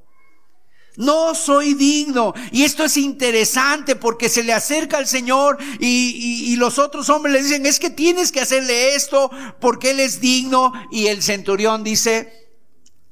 No 0.99 1.33
soy 1.33 1.75
digno. 1.75 2.33
Y 2.51 2.63
esto 2.63 2.83
es 2.83 2.97
interesante 2.97 3.95
porque 3.95 4.27
se 4.27 4.43
le 4.43 4.51
acerca 4.51 4.97
al 4.97 5.07
Señor 5.07 5.57
y, 5.79 6.57
los 6.57 6.77
otros 6.77 7.09
hombres 7.09 7.33
le 7.33 7.41
dicen, 7.41 7.65
es 7.65 7.79
que 7.79 7.89
tienes 7.89 8.33
que 8.33 8.41
hacerle 8.41 8.95
esto 8.95 9.31
porque 9.61 9.91
Él 9.91 10.01
es 10.01 10.19
digno. 10.19 10.73
Y 10.91 11.07
el 11.07 11.23
centurión 11.23 11.85
dice, 11.85 12.51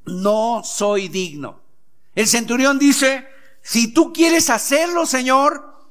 no 0.05 0.63
soy 0.65 1.07
digno. 1.07 1.61
El 2.13 2.27
centurión 2.27 2.77
dice, 2.77 3.25
si 3.61 3.93
tú 3.93 4.11
quieres 4.11 4.49
hacerlo, 4.49 5.05
Señor, 5.05 5.87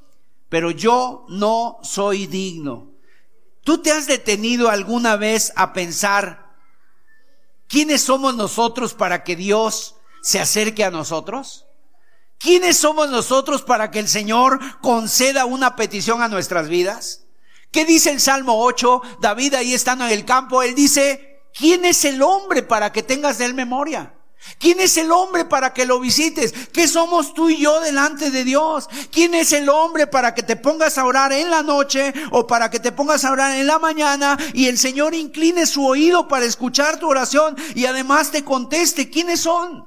pero 0.51 0.71
yo 0.71 1.25
no 1.31 1.79
soy 1.83 2.27
digno. 2.27 2.93
¿Tú 3.65 3.79
te 3.79 3.91
has 3.91 4.07
detenido 4.07 4.69
alguna 4.69 5.17
vez 5.17 5.51
a 5.57 5.73
pensar, 5.73 6.59
¿quiénes 7.69 8.03
somos 8.03 8.37
nosotros 8.37 8.93
para 8.93 9.25
que 9.25 9.35
Dios 9.35 9.95
se 10.21 10.39
acerque 10.39 10.85
a 10.85 10.91
nosotros? 10.91 11.66
¿Quiénes 12.39 12.76
somos 12.76 13.11
nosotros 13.11 13.62
para 13.62 13.91
que 13.91 13.99
el 13.99 14.09
Señor 14.09 14.61
conceda 14.80 15.45
una 15.45 15.76
petición 15.76 16.22
a 16.22 16.28
nuestras 16.28 16.68
vidas? 16.68 17.22
¿Qué 17.70 17.84
dice 17.84 18.11
el 18.11 18.20
Salmo 18.20 18.62
8? 18.64 19.03
David 19.20 19.55
ahí 19.55 19.74
estando 19.74 20.05
en 20.07 20.12
el 20.12 20.24
campo, 20.24 20.62
él 20.62 20.74
dice, 20.74 21.43
¿quién 21.53 21.84
es 21.84 22.05
el 22.05 22.22
hombre 22.22 22.62
para 22.62 22.93
que 22.93 23.03
tengas 23.03 23.39
de 23.39 23.47
él 23.47 23.55
memoria? 23.55 24.12
¿Quién 24.59 24.80
es 24.80 24.97
el 24.97 25.11
hombre 25.11 25.45
para 25.45 25.74
que 25.74 25.87
lo 25.87 25.99
visites? 25.99 26.53
¿Qué 26.72 26.87
somos 26.87 27.34
tú 27.34 27.51
y 27.51 27.59
yo 27.59 27.80
delante 27.80 28.30
de 28.30 28.45
Dios? 28.45 28.89
¿Quién 29.11 29.34
es 29.34 29.53
el 29.53 29.68
hombre 29.68 30.07
para 30.07 30.34
que 30.34 30.43
te 30.43 30.57
pongas 30.57 30.99
a 30.99 31.05
orar 31.05 31.32
en 31.32 31.51
la 31.51 31.62
noche 31.62 32.14
o 32.30 32.47
para 32.47 32.70
que 32.70 32.80
te 32.80 32.93
pongas 32.93 33.24
a 33.24 33.32
orar 33.32 33.57
en 33.57 33.66
la 33.66 33.78
mañana 33.78 34.39
y 34.55 34.68
el 34.68 34.78
Señor 34.78 35.14
incline 35.14 35.66
su 35.66 35.84
oído 35.84 36.28
para 36.28 36.45
escuchar 36.47 36.99
tu 36.99 37.09
oración 37.09 37.57
y 37.74 37.87
además 37.87 38.30
te 38.30 38.45
conteste 38.45 39.11
quiénes 39.11 39.41
son? 39.41 39.84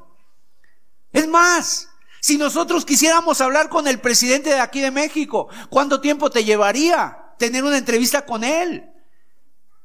Es 1.12 1.28
más, 1.28 1.89
si 2.22 2.38
nosotros 2.38 2.86
quisiéramos 2.86 3.42
hablar 3.42 3.70
con 3.70 3.88
el 3.88 4.00
presidente 4.00 4.50
de 4.50 4.60
aquí 4.60 4.82
de 4.82 4.92
México, 4.92 5.48
¿cuánto 5.70 6.02
tiempo 6.02 6.30
te 6.30 6.44
llevaría 6.44 7.18
tener 7.38 7.64
una 7.64 7.78
entrevista 7.78 8.26
con 8.26 8.44
él? 8.44 8.90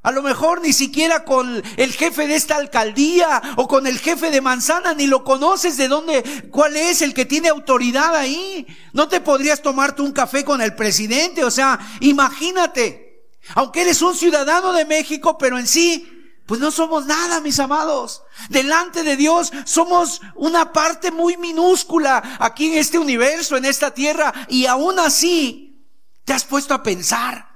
A 0.02 0.12
lo 0.12 0.22
mejor 0.22 0.60
ni 0.60 0.74
siquiera 0.74 1.24
con 1.24 1.62
el 1.78 1.92
jefe 1.92 2.26
de 2.26 2.34
esta 2.34 2.56
alcaldía 2.56 3.40
o 3.56 3.66
con 3.66 3.86
el 3.86 3.98
jefe 3.98 4.30
de 4.30 4.42
manzana, 4.42 4.92
ni 4.92 5.06
lo 5.06 5.24
conoces 5.24 5.78
de 5.78 5.88
dónde, 5.88 6.22
cuál 6.50 6.76
es 6.76 7.00
el 7.00 7.14
que 7.14 7.24
tiene 7.24 7.48
autoridad 7.48 8.14
ahí. 8.14 8.66
No 8.92 9.08
te 9.08 9.22
podrías 9.22 9.62
tomarte 9.62 10.02
un 10.02 10.12
café 10.12 10.44
con 10.44 10.60
el 10.60 10.74
presidente, 10.74 11.42
o 11.42 11.50
sea, 11.50 11.78
imagínate. 12.00 13.30
Aunque 13.54 13.80
eres 13.80 14.02
un 14.02 14.14
ciudadano 14.14 14.74
de 14.74 14.84
México, 14.84 15.38
pero 15.38 15.58
en 15.58 15.66
sí 15.66 16.13
pues 16.46 16.60
no 16.60 16.70
somos 16.70 17.06
nada, 17.06 17.40
mis 17.40 17.58
amados. 17.58 18.22
Delante 18.50 19.02
de 19.02 19.16
Dios 19.16 19.50
somos 19.64 20.20
una 20.34 20.72
parte 20.72 21.10
muy 21.10 21.38
minúscula 21.38 22.36
aquí 22.38 22.72
en 22.72 22.78
este 22.78 22.98
universo, 22.98 23.56
en 23.56 23.64
esta 23.64 23.92
tierra. 23.92 24.32
Y 24.48 24.66
aún 24.66 24.98
así, 24.98 25.88
te 26.24 26.34
has 26.34 26.44
puesto 26.44 26.74
a 26.74 26.82
pensar 26.82 27.48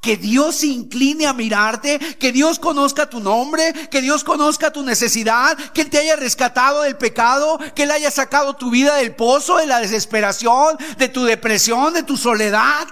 que 0.00 0.16
Dios 0.16 0.56
se 0.56 0.68
incline 0.68 1.26
a 1.26 1.32
mirarte, 1.32 1.98
que 1.98 2.30
Dios 2.30 2.60
conozca 2.60 3.10
tu 3.10 3.18
nombre, 3.18 3.72
que 3.90 4.00
Dios 4.00 4.22
conozca 4.22 4.72
tu 4.72 4.84
necesidad, 4.84 5.58
que 5.72 5.80
Él 5.80 5.90
te 5.90 5.98
haya 5.98 6.14
rescatado 6.14 6.82
del 6.82 6.96
pecado, 6.96 7.58
que 7.74 7.82
Él 7.82 7.90
haya 7.90 8.12
sacado 8.12 8.54
tu 8.54 8.70
vida 8.70 8.94
del 8.94 9.16
pozo, 9.16 9.56
de 9.56 9.66
la 9.66 9.80
desesperación, 9.80 10.78
de 10.96 11.08
tu 11.08 11.24
depresión, 11.24 11.92
de 11.92 12.04
tu 12.04 12.16
soledad. 12.16 12.86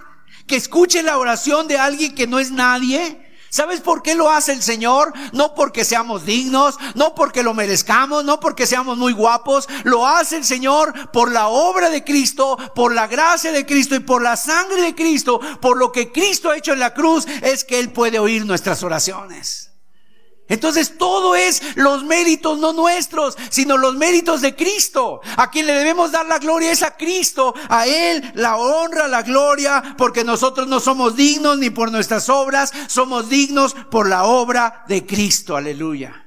Que 0.48 0.56
escuche 0.56 1.04
la 1.04 1.18
oración 1.18 1.68
de 1.68 1.78
alguien 1.78 2.14
que 2.16 2.26
no 2.26 2.40
es 2.40 2.50
nadie 2.50 3.25
¿Sabes 3.56 3.80
por 3.80 4.02
qué 4.02 4.14
lo 4.14 4.28
hace 4.30 4.52
el 4.52 4.62
Señor? 4.62 5.14
No 5.32 5.54
porque 5.54 5.86
seamos 5.86 6.26
dignos, 6.26 6.76
no 6.94 7.14
porque 7.14 7.42
lo 7.42 7.54
merezcamos, 7.54 8.22
no 8.22 8.38
porque 8.38 8.66
seamos 8.66 8.98
muy 8.98 9.14
guapos. 9.14 9.66
Lo 9.84 10.06
hace 10.06 10.36
el 10.36 10.44
Señor 10.44 11.10
por 11.10 11.32
la 11.32 11.48
obra 11.48 11.88
de 11.88 12.04
Cristo, 12.04 12.58
por 12.74 12.94
la 12.94 13.06
gracia 13.06 13.52
de 13.52 13.64
Cristo 13.64 13.94
y 13.94 14.00
por 14.00 14.20
la 14.20 14.36
sangre 14.36 14.82
de 14.82 14.94
Cristo. 14.94 15.40
Por 15.62 15.78
lo 15.78 15.90
que 15.90 16.12
Cristo 16.12 16.50
ha 16.50 16.58
hecho 16.58 16.74
en 16.74 16.80
la 16.80 16.92
cruz 16.92 17.24
es 17.40 17.64
que 17.64 17.78
Él 17.78 17.92
puede 17.92 18.18
oír 18.18 18.44
nuestras 18.44 18.82
oraciones. 18.82 19.70
Entonces 20.48 20.96
todo 20.96 21.34
es 21.34 21.60
los 21.74 22.04
méritos 22.04 22.58
no 22.58 22.72
nuestros, 22.72 23.36
sino 23.50 23.76
los 23.76 23.96
méritos 23.96 24.40
de 24.40 24.54
Cristo. 24.54 25.20
A 25.36 25.50
quien 25.50 25.66
le 25.66 25.72
debemos 25.72 26.12
dar 26.12 26.26
la 26.26 26.38
gloria 26.38 26.70
es 26.70 26.82
a 26.82 26.96
Cristo, 26.96 27.54
a 27.68 27.86
Él 27.86 28.32
la 28.34 28.56
honra, 28.56 29.08
la 29.08 29.22
gloria, 29.22 29.96
porque 29.98 30.22
nosotros 30.22 30.68
no 30.68 30.78
somos 30.78 31.16
dignos 31.16 31.58
ni 31.58 31.70
por 31.70 31.90
nuestras 31.90 32.28
obras, 32.28 32.72
somos 32.86 33.28
dignos 33.28 33.74
por 33.90 34.08
la 34.08 34.24
obra 34.24 34.84
de 34.86 35.04
Cristo. 35.04 35.56
Aleluya. 35.56 36.26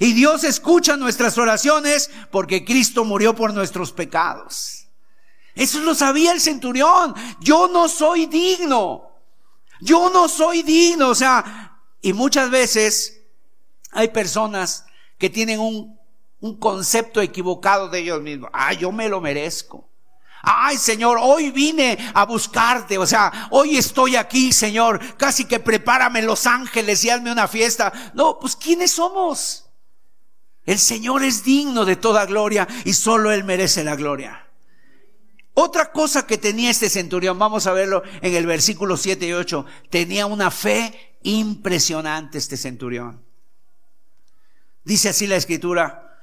Y 0.00 0.12
Dios 0.12 0.44
escucha 0.44 0.96
nuestras 0.96 1.38
oraciones 1.38 2.10
porque 2.30 2.64
Cristo 2.64 3.04
murió 3.04 3.34
por 3.34 3.54
nuestros 3.54 3.92
pecados. 3.92 4.88
Eso 5.54 5.80
lo 5.80 5.94
sabía 5.94 6.32
el 6.32 6.40
centurión. 6.40 7.14
Yo 7.40 7.68
no 7.68 7.88
soy 7.88 8.26
digno. 8.26 9.08
Yo 9.80 10.10
no 10.10 10.28
soy 10.28 10.62
digno. 10.62 11.08
O 11.08 11.14
sea, 11.14 11.78
y 12.02 12.12
muchas 12.12 12.50
veces 12.50 13.23
hay 13.94 14.08
personas 14.08 14.84
que 15.18 15.30
tienen 15.30 15.60
un, 15.60 15.98
un 16.40 16.58
concepto 16.58 17.22
equivocado 17.22 17.88
de 17.88 18.00
ellos 18.00 18.20
mismos. 18.20 18.50
Ah, 18.52 18.72
yo 18.72 18.92
me 18.92 19.08
lo 19.08 19.20
merezco. 19.20 19.88
Ay, 20.42 20.76
Señor, 20.76 21.18
hoy 21.20 21.50
vine 21.50 21.96
a 22.12 22.26
buscarte. 22.26 22.98
O 22.98 23.06
sea, 23.06 23.48
hoy 23.50 23.76
estoy 23.76 24.16
aquí, 24.16 24.52
Señor. 24.52 25.00
Casi 25.16 25.46
que 25.46 25.58
prepárame 25.58 26.20
los 26.20 26.46
ángeles 26.46 27.02
y 27.04 27.10
hazme 27.10 27.32
una 27.32 27.48
fiesta. 27.48 28.12
No, 28.14 28.38
pues 28.38 28.56
¿quiénes 28.56 28.92
somos? 28.92 29.64
El 30.66 30.78
Señor 30.78 31.22
es 31.22 31.44
digno 31.44 31.84
de 31.84 31.96
toda 31.96 32.26
gloria 32.26 32.68
y 32.84 32.92
solo 32.92 33.32
Él 33.32 33.44
merece 33.44 33.84
la 33.84 33.96
gloria. 33.96 34.46
Otra 35.54 35.92
cosa 35.92 36.26
que 36.26 36.36
tenía 36.36 36.70
este 36.70 36.90
centurión, 36.90 37.38
vamos 37.38 37.66
a 37.66 37.72
verlo 37.72 38.02
en 38.20 38.34
el 38.34 38.44
versículo 38.44 38.96
7 38.96 39.26
y 39.26 39.32
8, 39.32 39.64
tenía 39.88 40.26
una 40.26 40.50
fe 40.50 41.16
impresionante 41.22 42.38
este 42.38 42.56
centurión. 42.56 43.22
Dice 44.84 45.08
así 45.08 45.26
la 45.26 45.36
escritura, 45.36 46.18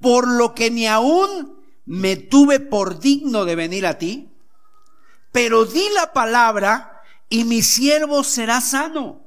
por 0.00 0.28
lo 0.28 0.54
que 0.54 0.70
ni 0.70 0.86
aún 0.86 1.58
me 1.86 2.16
tuve 2.16 2.60
por 2.60 3.00
digno 3.00 3.44
de 3.44 3.56
venir 3.56 3.86
a 3.86 3.98
ti, 3.98 4.30
pero 5.32 5.64
di 5.64 5.88
la 5.94 6.12
palabra 6.12 7.02
y 7.28 7.44
mi 7.44 7.62
siervo 7.62 8.22
será 8.22 8.60
sano. 8.60 9.24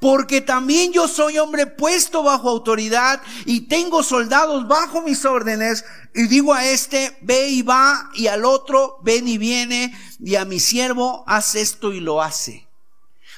Porque 0.00 0.40
también 0.40 0.92
yo 0.92 1.08
soy 1.08 1.38
hombre 1.38 1.66
puesto 1.66 2.22
bajo 2.22 2.48
autoridad 2.48 3.20
y 3.44 3.62
tengo 3.62 4.02
soldados 4.02 4.68
bajo 4.68 5.02
mis 5.02 5.24
órdenes 5.24 5.84
y 6.14 6.28
digo 6.28 6.54
a 6.54 6.64
este, 6.64 7.18
ve 7.20 7.48
y 7.48 7.62
va 7.62 8.10
y 8.14 8.28
al 8.28 8.44
otro, 8.44 8.98
ven 9.02 9.26
y 9.26 9.38
viene 9.38 9.92
y 10.20 10.36
a 10.36 10.44
mi 10.44 10.60
siervo, 10.60 11.24
haz 11.26 11.56
esto 11.56 11.92
y 11.92 12.00
lo 12.00 12.22
hace. 12.22 12.68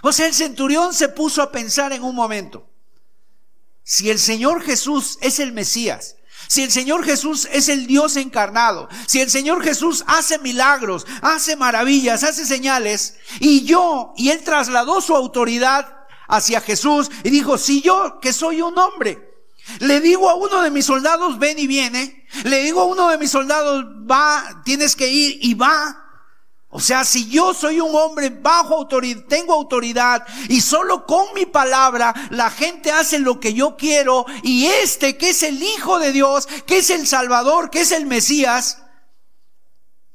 O 0.03 0.13
sea, 0.13 0.27
el 0.27 0.35
centurión 0.35 0.95
se 0.95 1.09
puso 1.09 1.43
a 1.43 1.51
pensar 1.51 1.93
en 1.93 2.03
un 2.03 2.15
momento. 2.15 2.70
Si 3.85 4.11
el 4.11 4.19
Señor 4.19 4.63
Jesús 4.63 5.19
es 5.21 5.39
el 5.41 5.53
Mesías, 5.53 6.17
si 6.49 6.63
el 6.63 6.71
Señor 6.71 7.05
Jesús 7.05 7.49
es 7.53 7.69
el 7.69 7.87
Dios 7.87 8.17
encarnado, 8.17 8.89
si 9.07 9.21
el 9.21 9.31
Señor 9.31 9.63
Jesús 9.63 10.05
hace 10.07 10.39
milagros, 10.39 11.07
hace 11.23 11.57
maravillas, 11.57 12.25
hace 12.25 12.45
señales, 12.45 13.15
y 13.39 13.65
yo, 13.65 14.13
y 14.17 14.31
él 14.31 14.43
trasladó 14.43 15.01
su 15.01 15.15
autoridad 15.15 16.07
hacia 16.29 16.61
Jesús 16.61 17.11
y 17.25 17.31
dijo, 17.31 17.59
si 17.59 17.83
yo, 17.83 18.19
que 18.21 18.33
soy 18.33 18.63
un 18.63 18.77
hombre, 18.79 19.31
le 19.79 20.01
digo 20.01 20.29
a 20.29 20.35
uno 20.35 20.63
de 20.63 20.71
mis 20.71 20.87
soldados, 20.87 21.39
ven 21.39 21.59
y 21.59 21.67
viene, 21.67 22.27
le 22.45 22.63
digo 22.63 22.81
a 22.81 22.87
uno 22.87 23.09
de 23.09 23.19
mis 23.19 23.31
soldados, 23.31 23.85
va, 24.11 24.63
tienes 24.65 24.97
que 24.97 25.09
ir 25.09 25.39
y 25.43 25.55
va, 25.55 26.10
o 26.73 26.79
sea, 26.79 27.05
si 27.05 27.29
yo 27.29 27.53
soy 27.53 27.81
un 27.81 27.93
hombre 27.97 28.31
bajo 28.31 28.77
autoridad, 28.77 29.25
tengo 29.29 29.55
autoridad 29.55 30.25
y 30.49 30.61
solo 30.61 31.05
con 31.05 31.35
mi 31.35 31.45
palabra 31.45 32.15
la 32.31 32.49
gente 32.49 32.93
hace 32.93 33.19
lo 33.19 33.41
que 33.41 33.55
yo 33.55 33.77
quiero 33.77 34.25
y 34.45 34.67
este 34.67 35.17
que 35.17 35.31
es 35.31 35.43
el 35.43 35.61
Hijo 35.61 35.99
de 35.99 36.13
Dios, 36.13 36.47
que 36.67 36.79
es 36.79 36.91
el 36.91 37.09
Salvador, 37.09 37.71
que 37.71 37.81
es 37.81 37.91
el 37.91 38.07
Mesías, 38.07 38.85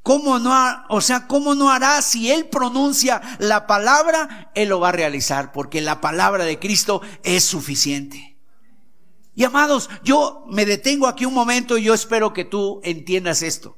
¿cómo 0.01 0.39
no, 0.39 0.55
o 0.87 1.01
sea, 1.01 1.27
cómo 1.27 1.55
no 1.55 1.69
hará 1.69 2.01
si 2.01 2.31
Él 2.31 2.47
pronuncia 2.47 3.21
la 3.39 3.67
palabra? 3.67 4.49
Él 4.55 4.69
lo 4.69 4.79
va 4.79 4.89
a 4.89 4.93
realizar 4.93 5.51
porque 5.51 5.81
la 5.81 5.99
palabra 5.99 6.45
de 6.45 6.57
Cristo 6.57 7.01
es 7.23 7.43
suficiente. 7.43 8.37
Y 9.33 9.43
amados, 9.43 9.89
yo 10.05 10.45
me 10.47 10.65
detengo 10.65 11.07
aquí 11.07 11.25
un 11.25 11.33
momento 11.33 11.77
y 11.77 11.83
yo 11.83 11.93
espero 11.93 12.31
que 12.31 12.45
tú 12.45 12.79
entiendas 12.85 13.41
esto. 13.41 13.77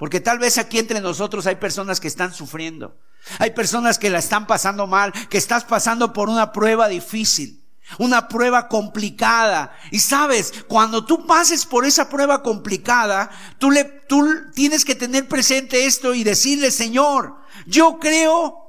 Porque 0.00 0.18
tal 0.18 0.38
vez 0.38 0.56
aquí 0.56 0.78
entre 0.78 1.02
nosotros 1.02 1.46
hay 1.46 1.56
personas 1.56 2.00
que 2.00 2.08
están 2.08 2.32
sufriendo. 2.32 2.96
Hay 3.38 3.50
personas 3.50 3.98
que 3.98 4.08
la 4.08 4.18
están 4.18 4.46
pasando 4.46 4.86
mal, 4.86 5.12
que 5.28 5.36
estás 5.36 5.64
pasando 5.64 6.14
por 6.14 6.30
una 6.30 6.52
prueba 6.52 6.88
difícil, 6.88 7.62
una 7.98 8.26
prueba 8.26 8.66
complicada. 8.66 9.76
Y 9.90 10.00
sabes, 10.00 10.54
cuando 10.68 11.04
tú 11.04 11.26
pases 11.26 11.66
por 11.66 11.84
esa 11.84 12.08
prueba 12.08 12.42
complicada, 12.42 13.30
tú 13.58 13.70
le, 13.70 13.84
tú 13.84 14.26
tienes 14.54 14.86
que 14.86 14.94
tener 14.94 15.28
presente 15.28 15.84
esto 15.84 16.14
y 16.14 16.24
decirle, 16.24 16.70
Señor, 16.70 17.36
yo 17.66 17.98
creo 17.98 18.59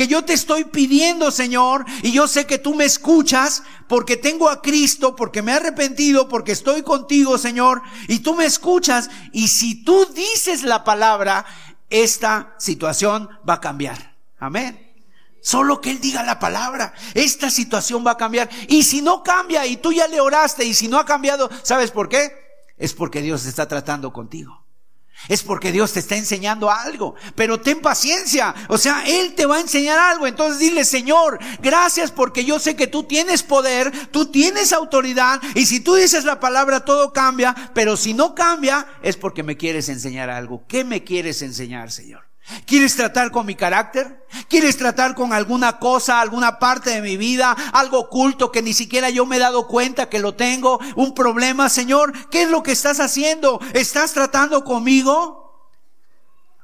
que 0.00 0.08
yo 0.08 0.24
te 0.24 0.32
estoy 0.32 0.64
pidiendo, 0.64 1.30
Señor, 1.30 1.84
y 2.02 2.10
yo 2.10 2.26
sé 2.26 2.46
que 2.46 2.56
tú 2.56 2.74
me 2.74 2.86
escuchas 2.86 3.62
porque 3.86 4.16
tengo 4.16 4.48
a 4.48 4.62
Cristo, 4.62 5.14
porque 5.14 5.42
me 5.42 5.52
he 5.52 5.56
arrepentido, 5.56 6.26
porque 6.26 6.52
estoy 6.52 6.80
contigo, 6.80 7.36
Señor, 7.36 7.82
y 8.08 8.20
tú 8.20 8.34
me 8.34 8.46
escuchas, 8.46 9.10
y 9.30 9.48
si 9.48 9.84
tú 9.84 10.06
dices 10.14 10.62
la 10.62 10.84
palabra, 10.84 11.44
esta 11.90 12.54
situación 12.58 13.28
va 13.46 13.56
a 13.56 13.60
cambiar. 13.60 14.16
Amén. 14.38 14.90
Solo 15.42 15.82
que 15.82 15.90
Él 15.90 16.00
diga 16.00 16.22
la 16.22 16.38
palabra, 16.38 16.94
esta 17.12 17.50
situación 17.50 18.02
va 18.02 18.12
a 18.12 18.16
cambiar. 18.16 18.48
Y 18.68 18.84
si 18.84 19.02
no 19.02 19.22
cambia 19.22 19.66
y 19.66 19.76
tú 19.76 19.92
ya 19.92 20.08
le 20.08 20.22
oraste 20.22 20.64
y 20.64 20.72
si 20.72 20.88
no 20.88 20.98
ha 20.98 21.04
cambiado, 21.04 21.50
¿sabes 21.62 21.90
por 21.90 22.08
qué? 22.08 22.32
Es 22.78 22.94
porque 22.94 23.20
Dios 23.20 23.44
está 23.44 23.68
tratando 23.68 24.14
contigo. 24.14 24.59
Es 25.28 25.42
porque 25.42 25.72
Dios 25.72 25.92
te 25.92 26.00
está 26.00 26.16
enseñando 26.16 26.70
algo. 26.70 27.14
Pero 27.34 27.60
ten 27.60 27.80
paciencia. 27.80 28.54
O 28.68 28.78
sea, 28.78 29.04
Él 29.06 29.34
te 29.34 29.46
va 29.46 29.56
a 29.56 29.60
enseñar 29.60 29.98
algo. 29.98 30.26
Entonces 30.26 30.58
dile, 30.58 30.84
Señor, 30.84 31.38
gracias 31.60 32.10
porque 32.10 32.44
yo 32.44 32.58
sé 32.58 32.76
que 32.76 32.86
tú 32.86 33.04
tienes 33.04 33.42
poder, 33.42 33.92
tú 34.10 34.26
tienes 34.26 34.72
autoridad. 34.72 35.40
Y 35.54 35.66
si 35.66 35.80
tú 35.80 35.94
dices 35.94 36.24
la 36.24 36.40
palabra, 36.40 36.84
todo 36.84 37.12
cambia. 37.12 37.54
Pero 37.74 37.96
si 37.96 38.14
no 38.14 38.34
cambia, 38.34 38.86
es 39.02 39.16
porque 39.16 39.42
me 39.42 39.56
quieres 39.56 39.88
enseñar 39.88 40.30
algo. 40.30 40.64
¿Qué 40.66 40.84
me 40.84 41.04
quieres 41.04 41.42
enseñar, 41.42 41.90
Señor? 41.90 42.29
¿Quieres 42.66 42.96
tratar 42.96 43.30
con 43.30 43.46
mi 43.46 43.54
carácter? 43.54 44.26
¿Quieres 44.48 44.76
tratar 44.76 45.14
con 45.14 45.32
alguna 45.32 45.78
cosa, 45.78 46.20
alguna 46.20 46.58
parte 46.58 46.90
de 46.90 47.02
mi 47.02 47.16
vida, 47.16 47.52
algo 47.72 48.00
oculto 48.00 48.52
que 48.52 48.62
ni 48.62 48.72
siquiera 48.72 49.10
yo 49.10 49.26
me 49.26 49.36
he 49.36 49.40
dado 49.40 49.66
cuenta 49.66 50.08
que 50.08 50.18
lo 50.18 50.34
tengo? 50.34 50.80
¿Un 50.96 51.14
problema, 51.14 51.68
Señor? 51.68 52.12
¿Qué 52.28 52.42
es 52.42 52.50
lo 52.50 52.62
que 52.62 52.72
estás 52.72 53.00
haciendo? 53.00 53.60
¿Estás 53.74 54.12
tratando 54.12 54.64
conmigo? 54.64 55.40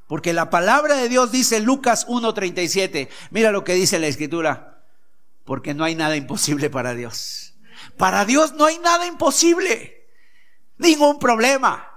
Porque 0.06 0.32
la 0.32 0.50
palabra 0.50 0.96
de 0.96 1.08
Dios 1.08 1.32
dice 1.32 1.60
Lucas 1.60 2.06
1.37. 2.06 3.08
Mira 3.30 3.50
lo 3.50 3.64
que 3.64 3.74
dice 3.74 3.98
la 3.98 4.06
escritura. 4.06 4.84
Porque 5.44 5.74
no 5.74 5.84
hay 5.84 5.94
nada 5.94 6.16
imposible 6.16 6.70
para 6.70 6.94
Dios. 6.94 7.54
Para 7.96 8.24
Dios 8.24 8.54
no 8.54 8.66
hay 8.66 8.78
nada 8.78 9.06
imposible. 9.06 10.08
Ningún 10.78 11.18
problema. 11.18 11.95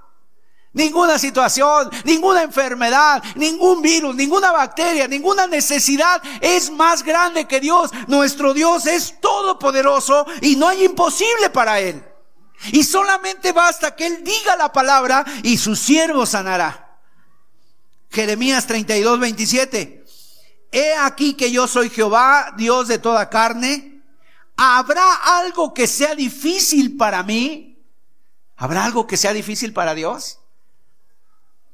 Ninguna 0.71 1.17
situación, 1.17 1.89
ninguna 2.03 2.43
enfermedad, 2.43 3.23
ningún 3.35 3.81
virus, 3.81 4.15
ninguna 4.15 4.51
bacteria, 4.51 5.07
ninguna 5.07 5.47
necesidad 5.47 6.21
es 6.41 6.69
más 6.69 7.01
grande 7.01 7.47
que 7.47 7.59
Dios. 7.59 7.89
Nuestro 8.07 8.53
Dios 8.53 8.85
es 8.85 9.19
todopoderoso 9.19 10.27
y 10.41 10.55
no 10.55 10.67
hay 10.67 10.85
imposible 10.85 11.49
para 11.51 11.79
Él. 11.79 12.03
Y 12.71 12.83
solamente 12.83 13.51
basta 13.51 13.95
que 13.95 14.05
Él 14.05 14.23
diga 14.23 14.55
la 14.57 14.71
palabra 14.71 15.25
y 15.41 15.57
su 15.57 15.75
siervo 15.75 16.27
sanará. 16.27 16.99
Jeremías 18.11 18.67
32, 18.67 19.19
27. 19.19 20.05
He 20.71 20.93
aquí 20.93 21.33
que 21.33 21.51
yo 21.51 21.67
soy 21.67 21.89
Jehová, 21.89 22.53
Dios 22.57 22.87
de 22.87 22.99
toda 22.99 23.29
carne. 23.29 24.03
¿Habrá 24.55 25.39
algo 25.39 25.73
que 25.73 25.87
sea 25.87 26.13
difícil 26.13 26.95
para 26.95 27.23
mí? 27.23 27.81
¿Habrá 28.55 28.85
algo 28.85 29.07
que 29.07 29.17
sea 29.17 29.33
difícil 29.33 29.73
para 29.73 29.95
Dios? 29.95 30.38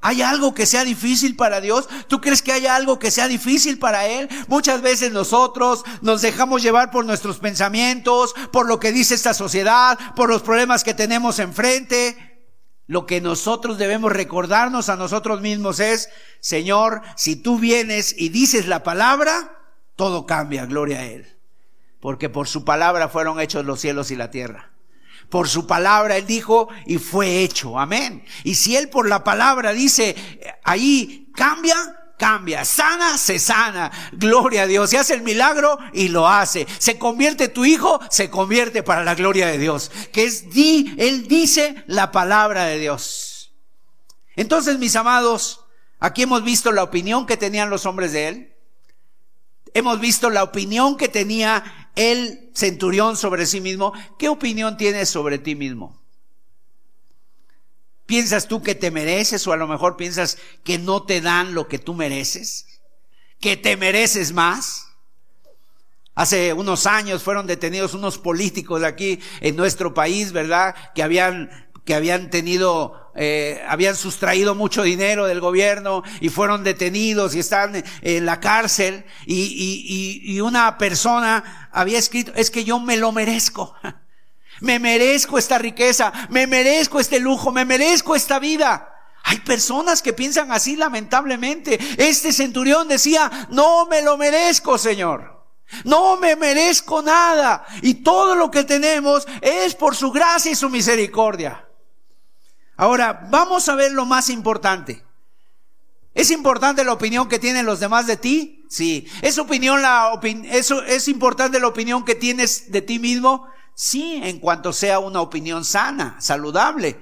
¿Hay 0.01 0.21
algo 0.21 0.53
que 0.53 0.65
sea 0.65 0.83
difícil 0.83 1.35
para 1.35 1.61
Dios? 1.61 1.89
¿Tú 2.07 2.21
crees 2.21 2.41
que 2.41 2.51
hay 2.51 2.67
algo 2.67 2.99
que 2.99 3.09
sea 3.09 3.27
difícil 3.27 3.79
para 3.79 4.05
Él? 4.05 4.29
Muchas 4.47 4.81
veces 4.81 5.11
nosotros 5.11 5.83
nos 6.01 6.21
dejamos 6.21 6.61
llevar 6.61 6.91
por 6.91 7.05
nuestros 7.05 7.39
pensamientos, 7.39 8.35
por 8.51 8.67
lo 8.67 8.79
que 8.79 8.91
dice 8.91 9.15
esta 9.15 9.33
sociedad, 9.33 9.97
por 10.15 10.29
los 10.29 10.43
problemas 10.43 10.83
que 10.83 10.93
tenemos 10.93 11.39
enfrente. 11.39 12.35
Lo 12.87 13.07
que 13.07 13.19
nosotros 13.19 13.79
debemos 13.79 14.11
recordarnos 14.11 14.89
a 14.89 14.95
nosotros 14.95 15.41
mismos 15.41 15.79
es, 15.79 16.09
Señor, 16.39 17.01
si 17.15 17.35
tú 17.35 17.57
vienes 17.57 18.13
y 18.15 18.29
dices 18.29 18.67
la 18.67 18.83
palabra, 18.83 19.57
todo 19.95 20.27
cambia, 20.27 20.67
gloria 20.67 20.99
a 20.99 21.05
Él. 21.05 21.39
Porque 21.99 22.29
por 22.29 22.47
su 22.47 22.63
palabra 22.63 23.09
fueron 23.09 23.39
hechos 23.39 23.65
los 23.65 23.79
cielos 23.79 24.11
y 24.11 24.15
la 24.15 24.29
tierra. 24.29 24.74
Por 25.29 25.47
su 25.49 25.67
palabra 25.67 26.17
Él 26.17 26.25
dijo 26.25 26.69
y 26.85 26.97
fue 26.97 27.41
hecho. 27.41 27.79
Amén. 27.79 28.23
Y 28.43 28.55
si 28.55 28.75
Él 28.75 28.89
por 28.89 29.07
la 29.07 29.23
palabra 29.23 29.73
dice 29.73 30.15
ahí 30.63 31.29
cambia, 31.35 31.75
cambia. 32.17 32.65
Sana, 32.65 33.17
se 33.17 33.39
sana. 33.39 33.91
Gloria 34.13 34.63
a 34.63 34.67
Dios. 34.67 34.89
Se 34.89 34.97
hace 34.97 35.13
el 35.13 35.21
milagro 35.21 35.77
y 35.93 36.09
lo 36.09 36.27
hace. 36.27 36.67
Se 36.77 36.97
convierte 36.97 37.47
tu 37.47 37.65
hijo, 37.65 37.99
se 38.09 38.29
convierte 38.29 38.83
para 38.83 39.03
la 39.03 39.15
gloria 39.15 39.47
de 39.47 39.57
Dios. 39.57 39.91
Que 40.11 40.25
es 40.25 40.49
di, 40.49 40.95
Él 40.97 41.27
dice 41.27 41.83
la 41.87 42.11
palabra 42.11 42.65
de 42.65 42.79
Dios. 42.79 43.53
Entonces, 44.35 44.77
mis 44.79 44.95
amados, 44.95 45.61
aquí 45.99 46.23
hemos 46.23 46.43
visto 46.43 46.71
la 46.71 46.83
opinión 46.83 47.25
que 47.25 47.37
tenían 47.37 47.69
los 47.69 47.85
hombres 47.85 48.11
de 48.11 48.27
Él. 48.27 48.55
Hemos 49.73 49.99
visto 49.99 50.29
la 50.29 50.43
opinión 50.43 50.97
que 50.97 51.09
tenía 51.09 51.84
el 51.95 52.51
centurión 52.53 53.17
sobre 53.17 53.45
sí 53.45 53.61
mismo, 53.61 53.93
¿qué 54.17 54.29
opinión 54.29 54.77
tienes 54.77 55.09
sobre 55.09 55.37
ti 55.39 55.55
mismo? 55.55 56.01
¿Piensas 58.05 58.47
tú 58.47 58.61
que 58.61 58.75
te 58.75 58.91
mereces 58.91 59.45
o 59.47 59.53
a 59.53 59.57
lo 59.57 59.67
mejor 59.67 59.97
piensas 59.97 60.37
que 60.63 60.77
no 60.77 61.03
te 61.03 61.21
dan 61.21 61.55
lo 61.55 61.67
que 61.67 61.79
tú 61.79 61.93
mereces? 61.93 62.67
¿Que 63.39 63.57
te 63.57 63.77
mereces 63.77 64.31
más? 64.31 64.89
Hace 66.13 66.53
unos 66.53 66.85
años 66.85 67.23
fueron 67.23 67.47
detenidos 67.47 67.93
unos 67.93 68.17
políticos 68.17 68.83
aquí 68.83 69.19
en 69.41 69.55
nuestro 69.55 69.93
país, 69.93 70.31
¿verdad? 70.31 70.75
Que 70.93 71.03
habían 71.03 71.49
que 71.85 71.93
habían 71.93 72.29
tenido, 72.31 73.04
eh, 73.15 73.63
habían 73.67 73.95
sustraído 73.95 74.55
mucho 74.55 74.83
dinero 74.83 75.25
del 75.25 75.39
gobierno 75.39 76.03
y 76.19 76.29
fueron 76.29 76.63
detenidos 76.63 77.35
y 77.35 77.39
están 77.39 77.83
en 78.01 78.25
la 78.25 78.39
cárcel 78.39 79.05
y, 79.25 79.41
y, 79.43 80.33
y 80.33 80.41
una 80.41 80.77
persona 80.77 81.69
había 81.71 81.97
escrito, 81.97 82.33
es 82.35 82.51
que 82.51 82.63
yo 82.63 82.79
me 82.79 82.97
lo 82.97 83.11
merezco. 83.11 83.75
Me 84.61 84.79
merezco 84.79 85.37
esta 85.37 85.57
riqueza, 85.57 86.13
me 86.29 86.47
merezco 86.47 87.01
este 87.01 87.19
lujo, 87.19 87.51
me 87.51 87.65
merezco 87.65 88.15
esta 88.15 88.39
vida. 88.39 88.95
Hay 89.23 89.39
personas 89.39 90.01
que 90.01 90.13
piensan 90.13 90.51
así 90.51 90.75
lamentablemente. 90.77 91.77
Este 91.97 92.31
centurión 92.31 92.87
decía, 92.87 93.29
no 93.49 93.85
me 93.87 94.01
lo 94.01 94.17
merezco, 94.17 94.77
Señor. 94.77 95.43
No 95.83 96.15
me 96.17 96.35
merezco 96.35 97.01
nada. 97.01 97.65
Y 97.81 97.95
todo 97.95 98.35
lo 98.35 98.51
que 98.51 98.63
tenemos 98.63 99.27
es 99.41 99.75
por 99.75 99.95
su 99.95 100.11
gracia 100.11 100.51
y 100.51 100.55
su 100.55 100.69
misericordia. 100.69 101.65
Ahora, 102.77 103.27
vamos 103.31 103.69
a 103.69 103.75
ver 103.75 103.91
lo 103.91 104.05
más 104.05 104.29
importante. 104.29 105.03
¿Es 106.13 106.31
importante 106.31 106.83
la 106.83 106.93
opinión 106.93 107.27
que 107.27 107.39
tienen 107.39 107.65
los 107.65 107.79
demás 107.79 108.07
de 108.07 108.17
ti? 108.17 108.65
Sí. 108.69 109.07
¿Es 109.21 109.37
opinión 109.37 109.81
la 109.81 110.17
eso 110.45 110.81
es 110.83 111.07
importante 111.07 111.59
la 111.59 111.67
opinión 111.67 112.05
que 112.05 112.15
tienes 112.15 112.71
de 112.71 112.81
ti 112.81 112.99
mismo? 112.99 113.47
Sí, 113.75 114.21
en 114.23 114.39
cuanto 114.39 114.71
sea 114.71 114.99
una 114.99 115.19
opinión 115.19 115.65
sana, 115.65 116.15
saludable. 116.19 116.97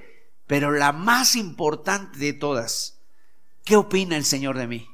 Pero 0.46 0.72
la 0.72 0.92
más 0.92 1.36
importante 1.36 2.18
de 2.18 2.32
todas, 2.32 2.98
¿qué 3.64 3.76
opina 3.76 4.16
el 4.16 4.24
Señor 4.24 4.58
de 4.58 4.66
mí? 4.66 4.88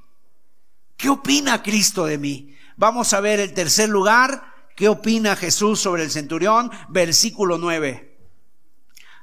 ¿Qué 0.98 1.08
opina 1.08 1.62
Cristo 1.62 2.04
de 2.04 2.18
mí? 2.18 2.54
Vamos 2.76 3.14
a 3.14 3.20
ver 3.20 3.40
el 3.40 3.54
tercer 3.54 3.88
lugar. 3.88 4.44
¿Qué 4.76 4.88
opina 4.88 5.34
Jesús 5.34 5.80
sobre 5.80 6.02
el 6.02 6.10
centurión? 6.10 6.70
Versículo 6.90 7.56
9. 7.56 8.18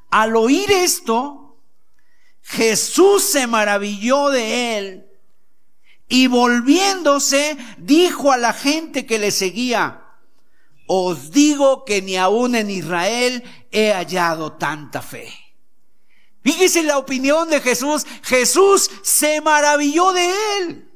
Al 0.10 0.36
oír 0.36 0.72
esto, 0.72 1.47
Jesús 2.42 3.24
se 3.24 3.48
maravilló 3.48 4.30
de 4.30 4.78
él 4.78 5.08
y 6.08 6.28
volviéndose 6.28 7.58
dijo 7.78 8.32
a 8.32 8.38
la 8.38 8.54
gente 8.54 9.06
que 9.06 9.20
le 9.20 9.32
seguía, 9.32 10.04
os 10.88 11.32
digo 11.32 11.84
que 11.84 12.02
ni 12.02 12.16
aún 12.16 12.56
en 12.56 12.70
Israel 12.70 13.44
he 13.72 13.92
hallado 13.92 14.54
tanta 14.54 15.02
fe. 15.02 15.34
Fíjese 16.44 16.84
la 16.84 16.98
opinión 16.98 17.50
de 17.50 17.60
Jesús. 17.60 18.06
Jesús 18.24 18.90
se 19.04 19.42
maravilló 19.42 20.14
de 20.14 20.34
él. 20.60 20.87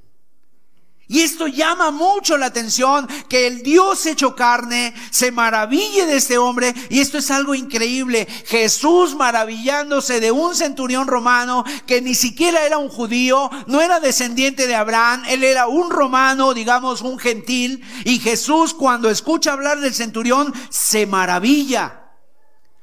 Y 1.12 1.20
esto 1.20 1.46
llama 1.48 1.92
mucho 1.92 2.38
la 2.38 2.46
atención, 2.46 3.06
que 3.28 3.46
el 3.46 3.64
Dios 3.64 4.06
hecho 4.06 4.34
carne 4.34 4.94
se 5.10 5.30
maraville 5.30 6.06
de 6.06 6.16
este 6.16 6.38
hombre. 6.38 6.74
Y 6.90 7.02
esto 7.02 7.18
es 7.18 7.30
algo 7.32 7.54
increíble. 7.54 8.26
Jesús 8.46 9.14
maravillándose 9.14 10.22
de 10.22 10.32
un 10.32 10.56
centurión 10.56 11.08
romano 11.08 11.66
que 11.86 12.02
ni 12.02 12.16
siquiera 12.16 12.66
era 12.66 12.78
un 12.78 12.88
judío, 12.88 13.52
no 13.68 13.82
era 13.82 14.00
descendiente 14.00 14.68
de 14.68 14.76
Abraham, 14.76 15.24
él 15.28 15.44
era 15.44 15.68
un 15.68 15.90
romano, 15.90 16.54
digamos 16.54 17.02
un 17.02 17.20
gentil. 17.20 17.84
Y 18.06 18.20
Jesús 18.20 18.74
cuando 18.74 19.10
escucha 19.10 19.52
hablar 19.52 19.82
del 19.82 19.94
centurión 19.94 20.54
se 20.70 21.08
maravilla. 21.08 22.06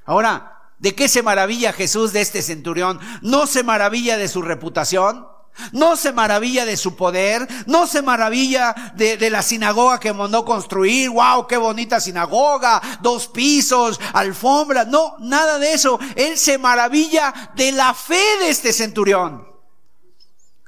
Ahora, 0.04 0.74
¿de 0.78 0.94
qué 0.94 1.08
se 1.08 1.22
maravilla 1.22 1.72
Jesús 1.72 2.12
de 2.12 2.20
este 2.20 2.42
centurión? 2.42 3.00
No 3.22 3.46
se 3.46 3.62
maravilla 3.62 4.18
de 4.18 4.28
su 4.28 4.42
reputación. 4.42 5.37
No 5.72 5.96
se 5.96 6.12
maravilla 6.12 6.64
de 6.64 6.76
su 6.76 6.96
poder, 6.96 7.46
no 7.66 7.86
se 7.86 8.02
maravilla 8.02 8.74
de, 8.94 9.30
la 9.30 9.42
sinagoga 9.42 10.00
que 10.00 10.12
mandó 10.12 10.44
construir, 10.44 11.10
wow, 11.10 11.46
qué 11.46 11.56
bonita 11.56 12.00
sinagoga, 12.00 12.80
dos 13.02 13.28
pisos, 13.28 14.00
alfombra, 14.12 14.84
no, 14.84 15.16
nada 15.20 15.58
de 15.58 15.72
eso. 15.72 15.98
Él 16.16 16.38
se 16.38 16.58
maravilla 16.58 17.52
de 17.54 17.72
la 17.72 17.94
fe 17.94 18.20
de 18.40 18.50
este 18.50 18.72
centurión. 18.72 19.46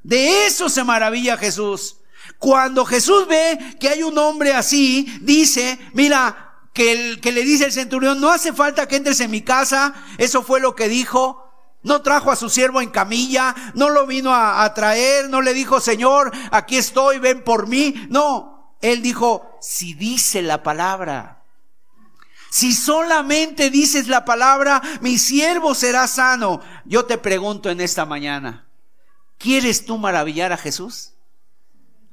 De 0.03 0.47
eso 0.47 0.69
se 0.69 0.85
maravilla 0.85 1.37
Jesús. 1.37 1.97
Cuando 2.39 2.85
Jesús 2.85 3.27
ve 3.29 3.77
que 3.79 3.89
hay 3.89 4.03
un 4.03 4.17
hombre 4.19 4.55
así, 4.55 5.19
dice, 5.21 5.79
mira, 5.93 6.51
que, 6.73 6.93
el, 6.93 7.21
que 7.21 7.33
le 7.33 7.43
dice 7.43 7.67
el 7.67 7.73
centurión, 7.73 8.21
no 8.21 8.31
hace 8.31 8.53
falta 8.53 8.89
que 8.89 8.97
entres 8.97 9.21
en 9.21 9.31
mi 9.31 9.43
casa, 9.43 9.95
eso 10.19 10.43
fue 10.43 10.61
lo 10.61 10.75
que 10.75 10.89
dijo, 10.89 11.50
no 11.83 12.03
trajo 12.03 12.31
a 12.31 12.37
su 12.37 12.51
siervo 12.51 12.81
en 12.81 12.91
camilla, 12.91 13.55
no 13.75 13.89
lo 13.89 14.07
vino 14.07 14.35
a, 14.35 14.73
traer, 14.75 15.31
no 15.31 15.41
le 15.41 15.55
dijo, 15.55 15.81
Señor, 15.81 16.31
aquí 16.51 16.77
estoy, 16.77 17.19
ven 17.19 17.43
por 17.43 17.67
mí. 17.67 17.95
No, 18.11 18.77
él 18.81 19.03
dijo, 19.03 19.59
si 19.61 19.95
dice 19.95 20.43
la 20.43 20.63
palabra, 20.63 21.43
si 22.51 22.75
solamente 22.75 23.71
dices 23.71 24.09
la 24.09 24.25
palabra, 24.25 24.83
mi 25.01 25.19
siervo 25.19 25.75
será 25.75 26.07
sano. 26.07 26.61
Yo 26.85 27.07
te 27.07 27.17
pregunto 27.17 27.71
en 27.71 27.81
esta 27.81 28.05
mañana, 28.05 28.67
¿quieres 29.39 29.85
tú 29.85 29.97
maravillar 29.97 30.53
a 30.53 30.59
Jesús? 30.59 31.13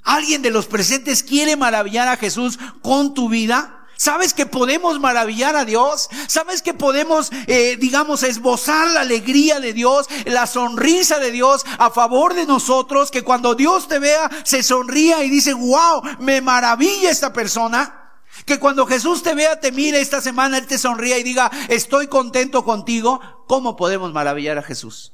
¿Alguien 0.04 0.42
de 0.42 0.52
los 0.52 0.68
presentes 0.68 1.24
quiere 1.24 1.58
maravillar 1.58 2.08
a 2.08 2.16
Jesús 2.16 2.58
con 2.82 3.14
tu 3.14 3.28
vida? 3.28 3.77
¿Sabes 3.98 4.34
que 4.34 4.46
podemos 4.46 5.00
maravillar 5.00 5.56
a 5.56 5.66
Dios? 5.66 6.10
¿Sabes 6.28 6.62
que 6.62 6.74
podemos, 6.74 7.32
eh, 7.48 7.78
digamos, 7.80 8.24
esbozar 8.24 8.88
la 8.90 9.02
alegría 9.02 9.60
de 9.60 9.74
Dios, 9.74 10.08
la 10.26 10.46
sonrisa 10.46 11.20
de 11.20 11.32
Dios 11.32 11.66
a 11.80 11.90
favor 11.90 12.36
de 12.36 12.46
nosotros? 12.46 13.10
Que 13.10 13.24
cuando 13.24 13.56
Dios 13.56 13.88
te 13.88 14.00
vea, 14.00 14.30
se 14.44 14.62
sonría 14.62 15.24
y 15.24 15.30
dice, 15.30 15.54
wow, 15.54 16.02
me 16.20 16.42
maravilla 16.42 17.10
esta 17.10 17.34
persona. 17.34 18.14
Que 18.46 18.60
cuando 18.60 18.86
Jesús 18.86 19.24
te 19.24 19.34
vea, 19.34 19.60
te 19.60 19.72
mire 19.72 20.00
esta 20.00 20.22
semana, 20.22 20.60
Él 20.60 20.68
te 20.68 20.78
sonría 20.78 21.18
y 21.18 21.24
diga, 21.24 21.50
estoy 21.68 22.08
contento 22.08 22.64
contigo. 22.64 23.20
¿Cómo 23.48 23.76
podemos 23.76 24.14
maravillar 24.14 24.60
a 24.60 24.64
Jesús? 24.64 25.14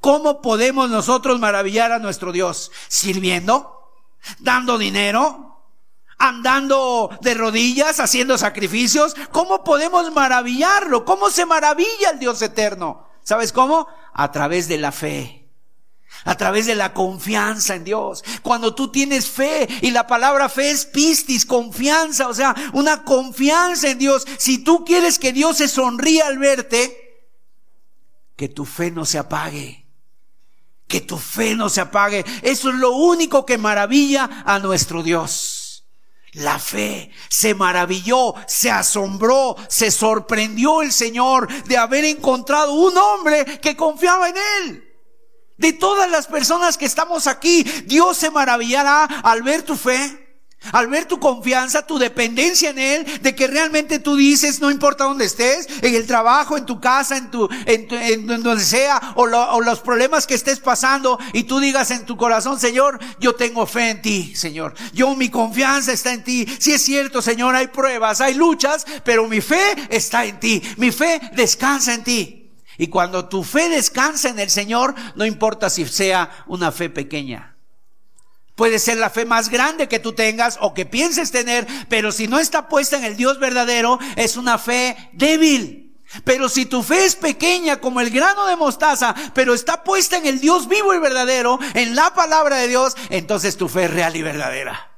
¿Cómo 0.00 0.40
podemos 0.40 0.88
nosotros 0.88 1.40
maravillar 1.40 1.90
a 1.90 1.98
nuestro 1.98 2.30
Dios? 2.30 2.70
¿Sirviendo? 2.88 3.92
¿Dando 4.38 4.78
dinero? 4.78 5.49
Andando 6.20 7.10
de 7.22 7.34
rodillas, 7.34 7.98
haciendo 7.98 8.38
sacrificios. 8.38 9.16
¿Cómo 9.32 9.64
podemos 9.64 10.12
maravillarlo? 10.12 11.04
¿Cómo 11.04 11.30
se 11.30 11.46
maravilla 11.46 12.10
el 12.12 12.20
Dios 12.20 12.40
eterno? 12.42 13.08
¿Sabes 13.24 13.52
cómo? 13.52 13.88
A 14.12 14.30
través 14.30 14.68
de 14.68 14.78
la 14.78 14.92
fe. 14.92 15.48
A 16.24 16.36
través 16.36 16.66
de 16.66 16.74
la 16.74 16.92
confianza 16.92 17.74
en 17.74 17.84
Dios. 17.84 18.22
Cuando 18.42 18.74
tú 18.74 18.92
tienes 18.92 19.28
fe, 19.28 19.66
y 19.80 19.90
la 19.90 20.06
palabra 20.06 20.50
fe 20.50 20.70
es 20.70 20.84
pistis, 20.84 21.46
confianza, 21.46 22.28
o 22.28 22.34
sea, 22.34 22.54
una 22.74 23.02
confianza 23.04 23.88
en 23.88 23.98
Dios. 23.98 24.26
Si 24.36 24.58
tú 24.58 24.84
quieres 24.84 25.18
que 25.18 25.32
Dios 25.32 25.56
se 25.56 25.68
sonríe 25.68 26.22
al 26.22 26.38
verte, 26.38 27.24
que 28.36 28.48
tu 28.48 28.66
fe 28.66 28.90
no 28.90 29.06
se 29.06 29.18
apague. 29.18 29.86
Que 30.86 31.00
tu 31.00 31.16
fe 31.16 31.54
no 31.54 31.70
se 31.70 31.80
apague. 31.80 32.26
Eso 32.42 32.68
es 32.68 32.74
lo 32.74 32.90
único 32.90 33.46
que 33.46 33.56
maravilla 33.56 34.42
a 34.44 34.58
nuestro 34.58 35.02
Dios. 35.02 35.49
La 36.32 36.58
fe 36.58 37.10
se 37.28 37.54
maravilló, 37.54 38.34
se 38.46 38.70
asombró, 38.70 39.56
se 39.68 39.90
sorprendió 39.90 40.82
el 40.82 40.92
Señor 40.92 41.48
de 41.64 41.76
haber 41.76 42.04
encontrado 42.04 42.72
un 42.74 42.96
hombre 42.96 43.58
que 43.60 43.76
confiaba 43.76 44.28
en 44.28 44.36
Él. 44.36 44.84
De 45.56 45.72
todas 45.72 46.10
las 46.10 46.26
personas 46.26 46.78
que 46.78 46.86
estamos 46.86 47.26
aquí, 47.26 47.64
Dios 47.84 48.16
se 48.16 48.30
maravillará 48.30 49.04
al 49.04 49.42
ver 49.42 49.62
tu 49.62 49.76
fe. 49.76 50.29
Al 50.72 50.88
ver 50.88 51.06
tu 51.06 51.18
confianza, 51.18 51.86
tu 51.86 51.98
dependencia 51.98 52.70
en 52.70 52.78
Él, 52.78 53.22
de 53.22 53.34
que 53.34 53.46
realmente 53.46 53.98
tú 53.98 54.14
dices, 54.14 54.60
no 54.60 54.70
importa 54.70 55.04
dónde 55.04 55.24
estés, 55.24 55.66
en 55.80 55.94
el 55.94 56.06
trabajo, 56.06 56.58
en 56.58 56.66
tu 56.66 56.80
casa, 56.80 57.16
en 57.16 57.30
tu, 57.30 57.48
en, 57.66 58.26
donde 58.26 58.62
sea, 58.62 59.14
o, 59.16 59.22
o, 59.22 59.60
los 59.62 59.80
problemas 59.80 60.26
que 60.26 60.34
estés 60.34 60.60
pasando, 60.60 61.18
y 61.32 61.44
tú 61.44 61.60
digas 61.60 61.90
en 61.90 62.04
tu 62.04 62.16
corazón, 62.16 62.60
Señor, 62.60 62.98
yo 63.18 63.34
tengo 63.34 63.66
fe 63.66 63.90
en 63.90 64.02
ti, 64.02 64.34
Señor. 64.36 64.74
Yo, 64.92 65.16
mi 65.16 65.30
confianza 65.30 65.92
está 65.92 66.12
en 66.12 66.24
ti. 66.24 66.46
Si 66.58 66.72
es 66.72 66.82
cierto, 66.82 67.22
Señor, 67.22 67.54
hay 67.54 67.68
pruebas, 67.68 68.20
hay 68.20 68.34
luchas, 68.34 68.86
pero 69.02 69.26
mi 69.26 69.40
fe 69.40 69.74
está 69.88 70.26
en 70.26 70.38
ti. 70.38 70.62
Mi 70.76 70.92
fe 70.92 71.20
descansa 71.34 71.94
en 71.94 72.04
ti. 72.04 72.52
Y 72.76 72.88
cuando 72.88 73.28
tu 73.28 73.44
fe 73.44 73.68
descansa 73.68 74.28
en 74.28 74.38
el 74.38 74.50
Señor, 74.50 74.94
no 75.14 75.24
importa 75.24 75.70
si 75.70 75.86
sea 75.86 76.44
una 76.46 76.70
fe 76.70 76.90
pequeña. 76.90 77.56
Puede 78.60 78.78
ser 78.78 78.98
la 78.98 79.08
fe 79.08 79.24
más 79.24 79.48
grande 79.48 79.88
que 79.88 80.00
tú 80.00 80.12
tengas 80.12 80.58
o 80.60 80.74
que 80.74 80.84
pienses 80.84 81.30
tener, 81.30 81.66
pero 81.88 82.12
si 82.12 82.28
no 82.28 82.38
está 82.38 82.68
puesta 82.68 82.98
en 82.98 83.04
el 83.04 83.16
Dios 83.16 83.38
verdadero, 83.38 83.98
es 84.16 84.36
una 84.36 84.58
fe 84.58 84.98
débil. 85.14 85.98
Pero 86.24 86.46
si 86.50 86.66
tu 86.66 86.82
fe 86.82 87.06
es 87.06 87.16
pequeña 87.16 87.80
como 87.80 88.02
el 88.02 88.10
grano 88.10 88.46
de 88.48 88.56
mostaza, 88.56 89.14
pero 89.32 89.54
está 89.54 89.82
puesta 89.82 90.18
en 90.18 90.26
el 90.26 90.40
Dios 90.40 90.68
vivo 90.68 90.92
y 90.92 90.98
verdadero, 90.98 91.58
en 91.72 91.96
la 91.96 92.12
palabra 92.12 92.56
de 92.56 92.68
Dios, 92.68 92.98
entonces 93.08 93.56
tu 93.56 93.66
fe 93.66 93.84
es 93.84 93.94
real 93.94 94.14
y 94.14 94.20
verdadera. 94.20 94.92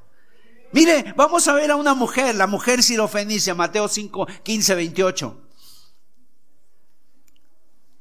Mire, 0.73 1.15
vamos 1.17 1.47
a 1.47 1.53
ver 1.53 1.71
a 1.71 1.77
una 1.77 1.95
mujer, 1.95 2.35
la 2.35 2.49
mujer 2.49 2.83
sirofenicia, 2.83 3.55
Mateo 3.55 3.87
5, 3.87 4.27
15, 4.43 4.75
28. 4.75 5.42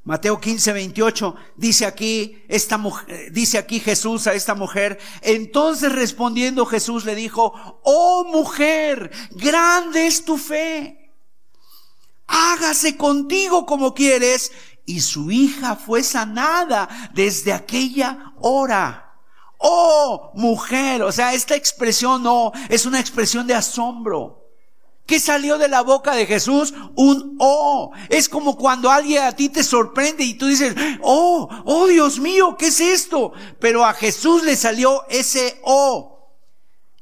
Mateo 0.04 0.40
15, 0.40 0.72
28 0.72 1.36
dice 1.56 1.86
aquí, 1.86 2.42
esta 2.48 2.76
mujer, 2.76 3.32
dice 3.32 3.56
aquí 3.56 3.78
Jesús 3.78 4.26
a 4.26 4.34
esta 4.34 4.56
mujer, 4.56 4.98
entonces 5.20 5.92
respondiendo 5.92 6.66
Jesús 6.66 7.04
le 7.04 7.14
dijo, 7.14 7.80
oh 7.84 8.24
mujer, 8.24 9.12
grande 9.30 10.08
es 10.08 10.24
tu 10.24 10.38
fe, 10.38 11.12
hágase 12.26 12.96
contigo 12.96 13.64
como 13.64 13.94
quieres, 13.94 14.50
y 14.84 15.00
su 15.00 15.30
hija 15.30 15.76
fue 15.76 16.02
sanada 16.02 16.88
desde 17.14 17.52
aquella 17.52 18.32
hora. 18.40 19.20
Oh 19.58 20.32
mujer, 20.34 21.02
o 21.02 21.12
sea, 21.12 21.34
esta 21.34 21.54
expresión 21.54 22.24
no, 22.24 22.50
es 22.68 22.86
una 22.86 22.98
expresión 22.98 23.46
de 23.46 23.54
asombro. 23.54 24.41
¿Qué 25.12 25.20
salió 25.20 25.58
de 25.58 25.68
la 25.68 25.82
boca 25.82 26.14
de 26.14 26.24
Jesús? 26.24 26.72
Un 26.96 27.36
oh. 27.38 27.92
Es 28.08 28.30
como 28.30 28.56
cuando 28.56 28.90
alguien 28.90 29.24
a 29.24 29.36
ti 29.36 29.50
te 29.50 29.62
sorprende 29.62 30.24
y 30.24 30.38
tú 30.38 30.46
dices, 30.46 30.74
oh, 31.02 31.50
oh 31.66 31.86
Dios 31.86 32.18
mío, 32.18 32.56
¿qué 32.58 32.68
es 32.68 32.80
esto? 32.80 33.34
Pero 33.60 33.84
a 33.84 33.92
Jesús 33.92 34.42
le 34.42 34.56
salió 34.56 35.06
ese 35.10 35.60
oh. 35.64 36.30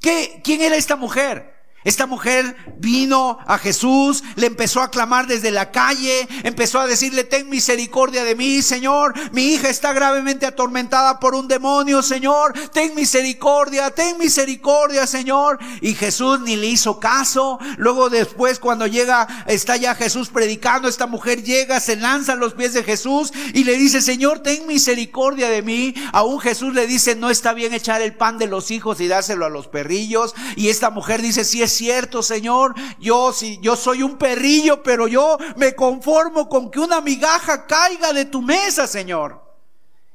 ¿Qué? 0.00 0.40
¿Quién 0.42 0.60
era 0.60 0.74
esta 0.74 0.96
mujer? 0.96 1.54
Esta 1.82 2.06
mujer 2.06 2.56
vino 2.76 3.38
a 3.46 3.56
Jesús, 3.56 4.22
le 4.36 4.48
empezó 4.48 4.82
a 4.82 4.90
clamar 4.90 5.26
desde 5.26 5.50
la 5.50 5.70
calle, 5.70 6.28
empezó 6.42 6.78
a 6.78 6.86
decirle, 6.86 7.24
ten 7.24 7.48
misericordia 7.48 8.22
de 8.22 8.34
mí, 8.34 8.60
Señor, 8.60 9.14
mi 9.32 9.54
hija 9.54 9.70
está 9.70 9.94
gravemente 9.94 10.44
atormentada 10.44 11.18
por 11.18 11.34
un 11.34 11.48
demonio, 11.48 12.02
Señor, 12.02 12.52
ten 12.70 12.94
misericordia, 12.94 13.90
ten 13.92 14.18
misericordia, 14.18 15.06
Señor. 15.06 15.58
Y 15.80 15.94
Jesús 15.94 16.40
ni 16.40 16.56
le 16.56 16.66
hizo 16.66 17.00
caso. 17.00 17.58
Luego 17.78 18.10
después, 18.10 18.58
cuando 18.58 18.86
llega, 18.86 19.26
está 19.46 19.76
ya 19.76 19.94
Jesús 19.94 20.28
predicando, 20.28 20.86
esta 20.86 21.06
mujer 21.06 21.42
llega, 21.42 21.80
se 21.80 21.96
lanza 21.96 22.34
a 22.34 22.36
los 22.36 22.52
pies 22.52 22.74
de 22.74 22.84
Jesús 22.84 23.32
y 23.54 23.64
le 23.64 23.78
dice, 23.78 24.02
Señor, 24.02 24.40
ten 24.40 24.66
misericordia 24.66 25.48
de 25.48 25.62
mí. 25.62 25.94
Aún 26.12 26.40
Jesús 26.40 26.74
le 26.74 26.86
dice, 26.86 27.14
no 27.14 27.30
está 27.30 27.54
bien 27.54 27.72
echar 27.72 28.02
el 28.02 28.14
pan 28.14 28.36
de 28.36 28.48
los 28.48 28.70
hijos 28.70 29.00
y 29.00 29.08
dárselo 29.08 29.46
a 29.46 29.50
los 29.50 29.66
perrillos. 29.66 30.34
Y 30.56 30.68
esta 30.68 30.90
mujer 30.90 31.22
dice, 31.22 31.44
si 31.44 31.62
es 31.62 31.69
cierto, 31.72 32.22
Señor, 32.22 32.74
yo 32.98 33.32
si 33.32 33.58
yo 33.60 33.76
soy 33.76 34.02
un 34.02 34.16
perrillo, 34.16 34.82
pero 34.82 35.08
yo 35.08 35.38
me 35.56 35.74
conformo 35.74 36.48
con 36.48 36.70
que 36.70 36.80
una 36.80 37.00
migaja 37.00 37.66
caiga 37.66 38.12
de 38.12 38.24
tu 38.24 38.42
mesa, 38.42 38.86
Señor. 38.86 39.42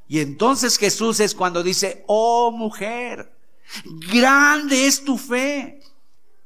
Y 0.07 0.19
entonces 0.19 0.77
Jesús 0.77 1.19
es 1.19 1.33
cuando 1.33 1.63
dice, 1.63 2.03
"Oh 2.07 2.51
mujer, 2.51 3.31
grande 4.11 4.85
es 4.85 5.03
tu 5.03 5.17
fe. 5.17 5.81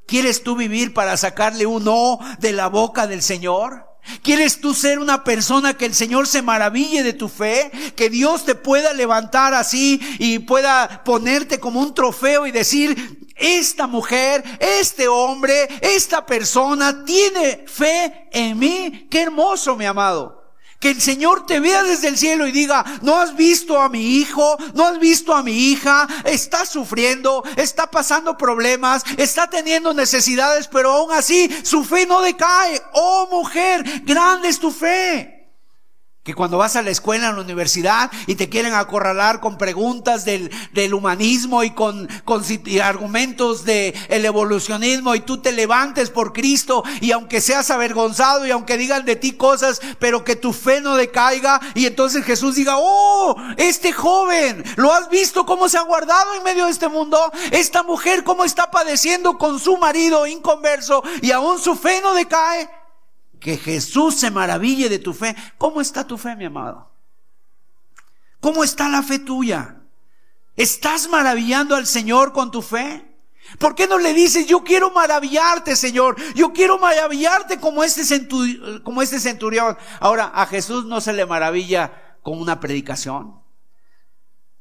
¿Quieres 0.05 0.43
tú 0.43 0.55
vivir 0.55 0.93
para 0.93 1.17
sacarle 1.17 1.65
un 1.65 1.83
no 1.83 2.19
de 2.39 2.53
la 2.53 2.67
boca 2.67 3.05
del 3.07 3.21
Señor?" 3.21 3.89
¿Quieres 4.23 4.59
tú 4.59 4.73
ser 4.73 4.99
una 4.99 5.23
persona 5.23 5.75
que 5.75 5.85
el 5.85 5.93
Señor 5.93 6.27
se 6.27 6.41
maraville 6.41 7.03
de 7.03 7.13
tu 7.13 7.29
fe? 7.29 7.71
Que 7.95 8.09
Dios 8.09 8.43
te 8.43 8.55
pueda 8.55 8.93
levantar 8.93 9.53
así 9.53 9.99
y 10.17 10.39
pueda 10.39 11.03
ponerte 11.03 11.59
como 11.59 11.79
un 11.79 11.93
trofeo 11.93 12.47
y 12.47 12.51
decir, 12.51 13.28
esta 13.39 13.87
mujer, 13.87 14.43
este 14.59 15.07
hombre, 15.07 15.67
esta 15.81 16.25
persona 16.25 17.03
tiene 17.05 17.65
fe 17.67 18.27
en 18.31 18.59
mí. 18.59 19.07
Qué 19.09 19.21
hermoso, 19.21 19.75
mi 19.75 19.85
amado. 19.85 20.39
Que 20.79 20.91
el 20.91 21.01
Señor 21.01 21.45
te 21.45 21.59
vea 21.59 21.83
desde 21.83 22.07
el 22.07 22.17
cielo 22.17 22.47
y 22.47 22.53
diga, 22.53 22.85
no 23.01 23.17
has 23.17 23.35
visto 23.35 23.81
a 23.81 23.89
mi 23.89 24.17
hijo, 24.17 24.57
no 24.73 24.85
has 24.85 24.97
visto 24.97 25.33
a 25.33 25.43
mi 25.43 25.51
hija, 25.51 26.07
está 26.23 26.65
sufriendo, 26.65 27.43
está 27.57 27.91
pasando 27.91 28.37
problemas, 28.37 29.03
está 29.17 29.49
teniendo 29.49 29.93
necesidades, 29.93 30.69
pero 30.69 30.91
aún 30.91 31.11
así 31.11 31.49
su 31.63 31.83
fe 31.83 32.05
no 32.05 32.21
decae. 32.21 32.81
Oh 32.93 33.27
mujer, 33.29 33.83
grande 34.05 34.47
es 34.47 34.59
tu 34.59 34.71
fe. 34.71 35.38
Que 36.23 36.35
cuando 36.35 36.57
vas 36.57 36.75
a 36.75 36.81
la 36.81 36.89
escuela, 36.89 37.29
a 37.29 37.33
la 37.33 37.41
universidad 37.41 38.11
y 38.27 38.35
te 38.35 38.49
quieren 38.49 38.73
acorralar 38.73 39.39
con 39.39 39.57
preguntas 39.57 40.25
del, 40.25 40.51
del 40.73 40.93
humanismo 40.93 41.63
y 41.63 41.71
con, 41.71 42.07
con 42.25 42.43
argumentos 42.83 43.63
del 43.65 43.95
el 44.09 44.25
evolucionismo 44.25 45.15
y 45.15 45.21
tú 45.21 45.37
te 45.37 45.51
levantes 45.51 46.09
por 46.09 46.33
Cristo 46.33 46.83
y 47.01 47.11
aunque 47.11 47.41
seas 47.41 47.71
avergonzado 47.71 48.45
y 48.45 48.51
aunque 48.51 48.77
digan 48.77 49.05
de 49.05 49.15
ti 49.15 49.33
cosas, 49.33 49.81
pero 49.97 50.23
que 50.23 50.35
tu 50.35 50.53
fe 50.53 50.81
no 50.81 50.95
decaiga 50.95 51.59
y 51.73 51.85
entonces 51.85 52.25
Jesús 52.25 52.55
diga, 52.55 52.75
oh, 52.77 53.35
este 53.57 53.91
joven, 53.91 54.63
¿lo 54.75 54.93
has 54.93 55.09
visto 55.09 55.45
cómo 55.45 55.69
se 55.69 55.77
ha 55.77 55.81
guardado 55.81 56.35
en 56.35 56.43
medio 56.43 56.65
de 56.65 56.71
este 56.71 56.89
mundo? 56.89 57.19
Esta 57.51 57.83
mujer 57.83 58.23
cómo 58.23 58.43
está 58.43 58.71
padeciendo 58.71 59.37
con 59.37 59.59
su 59.59 59.77
marido 59.77 60.27
inconverso 60.27 61.03
y 61.21 61.31
aún 61.31 61.59
su 61.59 61.75
fe 61.75 62.01
no 62.01 62.13
decae 62.13 62.78
que 63.39 63.57
Jesús 63.57 64.15
se 64.15 64.31
maraville 64.31 64.89
de 64.89 64.99
tu 64.99 65.13
fe. 65.13 65.35
¿Cómo 65.57 65.81
está 65.81 66.05
tu 66.05 66.17
fe, 66.17 66.35
mi 66.35 66.45
amado? 66.45 66.89
¿Cómo 68.39 68.63
está 68.63 68.87
la 68.89 69.03
fe 69.03 69.19
tuya? 69.19 69.81
¿Estás 70.55 71.09
maravillando 71.09 71.75
al 71.75 71.87
Señor 71.87 72.33
con 72.33 72.51
tu 72.51 72.61
fe? 72.61 73.05
¿Por 73.57 73.73
qué 73.73 73.87
no 73.87 73.97
le 73.97 74.13
dices, 74.13 74.45
yo 74.45 74.63
quiero 74.63 74.91
maravillarte, 74.91 75.75
Señor? 75.75 76.15
Yo 76.35 76.53
quiero 76.53 76.77
maravillarte 76.77 77.59
como 77.59 77.83
este, 77.83 78.03
como 78.83 79.01
este 79.01 79.19
centurión. 79.19 79.77
Ahora, 79.99 80.31
a 80.33 80.45
Jesús 80.45 80.85
no 80.85 81.01
se 81.01 81.13
le 81.13 81.25
maravilla 81.25 82.17
con 82.21 82.39
una 82.39 82.59
predicación. 82.59 83.38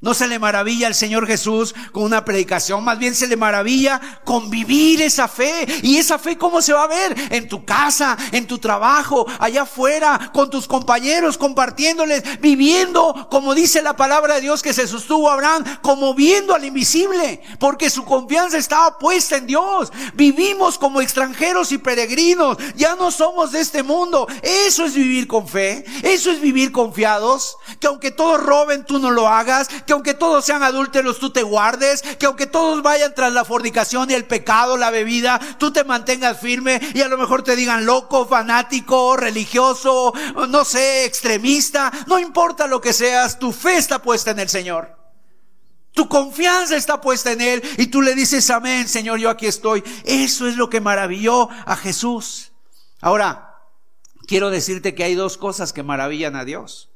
No 0.01 0.13
se 0.13 0.27
le 0.27 0.39
maravilla 0.39 0.87
al 0.87 0.95
Señor 0.95 1.27
Jesús 1.27 1.75
con 1.91 2.03
una 2.03 2.23
predicación, 2.23 2.85
más 2.85 2.97
bien 2.97 3.13
se 3.13 3.27
le 3.27 3.35
maravilla 3.35 4.21
con 4.23 4.49
vivir 4.49 5.01
esa 5.01 5.27
fe. 5.27 5.67
¿Y 5.81 5.97
esa 5.97 6.17
fe 6.17 6.37
cómo 6.37 6.61
se 6.61 6.71
va 6.71 6.83
a 6.83 6.87
ver? 6.87 7.13
En 7.31 7.49
tu 7.49 7.65
casa, 7.65 8.17
en 8.31 8.47
tu 8.47 8.59
trabajo, 8.59 9.27
allá 9.39 9.63
afuera, 9.63 10.31
con 10.33 10.49
tus 10.49 10.67
compañeros, 10.67 11.37
compartiéndoles, 11.37 12.39
viviendo, 12.39 13.27
como 13.29 13.53
dice 13.53 13.81
la 13.81 13.97
palabra 13.97 14.35
de 14.35 14.41
Dios 14.41 14.61
que 14.61 14.71
se 14.71 14.87
sostuvo 14.87 15.29
Abraham, 15.29 15.65
como 15.81 16.13
viendo 16.13 16.55
al 16.55 16.63
invisible, 16.63 17.41
porque 17.59 17.89
su 17.89 18.05
confianza 18.05 18.57
estaba 18.57 18.97
puesta 18.99 19.35
en 19.35 19.47
Dios. 19.47 19.91
Vivimos 20.13 20.77
como 20.77 21.01
extranjeros 21.01 21.73
y 21.73 21.77
peregrinos, 21.77 22.57
ya 22.77 22.95
no 22.95 23.11
somos 23.11 23.51
de 23.51 23.59
este 23.59 23.83
mundo. 23.83 24.27
Eso 24.43 24.85
es 24.85 24.93
vivir 24.93 25.27
con 25.27 25.45
fe, 25.45 25.83
eso 26.03 26.31
es 26.31 26.39
vivir 26.39 26.71
confiados, 26.71 27.57
que 27.81 27.87
aunque 27.87 28.11
todos 28.11 28.41
roben, 28.41 28.85
tú 28.85 28.97
no 28.97 29.11
lo 29.11 29.27
hagas 29.27 29.67
que 29.89 29.93
aunque 29.93 30.13
todos 30.13 30.45
sean 30.45 30.61
adúlteros, 30.61 31.17
tú 31.17 31.31
te 31.31 31.41
guardes, 31.41 32.03
que 32.03 32.27
aunque 32.27 32.45
todos 32.45 32.83
vayan 32.83 33.15
tras 33.15 33.33
la 33.33 33.43
fornicación 33.43 34.11
y 34.11 34.13
el 34.13 34.25
pecado, 34.25 34.77
la 34.77 34.91
bebida, 34.91 35.39
tú 35.57 35.73
te 35.73 35.83
mantengas 35.83 36.39
firme 36.39 36.79
y 36.93 37.01
a 37.01 37.07
lo 37.07 37.17
mejor 37.17 37.41
te 37.41 37.55
digan 37.55 37.87
loco, 37.87 38.27
fanático, 38.27 39.17
religioso, 39.17 40.13
no 40.47 40.63
sé, 40.63 41.05
extremista, 41.05 41.91
no 42.05 42.19
importa 42.19 42.67
lo 42.67 42.79
que 42.79 42.93
seas, 42.93 43.39
tu 43.39 43.51
fe 43.51 43.77
está 43.77 43.99
puesta 43.99 44.29
en 44.29 44.37
el 44.37 44.49
Señor. 44.49 44.95
Tu 45.95 46.07
confianza 46.07 46.75
está 46.75 47.01
puesta 47.01 47.31
en 47.31 47.41
Él 47.41 47.63
y 47.79 47.87
tú 47.87 48.03
le 48.03 48.13
dices, 48.13 48.47
amén, 48.51 48.87
Señor, 48.87 49.17
yo 49.17 49.31
aquí 49.31 49.47
estoy. 49.47 49.83
Eso 50.05 50.47
es 50.47 50.55
lo 50.55 50.69
que 50.69 50.81
maravilló 50.81 51.49
a 51.65 51.75
Jesús. 51.75 52.51
Ahora, 53.01 53.55
quiero 54.27 54.51
decirte 54.51 54.93
que 54.93 55.03
hay 55.03 55.15
dos 55.15 55.39
cosas 55.39 55.73
que 55.73 55.81
maravillan 55.81 56.35
a 56.35 56.45
Dios. 56.45 56.88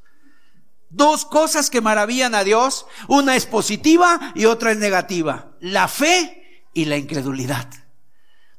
Dos 0.93 1.25
cosas 1.25 1.71
que 1.71 1.81
maravillan 1.81 2.35
a 2.35 2.43
Dios. 2.43 2.85
Una 3.07 3.35
es 3.35 3.47
positiva 3.47 4.31
y 4.35 4.45
otra 4.45 4.71
es 4.71 4.77
negativa. 4.77 5.51
La 5.59 5.87
fe 5.87 6.67
y 6.71 6.85
la 6.85 6.97
incredulidad. 6.97 7.67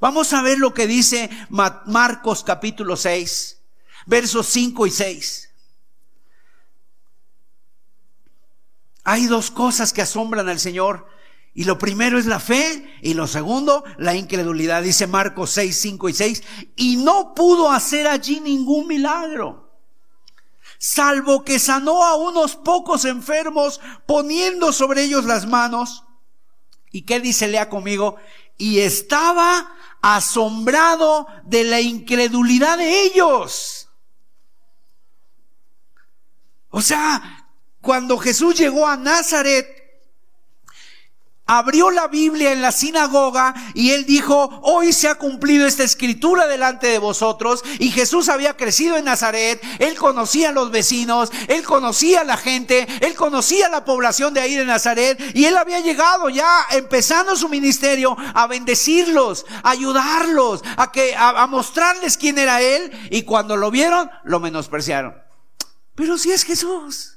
Vamos 0.01 0.33
a 0.33 0.43
ver 0.43 0.59
lo 0.59 0.75
que 0.75 0.89
dice 0.89 1.31
Marcos 1.49 2.43
capítulo 2.43 2.97
6, 2.97 3.61
versos 4.07 4.49
5 4.49 4.87
y 4.89 4.91
6. 4.91 5.51
Hay 9.05 9.27
dos 9.27 9.53
cosas 9.53 9.93
que 9.93 10.03
asombran 10.03 10.49
al 10.49 10.59
Señor. 10.59 11.07
Y 11.57 11.63
lo 11.65 11.79
primero 11.79 12.19
es 12.19 12.27
la 12.27 12.41
fe 12.41 12.99
y 13.01 13.15
lo 13.15 13.29
segundo, 13.29 13.85
la 13.97 14.17
incredulidad. 14.17 14.83
Dice 14.83 15.07
Marcos 15.07 15.51
6, 15.53 15.81
5 15.83 16.09
y 16.09 16.13
6. 16.13 16.43
Y 16.75 16.97
no 16.97 17.33
pudo 17.33 17.71
hacer 17.71 18.09
allí 18.09 18.41
ningún 18.41 18.89
milagro 18.89 19.64
salvo 20.85 21.45
que 21.45 21.59
sanó 21.59 22.05
a 22.05 22.15
unos 22.15 22.57
pocos 22.57 23.07
enfermos 23.07 23.81
poniendo 24.05 24.71
sobre 24.71 25.05
ellos 25.05 25.25
las 25.25 25.47
manos. 25.47 26.05
¿Y 26.91 27.07
qué 27.07 27.21
dice 27.21 27.49
Lea 27.49 27.71
conmigo? 27.71 28.17
Y 28.59 28.81
estaba 28.81 29.75
asombrado 30.03 31.27
de 31.45 31.65
la 31.65 31.81
incredulidad 31.81 32.77
de 32.77 33.05
ellos. 33.05 33.89
O 36.69 36.83
sea, 36.83 37.49
cuando 37.81 38.19
Jesús 38.19 38.55
llegó 38.55 38.87
a 38.87 38.99
Nazaret, 38.99 39.74
abrió 41.47 41.91
la 41.91 42.09
Biblia 42.09 42.53
en 42.53 42.63
la 42.63 42.73
sinagoga 42.73 43.55
y 43.75 43.91
él 43.91 44.07
dijo, 44.07 44.61
hoy 44.63 44.93
se 44.93 45.09
ha 45.09 45.17
cumplido 45.17 45.67
esta 45.67 45.85
escritura 45.85 46.47
delante 46.47 46.87
de 46.87 46.99
vosotros 46.99 47.63
y 47.79 47.91
Jesús 47.91 48.29
había 48.29 48.57
crecido 48.57 48.97
en 48.97 49.05
Nazaret, 49.05 49.63
él 49.79 49.95
conocía 49.97 50.49
a 50.49 50.53
los 50.53 50.71
vecinos, 50.71 51.31
él 51.49 51.63
conocía 51.65 52.23
a 52.23 52.25
la 52.25 52.37
gente, 52.37 52.87
él 53.01 53.15
conocía 53.15 53.67
a 53.67 53.71
la 53.71 53.85
población 53.85 54.33
de 54.33 54.41
ahí 54.41 54.55
de 54.55 54.65
Nazaret 54.65 55.21
y 55.35 55.45
él 55.45 55.57
había 55.57 55.81
llegado 55.81 56.29
ya 56.31 56.49
empezando 56.71 57.37
su 57.37 57.49
ministerio 57.49 58.17
a 58.35 58.47
bendecirlos, 58.47 59.45
a 59.63 59.71
ayudarlos, 59.71 60.63
a 60.77 60.91
que 60.93 61.15
a, 61.15 61.43
a 61.43 61.47
mostrarles 61.47 62.17
quién 62.17 62.39
era 62.39 62.63
él 62.63 62.91
y 63.11 63.23
cuando 63.23 63.57
lo 63.57 63.71
vieron 63.71 64.11
lo 64.25 64.41
menospreciaron. 64.41 65.15
Pero 65.95 66.19
si 66.19 66.33
es 66.33 66.45
Jesús. 66.45 67.14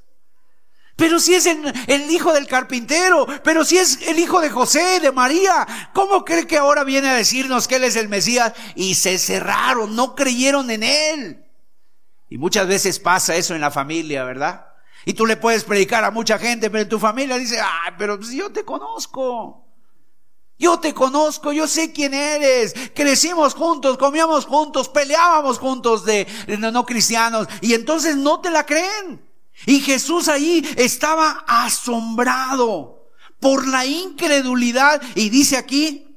Pero 0.97 1.19
si 1.19 1.35
es 1.35 1.45
el, 1.45 2.11
hijo 2.11 2.33
del 2.33 2.47
carpintero, 2.47 3.27
pero 3.43 3.63
si 3.63 3.77
es 3.77 4.01
el 4.07 4.17
hijo 4.17 4.41
de 4.41 4.49
José, 4.49 4.99
de 4.99 5.11
María, 5.11 5.91
¿cómo 5.93 6.25
cree 6.25 6.47
que 6.47 6.57
ahora 6.57 6.83
viene 6.83 7.07
a 7.07 7.13
decirnos 7.13 7.67
que 7.67 7.75
Él 7.75 7.83
es 7.83 7.95
el 7.95 8.09
Mesías? 8.09 8.53
Y 8.73 8.95
se 8.95 9.19
cerraron, 9.19 9.95
no 9.95 10.15
creyeron 10.15 10.71
en 10.71 10.81
Él. 10.81 11.45
Y 12.29 12.39
muchas 12.39 12.67
veces 12.67 12.99
pasa 12.99 13.35
eso 13.35 13.53
en 13.53 13.61
la 13.61 13.69
familia, 13.69 14.23
¿verdad? 14.23 14.65
Y 15.05 15.13
tú 15.13 15.27
le 15.27 15.37
puedes 15.37 15.63
predicar 15.63 16.03
a 16.03 16.09
mucha 16.09 16.39
gente, 16.39 16.71
pero 16.71 16.89
tu 16.89 16.97
familia 16.97 17.37
dice, 17.37 17.59
ah, 17.61 17.93
pero 17.95 18.17
pues 18.17 18.31
yo 18.31 18.51
te 18.51 18.65
conozco. 18.65 19.67
Yo 20.57 20.79
te 20.79 20.95
conozco, 20.95 21.53
yo 21.53 21.67
sé 21.67 21.93
quién 21.93 22.15
eres. 22.15 22.73
Crecimos 22.95 23.53
juntos, 23.53 23.99
comíamos 23.99 24.45
juntos, 24.45 24.89
peleábamos 24.89 25.59
juntos 25.59 26.03
de, 26.05 26.25
de 26.47 26.57
no 26.57 26.87
cristianos. 26.87 27.47
Y 27.61 27.75
entonces 27.75 28.15
no 28.15 28.41
te 28.41 28.49
la 28.49 28.65
creen. 28.65 29.26
Y 29.65 29.81
Jesús 29.81 30.27
ahí 30.27 30.63
estaba 30.77 31.43
asombrado 31.47 33.09
por 33.39 33.67
la 33.67 33.85
incredulidad. 33.85 35.01
Y 35.15 35.29
dice 35.29 35.57
aquí 35.57 36.15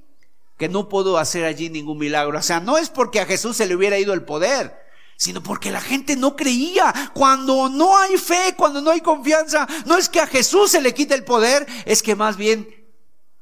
que 0.58 0.68
no 0.68 0.88
pudo 0.88 1.16
hacer 1.16 1.44
allí 1.44 1.70
ningún 1.70 1.98
milagro. 1.98 2.38
O 2.38 2.42
sea, 2.42 2.60
no 2.60 2.76
es 2.76 2.90
porque 2.90 3.20
a 3.20 3.26
Jesús 3.26 3.56
se 3.56 3.66
le 3.66 3.74
hubiera 3.74 3.98
ido 3.98 4.12
el 4.12 4.24
poder, 4.24 4.78
sino 5.16 5.42
porque 5.42 5.70
la 5.70 5.80
gente 5.80 6.16
no 6.16 6.36
creía. 6.36 6.92
Cuando 7.14 7.68
no 7.68 7.96
hay 7.96 8.18
fe, 8.18 8.54
cuando 8.56 8.82
no 8.82 8.90
hay 8.90 9.00
confianza, 9.00 9.66
no 9.86 9.96
es 9.96 10.08
que 10.08 10.20
a 10.20 10.26
Jesús 10.26 10.70
se 10.70 10.82
le 10.82 10.92
quite 10.92 11.14
el 11.14 11.24
poder, 11.24 11.66
es 11.86 12.02
que 12.02 12.14
más 12.14 12.36
bien 12.36 12.68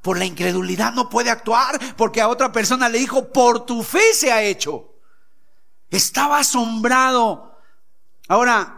por 0.00 0.16
la 0.16 0.26
incredulidad 0.26 0.92
no 0.92 1.10
puede 1.10 1.30
actuar, 1.30 1.96
porque 1.96 2.20
a 2.20 2.28
otra 2.28 2.52
persona 2.52 2.88
le 2.88 2.98
dijo, 3.00 3.32
por 3.32 3.66
tu 3.66 3.82
fe 3.82 4.14
se 4.14 4.30
ha 4.30 4.42
hecho. 4.42 4.94
Estaba 5.90 6.38
asombrado. 6.38 7.58
Ahora, 8.28 8.77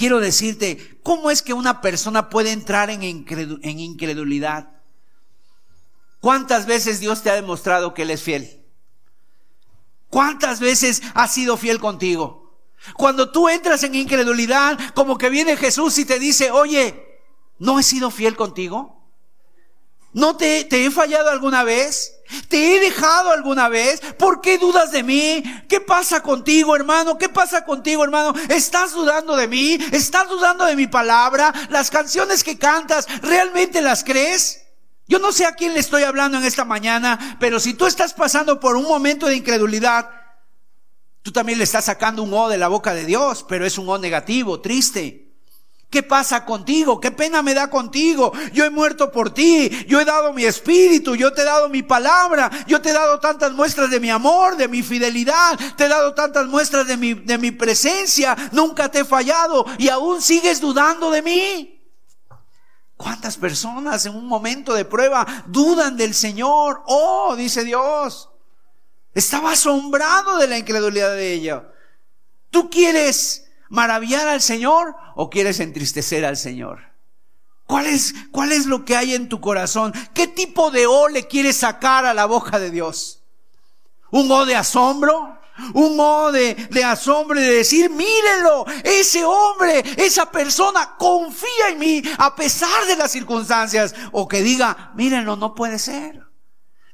quiero 0.00 0.18
decirte, 0.18 0.98
¿cómo 1.02 1.30
es 1.30 1.42
que 1.42 1.52
una 1.52 1.82
persona 1.82 2.30
puede 2.30 2.52
entrar 2.52 2.88
en, 2.88 3.02
incredulidad? 3.02 4.70
¿Cuántas 6.20 6.64
veces 6.64 7.00
Dios 7.00 7.22
te 7.22 7.28
ha 7.28 7.34
demostrado 7.34 7.92
que 7.92 8.02
Él 8.02 8.10
es 8.10 8.22
fiel? 8.22 8.64
¿Cuántas 10.08 10.58
veces 10.58 11.02
ha 11.12 11.28
sido 11.28 11.58
fiel 11.58 11.78
contigo? 11.80 12.58
Cuando 12.94 13.30
tú 13.30 13.50
entras 13.50 13.82
en 13.82 13.94
incredulidad, 13.94 14.78
como 14.94 15.18
que 15.18 15.28
viene 15.28 15.58
Jesús 15.58 15.98
y 15.98 16.06
te 16.06 16.18
dice, 16.18 16.50
oye, 16.50 17.20
¿no 17.58 17.78
he 17.78 17.82
sido 17.82 18.10
fiel 18.10 18.36
contigo? 18.36 19.06
¿No 20.14 20.34
te, 20.34 20.64
te, 20.64 20.86
he 20.86 20.90
fallado 20.90 21.28
alguna 21.28 21.62
vez? 21.62 22.19
¿Te 22.48 22.76
he 22.76 22.80
dejado 22.80 23.30
alguna 23.30 23.68
vez? 23.68 24.00
¿Por 24.18 24.40
qué 24.40 24.58
dudas 24.58 24.92
de 24.92 25.02
mí? 25.02 25.42
¿Qué 25.68 25.80
pasa 25.80 26.22
contigo, 26.22 26.74
hermano? 26.76 27.18
¿Qué 27.18 27.28
pasa 27.28 27.64
contigo, 27.64 28.04
hermano? 28.04 28.34
¿Estás 28.48 28.92
dudando 28.92 29.36
de 29.36 29.48
mí? 29.48 29.78
¿Estás 29.92 30.28
dudando 30.28 30.64
de 30.64 30.76
mi 30.76 30.86
palabra? 30.86 31.52
¿Las 31.70 31.90
canciones 31.90 32.44
que 32.44 32.58
cantas, 32.58 33.06
realmente 33.22 33.80
las 33.80 34.04
crees? 34.04 34.62
Yo 35.06 35.18
no 35.18 35.32
sé 35.32 35.44
a 35.44 35.54
quién 35.54 35.74
le 35.74 35.80
estoy 35.80 36.04
hablando 36.04 36.38
en 36.38 36.44
esta 36.44 36.64
mañana, 36.64 37.36
pero 37.40 37.58
si 37.58 37.74
tú 37.74 37.86
estás 37.86 38.14
pasando 38.14 38.60
por 38.60 38.76
un 38.76 38.84
momento 38.84 39.26
de 39.26 39.36
incredulidad, 39.36 40.08
tú 41.22 41.32
también 41.32 41.58
le 41.58 41.64
estás 41.64 41.86
sacando 41.86 42.22
un 42.22 42.32
O 42.32 42.48
de 42.48 42.58
la 42.58 42.68
boca 42.68 42.94
de 42.94 43.04
Dios, 43.04 43.44
pero 43.48 43.66
es 43.66 43.76
un 43.76 43.88
O 43.88 43.98
negativo, 43.98 44.60
triste. 44.60 45.29
¿Qué 45.90 46.04
pasa 46.04 46.44
contigo? 46.44 47.00
¿Qué 47.00 47.10
pena 47.10 47.42
me 47.42 47.52
da 47.52 47.68
contigo? 47.68 48.32
Yo 48.52 48.64
he 48.64 48.70
muerto 48.70 49.10
por 49.10 49.34
ti, 49.34 49.68
yo 49.88 50.00
he 50.00 50.04
dado 50.04 50.32
mi 50.32 50.44
espíritu, 50.44 51.16
yo 51.16 51.32
te 51.32 51.42
he 51.42 51.44
dado 51.44 51.68
mi 51.68 51.82
palabra, 51.82 52.48
yo 52.68 52.80
te 52.80 52.90
he 52.90 52.92
dado 52.92 53.18
tantas 53.18 53.50
muestras 53.52 53.90
de 53.90 53.98
mi 53.98 54.08
amor, 54.08 54.56
de 54.56 54.68
mi 54.68 54.84
fidelidad, 54.84 55.58
te 55.76 55.86
he 55.86 55.88
dado 55.88 56.14
tantas 56.14 56.46
muestras 56.46 56.86
de 56.86 56.96
mi, 56.96 57.14
de 57.14 57.38
mi 57.38 57.50
presencia, 57.50 58.36
nunca 58.52 58.88
te 58.88 59.00
he 59.00 59.04
fallado 59.04 59.66
y 59.78 59.88
aún 59.88 60.22
sigues 60.22 60.60
dudando 60.60 61.10
de 61.10 61.22
mí. 61.22 61.82
¿Cuántas 62.96 63.36
personas 63.36 64.06
en 64.06 64.14
un 64.14 64.28
momento 64.28 64.74
de 64.74 64.84
prueba 64.84 65.26
dudan 65.46 65.96
del 65.96 66.14
Señor? 66.14 66.84
Oh, 66.86 67.34
dice 67.34 67.64
Dios. 67.64 68.30
Estaba 69.12 69.52
asombrado 69.52 70.38
de 70.38 70.46
la 70.46 70.56
incredulidad 70.56 71.16
de 71.16 71.32
ella. 71.32 71.68
Tú 72.50 72.70
quieres 72.70 73.49
maravillar 73.70 74.28
al 74.28 74.42
Señor 74.42 74.94
o 75.14 75.30
quieres 75.30 75.60
entristecer 75.60 76.26
al 76.26 76.36
Señor? 76.36 76.90
¿Cuál 77.64 77.86
es, 77.86 78.14
¿Cuál 78.32 78.52
es 78.52 78.66
lo 78.66 78.84
que 78.84 78.96
hay 78.96 79.14
en 79.14 79.28
tu 79.28 79.40
corazón? 79.40 79.94
¿Qué 80.12 80.26
tipo 80.26 80.70
de 80.70 80.86
O 80.86 81.08
le 81.08 81.28
quieres 81.28 81.56
sacar 81.56 82.04
a 82.04 82.12
la 82.12 82.26
boca 82.26 82.58
de 82.58 82.70
Dios? 82.70 83.22
¿Un 84.10 84.30
O 84.30 84.44
de 84.44 84.56
asombro? 84.56 85.38
Un 85.74 85.98
O 86.00 86.32
de, 86.32 86.54
de 86.54 86.84
asombro 86.84 87.38
de 87.38 87.46
decir, 87.46 87.88
mírenlo, 87.88 88.66
ese 88.82 89.24
hombre, 89.24 89.84
esa 89.96 90.30
persona 90.32 90.96
confía 90.98 91.68
en 91.70 91.78
mí 91.78 92.02
a 92.18 92.34
pesar 92.34 92.86
de 92.86 92.96
las 92.96 93.12
circunstancias. 93.12 93.94
O 94.10 94.26
que 94.26 94.42
diga, 94.42 94.90
mírenlo, 94.96 95.36
no 95.36 95.54
puede 95.54 95.78
ser. 95.78 96.20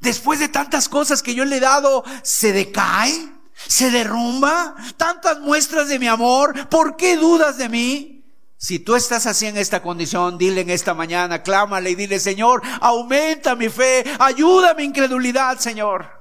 Después 0.01 0.41
de 0.41 0.49
tantas 0.49 0.91
cosas 0.91 1.23
que 1.23 1.35
yo 1.35 1.47
le 1.47 1.57
he 1.57 1.61
dado, 1.61 2.05
se 2.23 2.53
decae 2.53 3.36
se 3.57 3.91
derrumba. 3.91 4.75
Tantas 4.97 5.41
muestras 5.41 5.89
de 5.89 5.99
mi 5.99 6.07
amor. 6.07 6.69
¿Por 6.69 6.97
qué 6.97 7.17
dudas 7.17 7.59
de 7.59 7.69
mí? 7.69 8.17
Si 8.59 8.79
tú 8.79 8.97
estás 8.97 9.27
así 9.27 9.47
en 9.47 9.59
esta 9.59 9.83
condición, 9.83 10.39
dile 10.39 10.63
en 10.63 10.71
esta 10.71 10.95
mañana, 10.95 11.43
clámale 11.43 11.91
y 11.91 11.95
dile, 11.95 12.19
Señor, 12.19 12.63
aumenta 12.81 13.55
mi 13.55 13.69
fe, 13.69 14.03
ayuda 14.19 14.73
mi 14.73 14.85
incredulidad, 14.85 15.59
Señor. 15.59 16.16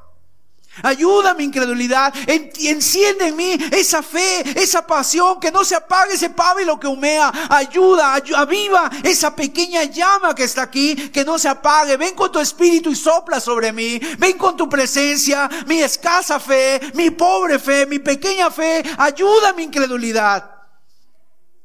Ayuda 0.83 1.33
mi 1.33 1.45
incredulidad, 1.45 2.13
enciende 2.27 3.27
en 3.27 3.35
mí 3.35 3.57
esa 3.71 4.03
fe, 4.03 4.43
esa 4.61 4.85
pasión, 4.85 5.39
que 5.39 5.51
no 5.51 5.63
se 5.63 5.75
apague 5.75 6.13
ese 6.13 6.29
pábilo 6.29 6.79
que 6.79 6.87
humea. 6.87 7.31
Ayuda, 7.49 8.15
aviva 8.35 8.89
esa 9.03 9.35
pequeña 9.35 9.83
llama 9.83 10.35
que 10.35 10.43
está 10.43 10.63
aquí, 10.63 11.09
que 11.09 11.23
no 11.23 11.39
se 11.39 11.47
apague. 11.47 11.97
Ven 11.97 12.13
con 12.13 12.31
tu 12.31 12.39
espíritu 12.39 12.89
y 12.89 12.95
sopla 12.95 13.39
sobre 13.39 13.71
mí. 13.71 13.99
Ven 14.17 14.37
con 14.37 14.57
tu 14.57 14.67
presencia, 14.67 15.49
mi 15.65 15.81
escasa 15.81 16.39
fe, 16.39 16.79
mi 16.93 17.11
pobre 17.11 17.57
fe, 17.59 17.85
mi 17.85 17.99
pequeña 17.99 18.51
fe. 18.51 18.83
Ayuda 18.97 19.53
mi 19.53 19.63
incredulidad. 19.63 20.51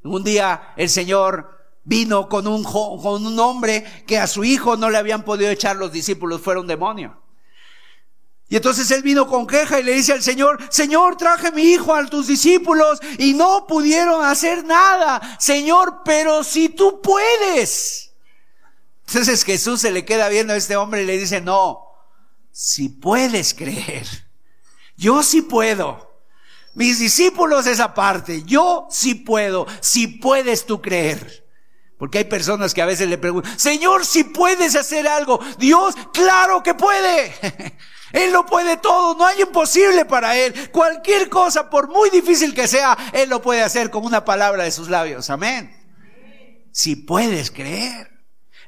Un 0.04 0.24
día 0.24 0.72
el 0.76 0.88
Señor 0.88 1.58
vino 1.84 2.28
con 2.28 2.46
un, 2.46 2.62
con 2.62 3.26
un 3.26 3.38
hombre 3.38 4.04
que 4.06 4.18
a 4.18 4.26
su 4.26 4.44
hijo 4.44 4.76
no 4.76 4.88
le 4.88 4.98
habían 4.98 5.24
podido 5.24 5.50
echar 5.50 5.76
los 5.76 5.92
discípulos, 5.92 6.40
fuera 6.40 6.60
un 6.60 6.66
demonio. 6.66 7.19
Y 8.50 8.56
entonces 8.56 8.90
él 8.90 9.02
vino 9.02 9.28
con 9.28 9.46
queja 9.46 9.78
y 9.78 9.84
le 9.84 9.92
dice 9.92 10.12
al 10.12 10.24
Señor, 10.24 10.58
Señor, 10.70 11.16
traje 11.16 11.52
mi 11.52 11.62
hijo 11.62 11.94
a 11.94 12.04
tus 12.06 12.26
discípulos 12.26 12.98
y 13.16 13.32
no 13.32 13.64
pudieron 13.68 14.24
hacer 14.24 14.64
nada. 14.64 15.36
Señor, 15.38 16.02
pero 16.04 16.42
si 16.42 16.68
tú 16.68 17.00
puedes. 17.00 18.10
Entonces 19.06 19.44
Jesús 19.44 19.80
se 19.80 19.92
le 19.92 20.04
queda 20.04 20.28
viendo 20.28 20.52
a 20.52 20.56
este 20.56 20.76
hombre 20.76 21.04
y 21.04 21.06
le 21.06 21.16
dice, 21.16 21.40
no, 21.40 21.84
si 22.50 22.88
puedes 22.88 23.54
creer. 23.54 24.08
Yo 24.96 25.22
sí 25.22 25.42
puedo. 25.42 26.10
Mis 26.74 26.98
discípulos 26.98 27.68
esa 27.68 27.94
parte. 27.94 28.42
Yo 28.42 28.88
sí 28.90 29.14
puedo. 29.14 29.68
Si 29.80 30.08
puedes 30.08 30.66
tú 30.66 30.82
creer. 30.82 31.46
Porque 31.98 32.18
hay 32.18 32.24
personas 32.24 32.74
que 32.74 32.82
a 32.82 32.86
veces 32.86 33.08
le 33.08 33.16
preguntan, 33.16 33.56
Señor, 33.56 34.04
si 34.04 34.24
puedes 34.24 34.74
hacer 34.74 35.06
algo. 35.06 35.38
Dios, 35.56 35.94
claro 36.12 36.64
que 36.64 36.74
puede. 36.74 37.32
Él 38.12 38.32
lo 38.32 38.44
puede 38.46 38.76
todo, 38.76 39.14
no 39.14 39.26
hay 39.26 39.42
imposible 39.42 40.04
para 40.04 40.36
Él. 40.36 40.70
Cualquier 40.70 41.28
cosa, 41.28 41.70
por 41.70 41.88
muy 41.88 42.10
difícil 42.10 42.54
que 42.54 42.66
sea, 42.66 42.96
Él 43.12 43.28
lo 43.28 43.40
puede 43.40 43.62
hacer 43.62 43.90
con 43.90 44.04
una 44.04 44.24
palabra 44.24 44.64
de 44.64 44.70
sus 44.70 44.88
labios. 44.88 45.30
Amén. 45.30 45.76
Si 46.72 46.96
puedes 46.96 47.50
creer. 47.50 48.10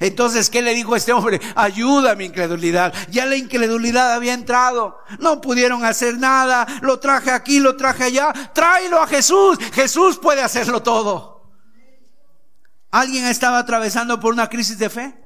Entonces, 0.01 0.51
¿qué 0.51 0.63
le 0.63 0.75
dijo 0.75 0.97
este 0.97 1.13
hombre? 1.13 1.41
Ayuda 1.55 2.13
a 2.13 2.15
mi 2.17 2.25
incredulidad. 2.25 2.93
Ya 3.09 3.25
la 3.25 3.37
incredulidad 3.37 4.13
había 4.13 4.35
entrado. 4.35 4.99
No 5.21 5.41
pudieron 5.41 5.85
hacer 5.85 6.19
nada. 6.19 6.67
Lo 6.81 6.99
traje 6.99 7.31
aquí, 7.31 7.61
lo 7.61 7.77
traje 7.77 8.05
allá. 8.05 8.33
Tráelo 8.53 9.01
a 9.01 9.07
Jesús. 9.07 9.59
Jesús 9.73 10.19
puede 10.19 10.43
hacerlo 10.43 10.83
todo. 10.83 11.53
¿Alguien 12.91 13.27
estaba 13.27 13.59
atravesando 13.59 14.19
por 14.19 14.33
una 14.33 14.49
crisis 14.49 14.77
de 14.77 14.91
fe? 14.91 15.22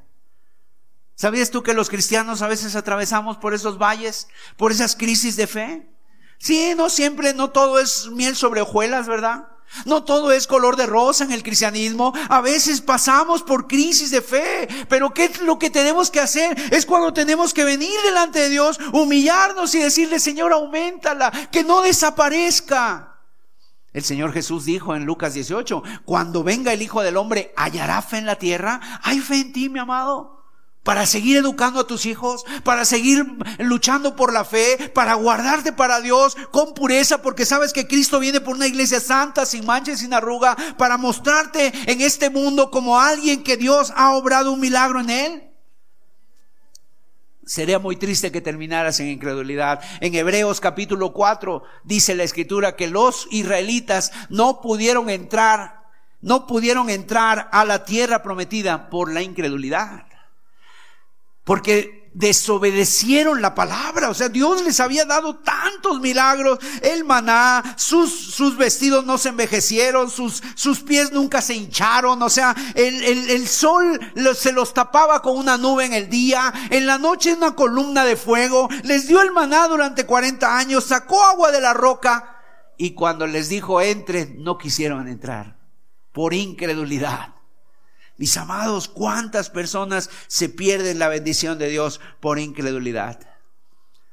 ¿Sabías 1.16 1.50
tú 1.50 1.62
que 1.62 1.72
los 1.72 1.88
cristianos 1.88 2.42
a 2.42 2.46
veces 2.46 2.76
atravesamos 2.76 3.38
por 3.38 3.54
esos 3.54 3.78
valles, 3.78 4.28
por 4.58 4.70
esas 4.70 4.94
crisis 4.94 5.34
de 5.36 5.46
fe? 5.46 5.90
Sí, 6.38 6.74
no 6.76 6.90
siempre, 6.90 7.32
no 7.32 7.50
todo 7.50 7.80
es 7.80 8.08
miel 8.10 8.36
sobre 8.36 8.60
hojuelas, 8.60 9.08
¿verdad? 9.08 9.48
No 9.86 10.04
todo 10.04 10.30
es 10.30 10.46
color 10.46 10.76
de 10.76 10.84
rosa 10.84 11.24
en 11.24 11.32
el 11.32 11.42
cristianismo. 11.42 12.12
A 12.28 12.42
veces 12.42 12.82
pasamos 12.82 13.42
por 13.42 13.66
crisis 13.66 14.10
de 14.10 14.20
fe. 14.20 14.68
Pero 14.90 15.14
¿qué 15.14 15.24
es 15.24 15.40
lo 15.40 15.58
que 15.58 15.70
tenemos 15.70 16.10
que 16.10 16.20
hacer? 16.20 16.54
Es 16.70 16.84
cuando 16.84 17.14
tenemos 17.14 17.54
que 17.54 17.64
venir 17.64 17.98
delante 18.04 18.38
de 18.38 18.50
Dios, 18.50 18.78
humillarnos 18.92 19.74
y 19.74 19.78
decirle, 19.78 20.20
Señor, 20.20 20.52
aumentala, 20.52 21.30
que 21.50 21.64
no 21.64 21.80
desaparezca. 21.80 23.14
El 23.94 24.04
Señor 24.04 24.34
Jesús 24.34 24.66
dijo 24.66 24.94
en 24.94 25.06
Lucas 25.06 25.32
18, 25.32 25.82
cuando 26.04 26.44
venga 26.44 26.74
el 26.74 26.82
Hijo 26.82 27.00
del 27.00 27.16
Hombre, 27.16 27.54
¿hallará 27.56 28.02
fe 28.02 28.18
en 28.18 28.26
la 28.26 28.36
tierra? 28.36 28.80
¿Hay 29.02 29.20
fe 29.20 29.36
en 29.36 29.52
ti, 29.54 29.70
mi 29.70 29.78
amado? 29.78 30.36
Para 30.87 31.05
seguir 31.05 31.39
educando 31.39 31.80
a 31.80 31.87
tus 31.89 32.07
hijos, 32.07 32.45
para 32.62 32.84
seguir 32.84 33.26
luchando 33.59 34.14
por 34.14 34.32
la 34.32 34.45
fe, 34.45 34.93
para 34.95 35.14
guardarte 35.14 35.72
para 35.72 36.01
Dios 36.01 36.37
con 36.53 36.74
pureza, 36.74 37.20
porque 37.22 37.45
sabes 37.45 37.72
que 37.72 37.89
Cristo 37.89 38.20
viene 38.20 38.41
por 38.41 38.55
una 38.55 38.68
iglesia 38.68 39.01
santa, 39.01 39.47
sin 39.47 39.66
mancha 39.66 39.91
y 39.91 39.97
sin 39.97 40.14
arruga, 40.14 40.57
para 40.78 40.97
mostrarte 40.97 41.72
en 41.91 42.01
este 42.03 42.30
mundo 42.30 42.70
como 42.70 43.01
alguien 43.01 43.43
que 43.43 43.57
Dios 43.57 43.93
ha 43.97 44.14
obrado 44.14 44.53
un 44.53 44.61
milagro 44.61 45.01
en 45.01 45.11
él. 45.11 45.51
Sería 47.45 47.80
muy 47.80 47.97
triste 47.97 48.30
que 48.30 48.41
terminaras 48.41 49.01
en 49.01 49.09
incredulidad. 49.09 49.80
En 50.01 50.14
Hebreos 50.14 50.61
capítulo 50.61 51.12
4 51.12 51.64
dice 51.82 52.14
la 52.14 52.22
escritura 52.22 52.76
que 52.76 52.87
los 52.87 53.26
israelitas 53.32 54.12
no 54.28 54.61
pudieron 54.61 55.11
entrar, 55.11 55.82
no 56.20 56.47
pudieron 56.47 56.91
entrar 56.91 57.49
a 57.51 57.64
la 57.64 57.84
tierra 57.84 58.22
prometida 58.22 58.89
por 58.89 59.12
la 59.12 59.22
incredulidad. 59.22 60.07
Porque 61.47 62.11
desobedecieron 62.12 63.40
la 63.40 63.55
palabra. 63.55 64.11
O 64.11 64.14
sea, 64.14 64.28
Dios 64.28 64.64
les 64.64 64.80
había 64.80 65.05
dado 65.05 65.36
tantos 65.36 66.01
milagros. 66.01 66.59
El 66.82 67.05
maná, 67.05 67.62
sus, 67.76 68.11
sus 68.11 68.57
vestidos 68.57 69.07
no 69.07 69.16
se 69.16 69.28
envejecieron, 69.28 70.11
sus, 70.11 70.42
sus 70.57 70.80
pies 70.80 71.12
nunca 71.12 71.40
se 71.40 71.55
hincharon. 71.55 72.20
O 72.20 72.28
sea, 72.28 72.53
el, 72.74 73.01
el, 73.05 73.30
el 73.30 73.47
sol 73.47 74.01
se 74.34 74.51
los 74.51 74.74
tapaba 74.74 75.22
con 75.22 75.38
una 75.38 75.57
nube 75.57 75.84
en 75.84 75.92
el 75.92 76.11
día. 76.11 76.53
En 76.70 76.84
la 76.84 76.99
noche 76.99 77.32
una 77.34 77.55
columna 77.55 78.05
de 78.05 78.16
fuego. 78.16 78.68
Les 78.82 79.07
dio 79.07 79.22
el 79.22 79.30
maná 79.30 79.68
durante 79.68 80.05
40 80.05 80.59
años. 80.59 80.82
Sacó 80.82 81.22
agua 81.22 81.53
de 81.53 81.61
la 81.61 81.74
roca. 81.74 82.42
Y 82.76 82.94
cuando 82.94 83.24
les 83.28 83.49
dijo 83.49 83.80
entren, 83.80 84.42
no 84.42 84.59
quisieron 84.59 85.07
entrar. 85.07 85.59
Por 86.11 86.34
incredulidad. 86.34 87.36
Mis 88.18 88.36
amados, 88.38 88.88
¿cuántas 88.88 89.50
personas 89.50 90.08
se 90.26 90.48
pierden 90.48 90.98
la 90.98 91.08
bendición 91.08 91.58
de 91.58 91.68
Dios 91.68 92.00
por 92.20 92.38
incredulidad? 92.38 93.20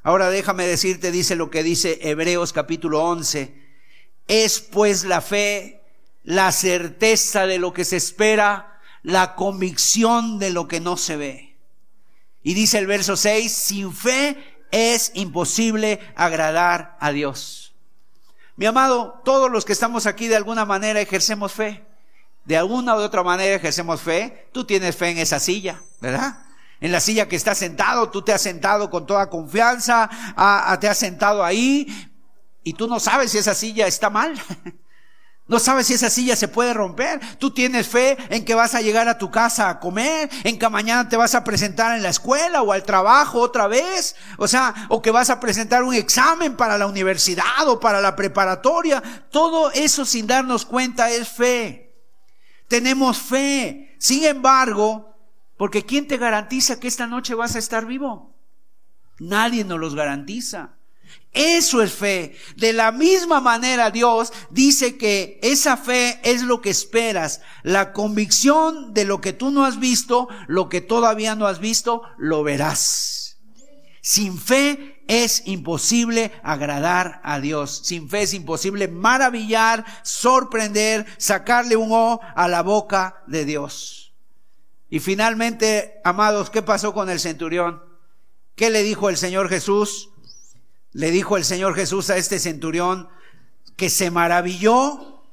Ahora 0.01 0.30
déjame 0.30 0.68
decirte, 0.68 1.12
dice 1.12 1.38
lo 1.38 1.49
que 1.49 1.64
dice 1.64 1.99
Hebreos 2.01 2.51
capítulo 2.51 3.01
11. 3.01 3.64
Es 4.28 4.60
pues 4.60 5.06
la 5.06 5.22
fe, 5.22 5.82
la 6.24 6.51
certeza 6.51 7.47
de 7.47 7.60
lo 7.60 7.72
que 7.72 7.86
se 7.86 7.95
espera, 7.95 8.82
la 9.04 9.36
convicción 9.36 10.38
de 10.38 10.49
lo 10.49 10.68
que 10.68 10.82
no 10.82 10.97
se 10.97 11.16
ve. 11.16 11.58
Y 12.41 12.56
dice 12.56 12.80
el 12.80 12.88
verso 12.88 13.16
6, 13.16 13.54
sin 13.54 13.93
fe 13.93 14.38
es 14.72 15.12
imposible 15.14 16.01
agradar 16.18 16.97
a 16.99 17.14
Dios. 17.14 17.74
Mi 18.58 18.66
amado, 18.66 19.22
todos 19.24 19.49
los 19.49 19.64
que 19.64 19.72
estamos 19.72 20.08
aquí 20.08 20.28
de 20.28 20.36
alguna 20.36 20.66
manera 20.66 20.99
ejercemos 20.99 21.54
fe 21.54 21.86
de 22.46 22.58
alguna 22.58 22.96
u 22.96 23.00
otra 23.00 23.24
manera 23.24 23.56
ejercemos 23.56 24.02
fe, 24.02 24.50
tú 24.52 24.66
tienes 24.66 24.96
fe 24.96 25.10
en 25.10 25.18
esa 25.20 25.39
silla, 25.39 25.82
¿verdad? 26.02 26.39
En 26.82 26.91
la 26.91 27.00
silla 27.00 27.30
que 27.30 27.38
estás 27.38 27.58
sentado, 27.58 28.10
tú 28.10 28.22
te 28.22 28.34
has 28.34 28.41
sentado 28.41 28.89
con 28.89 29.06
toda 29.06 29.30
confianza, 29.30 30.10
te 30.82 30.89
has 30.89 30.98
sentado 30.98 31.44
ahí 31.44 31.88
y 32.62 32.74
tú 32.74 32.88
no 32.88 33.00
sabes 33.00 33.32
si 33.32 33.38
esa 33.38 33.54
silla 33.54 33.88
está 33.88 34.10
mal. 34.10 34.34
No 35.46 35.60
sabes 35.60 35.88
si 35.88 35.94
esa 35.94 36.10
silla 36.10 36.38
se 36.38 36.48
puede 36.48 36.74
romper. 36.74 37.20
Tú 37.38 37.52
tienes 37.52 37.89
fe 37.89 38.18
en 38.30 38.46
que 38.46 38.56
vas 38.56 38.76
a 38.76 38.82
llegar 38.82 39.10
a 39.10 39.18
tu 39.18 39.30
casa 39.30 39.70
a 39.70 39.80
comer, 39.82 40.30
en 40.46 40.58
que 40.58 40.70
mañana 40.70 41.10
te 41.10 41.18
vas 41.18 41.36
a 41.36 41.44
presentar 41.44 41.98
en 41.98 42.02
la 42.02 42.08
escuela 42.08 42.62
o 42.62 42.72
al 42.72 42.84
trabajo 42.84 43.41
otra 43.41 43.68
vez. 43.68 44.16
O 44.38 44.48
sea, 44.48 44.74
o 44.88 45.02
que 45.02 45.12
vas 45.12 45.30
a 45.30 45.41
presentar 45.41 45.84
un 45.84 45.96
examen 45.96 46.56
para 46.56 46.78
la 46.78 46.88
universidad 46.88 47.68
o 47.68 47.78
para 47.78 48.00
la 48.00 48.16
preparatoria. 48.16 49.04
Todo 49.32 49.70
eso 49.72 50.06
sin 50.06 50.28
darnos 50.28 50.66
cuenta 50.66 51.10
es 51.12 51.28
fe 51.28 51.93
tenemos 52.74 53.20
fe. 53.20 53.96
Sin 54.00 54.26
embargo, 54.26 55.16
porque 55.58 55.86
¿quién 55.86 56.08
te 56.08 56.18
garantiza 56.18 56.80
que 56.80 56.88
esta 56.88 57.06
noche 57.06 57.36
vas 57.36 57.56
a 57.56 57.60
estar 57.60 57.86
vivo? 57.86 58.34
Nadie 59.20 59.64
nos 59.64 59.80
los 59.80 59.94
garantiza. 59.94 60.72
Eso 61.34 61.84
es 61.84 61.94
fe. 61.94 62.36
De 62.56 62.74
la 62.74 62.92
misma 62.92 63.42
manera 63.42 63.92
Dios 63.92 64.34
dice 64.50 64.98
que 64.98 65.40
esa 65.44 65.78
fe 65.78 66.20
es 66.24 66.42
lo 66.42 66.62
que 66.62 66.72
esperas. 66.72 67.42
La 67.62 67.94
convicción 67.94 68.96
de 68.96 69.06
lo 69.06 69.22
que 69.22 69.34
tú 69.34 69.52
no 69.52 69.66
has 69.66 69.80
visto, 69.80 70.28
lo 70.48 70.68
que 70.68 70.82
todavía 70.82 71.36
no 71.36 71.46
has 71.46 71.60
visto, 71.60 72.02
lo 72.18 72.42
verás. 72.42 73.23
Sin 74.06 74.38
fe 74.38 75.01
es 75.08 75.43
imposible 75.45 76.34
agradar 76.43 77.22
a 77.24 77.39
Dios. 77.39 77.84
Sin 77.86 78.10
fe 78.10 78.24
es 78.24 78.34
imposible 78.34 78.89
maravillar, 78.89 79.86
sorprender, 80.04 81.06
sacarle 81.18 81.78
un 81.78 81.89
O 81.93 82.20
a 82.36 82.49
la 82.49 82.64
boca 82.64 83.24
de 83.28 83.45
Dios. 83.45 84.14
Y 84.89 84.99
finalmente, 84.99 86.01
amados, 86.04 86.49
¿qué 86.49 86.62
pasó 86.62 86.93
con 86.93 87.10
el 87.10 87.22
centurión? 87.22 87.82
¿Qué 88.56 88.70
le 88.70 88.84
dijo 88.84 89.10
el 89.10 89.16
Señor 89.16 89.47
Jesús? 89.47 90.10
Le 90.91 91.10
dijo 91.10 91.38
el 91.38 91.45
Señor 91.45 91.74
Jesús 91.74 92.10
a 92.10 92.18
este 92.18 92.39
centurión 92.39 93.08
que 93.78 93.89
se 93.89 94.12
maravilló 94.12 95.24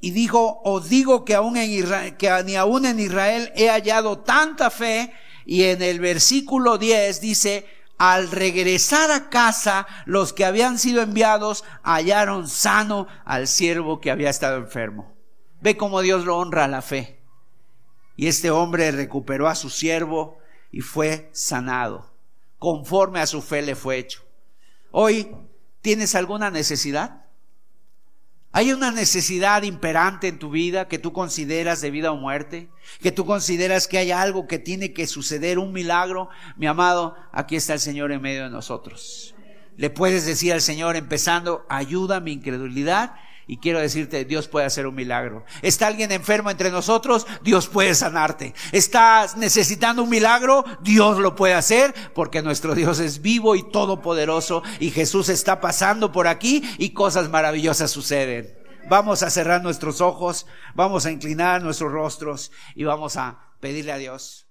y 0.00 0.10
dijo, 0.10 0.60
os 0.64 0.88
digo 0.88 1.24
que 1.24 1.36
aún 1.36 1.56
en 1.56 1.70
Israel, 1.70 2.16
que 2.16 2.42
ni 2.44 2.56
aún 2.56 2.86
en 2.86 2.98
Israel 2.98 3.52
he 3.54 3.68
hallado 3.68 4.18
tanta 4.18 4.68
fe. 4.68 5.12
Y 5.46 5.62
en 5.62 5.80
el 5.80 6.00
versículo 6.00 6.76
10 6.76 7.20
dice, 7.20 7.79
al 8.00 8.30
regresar 8.30 9.10
a 9.10 9.28
casa, 9.28 9.86
los 10.06 10.32
que 10.32 10.46
habían 10.46 10.78
sido 10.78 11.02
enviados 11.02 11.64
hallaron 11.82 12.48
sano 12.48 13.06
al 13.26 13.46
siervo 13.46 14.00
que 14.00 14.10
había 14.10 14.30
estado 14.30 14.56
enfermo. 14.56 15.14
Ve 15.60 15.76
cómo 15.76 16.00
Dios 16.00 16.24
lo 16.24 16.38
honra 16.38 16.64
a 16.64 16.68
la 16.68 16.80
fe. 16.80 17.20
Y 18.16 18.28
este 18.28 18.50
hombre 18.50 18.90
recuperó 18.90 19.48
a 19.48 19.54
su 19.54 19.68
siervo 19.68 20.38
y 20.72 20.80
fue 20.80 21.28
sanado. 21.34 22.10
Conforme 22.58 23.20
a 23.20 23.26
su 23.26 23.42
fe 23.42 23.60
le 23.60 23.74
fue 23.74 23.98
hecho. 23.98 24.22
Hoy, 24.92 25.36
¿tienes 25.82 26.14
alguna 26.14 26.50
necesidad? 26.50 27.26
¿Hay 28.52 28.72
una 28.72 28.90
necesidad 28.90 29.62
imperante 29.62 30.26
en 30.26 30.40
tu 30.40 30.50
vida 30.50 30.88
que 30.88 30.98
tú 30.98 31.12
consideras 31.12 31.80
de 31.80 31.92
vida 31.92 32.10
o 32.10 32.16
muerte? 32.16 32.68
¿Que 33.00 33.12
tú 33.12 33.24
consideras 33.24 33.86
que 33.86 33.98
hay 33.98 34.10
algo 34.10 34.48
que 34.48 34.58
tiene 34.58 34.92
que 34.92 35.06
suceder, 35.06 35.60
un 35.60 35.72
milagro? 35.72 36.28
Mi 36.56 36.66
amado, 36.66 37.14
aquí 37.32 37.54
está 37.54 37.74
el 37.74 37.80
Señor 37.80 38.10
en 38.10 38.20
medio 38.20 38.42
de 38.44 38.50
nosotros. 38.50 39.36
Le 39.76 39.88
puedes 39.88 40.26
decir 40.26 40.52
al 40.52 40.60
Señor 40.60 40.96
empezando, 40.96 41.64
ayuda 41.68 42.18
mi 42.18 42.32
incredulidad 42.32 43.14
y 43.50 43.56
quiero 43.56 43.80
decirte, 43.80 44.24
Dios 44.24 44.46
puede 44.46 44.66
hacer 44.66 44.86
un 44.86 44.94
milagro. 44.94 45.44
¿Está 45.60 45.88
alguien 45.88 46.12
enfermo 46.12 46.52
entre 46.52 46.70
nosotros? 46.70 47.26
Dios 47.42 47.66
puede 47.66 47.96
sanarte. 47.96 48.54
¿Estás 48.70 49.36
necesitando 49.36 50.04
un 50.04 50.08
milagro? 50.08 50.64
Dios 50.82 51.18
lo 51.18 51.34
puede 51.34 51.54
hacer 51.54 51.92
porque 52.14 52.42
nuestro 52.42 52.76
Dios 52.76 53.00
es 53.00 53.22
vivo 53.22 53.56
y 53.56 53.68
todopoderoso 53.68 54.62
y 54.78 54.92
Jesús 54.92 55.28
está 55.28 55.60
pasando 55.60 56.12
por 56.12 56.28
aquí 56.28 56.62
y 56.78 56.90
cosas 56.90 57.28
maravillosas 57.28 57.90
suceden. 57.90 58.56
Vamos 58.88 59.24
a 59.24 59.30
cerrar 59.30 59.64
nuestros 59.64 60.00
ojos, 60.00 60.46
vamos 60.76 61.04
a 61.04 61.10
inclinar 61.10 61.60
nuestros 61.60 61.90
rostros 61.90 62.52
y 62.76 62.84
vamos 62.84 63.16
a 63.16 63.40
pedirle 63.58 63.90
a 63.90 63.96
Dios. 63.96 64.49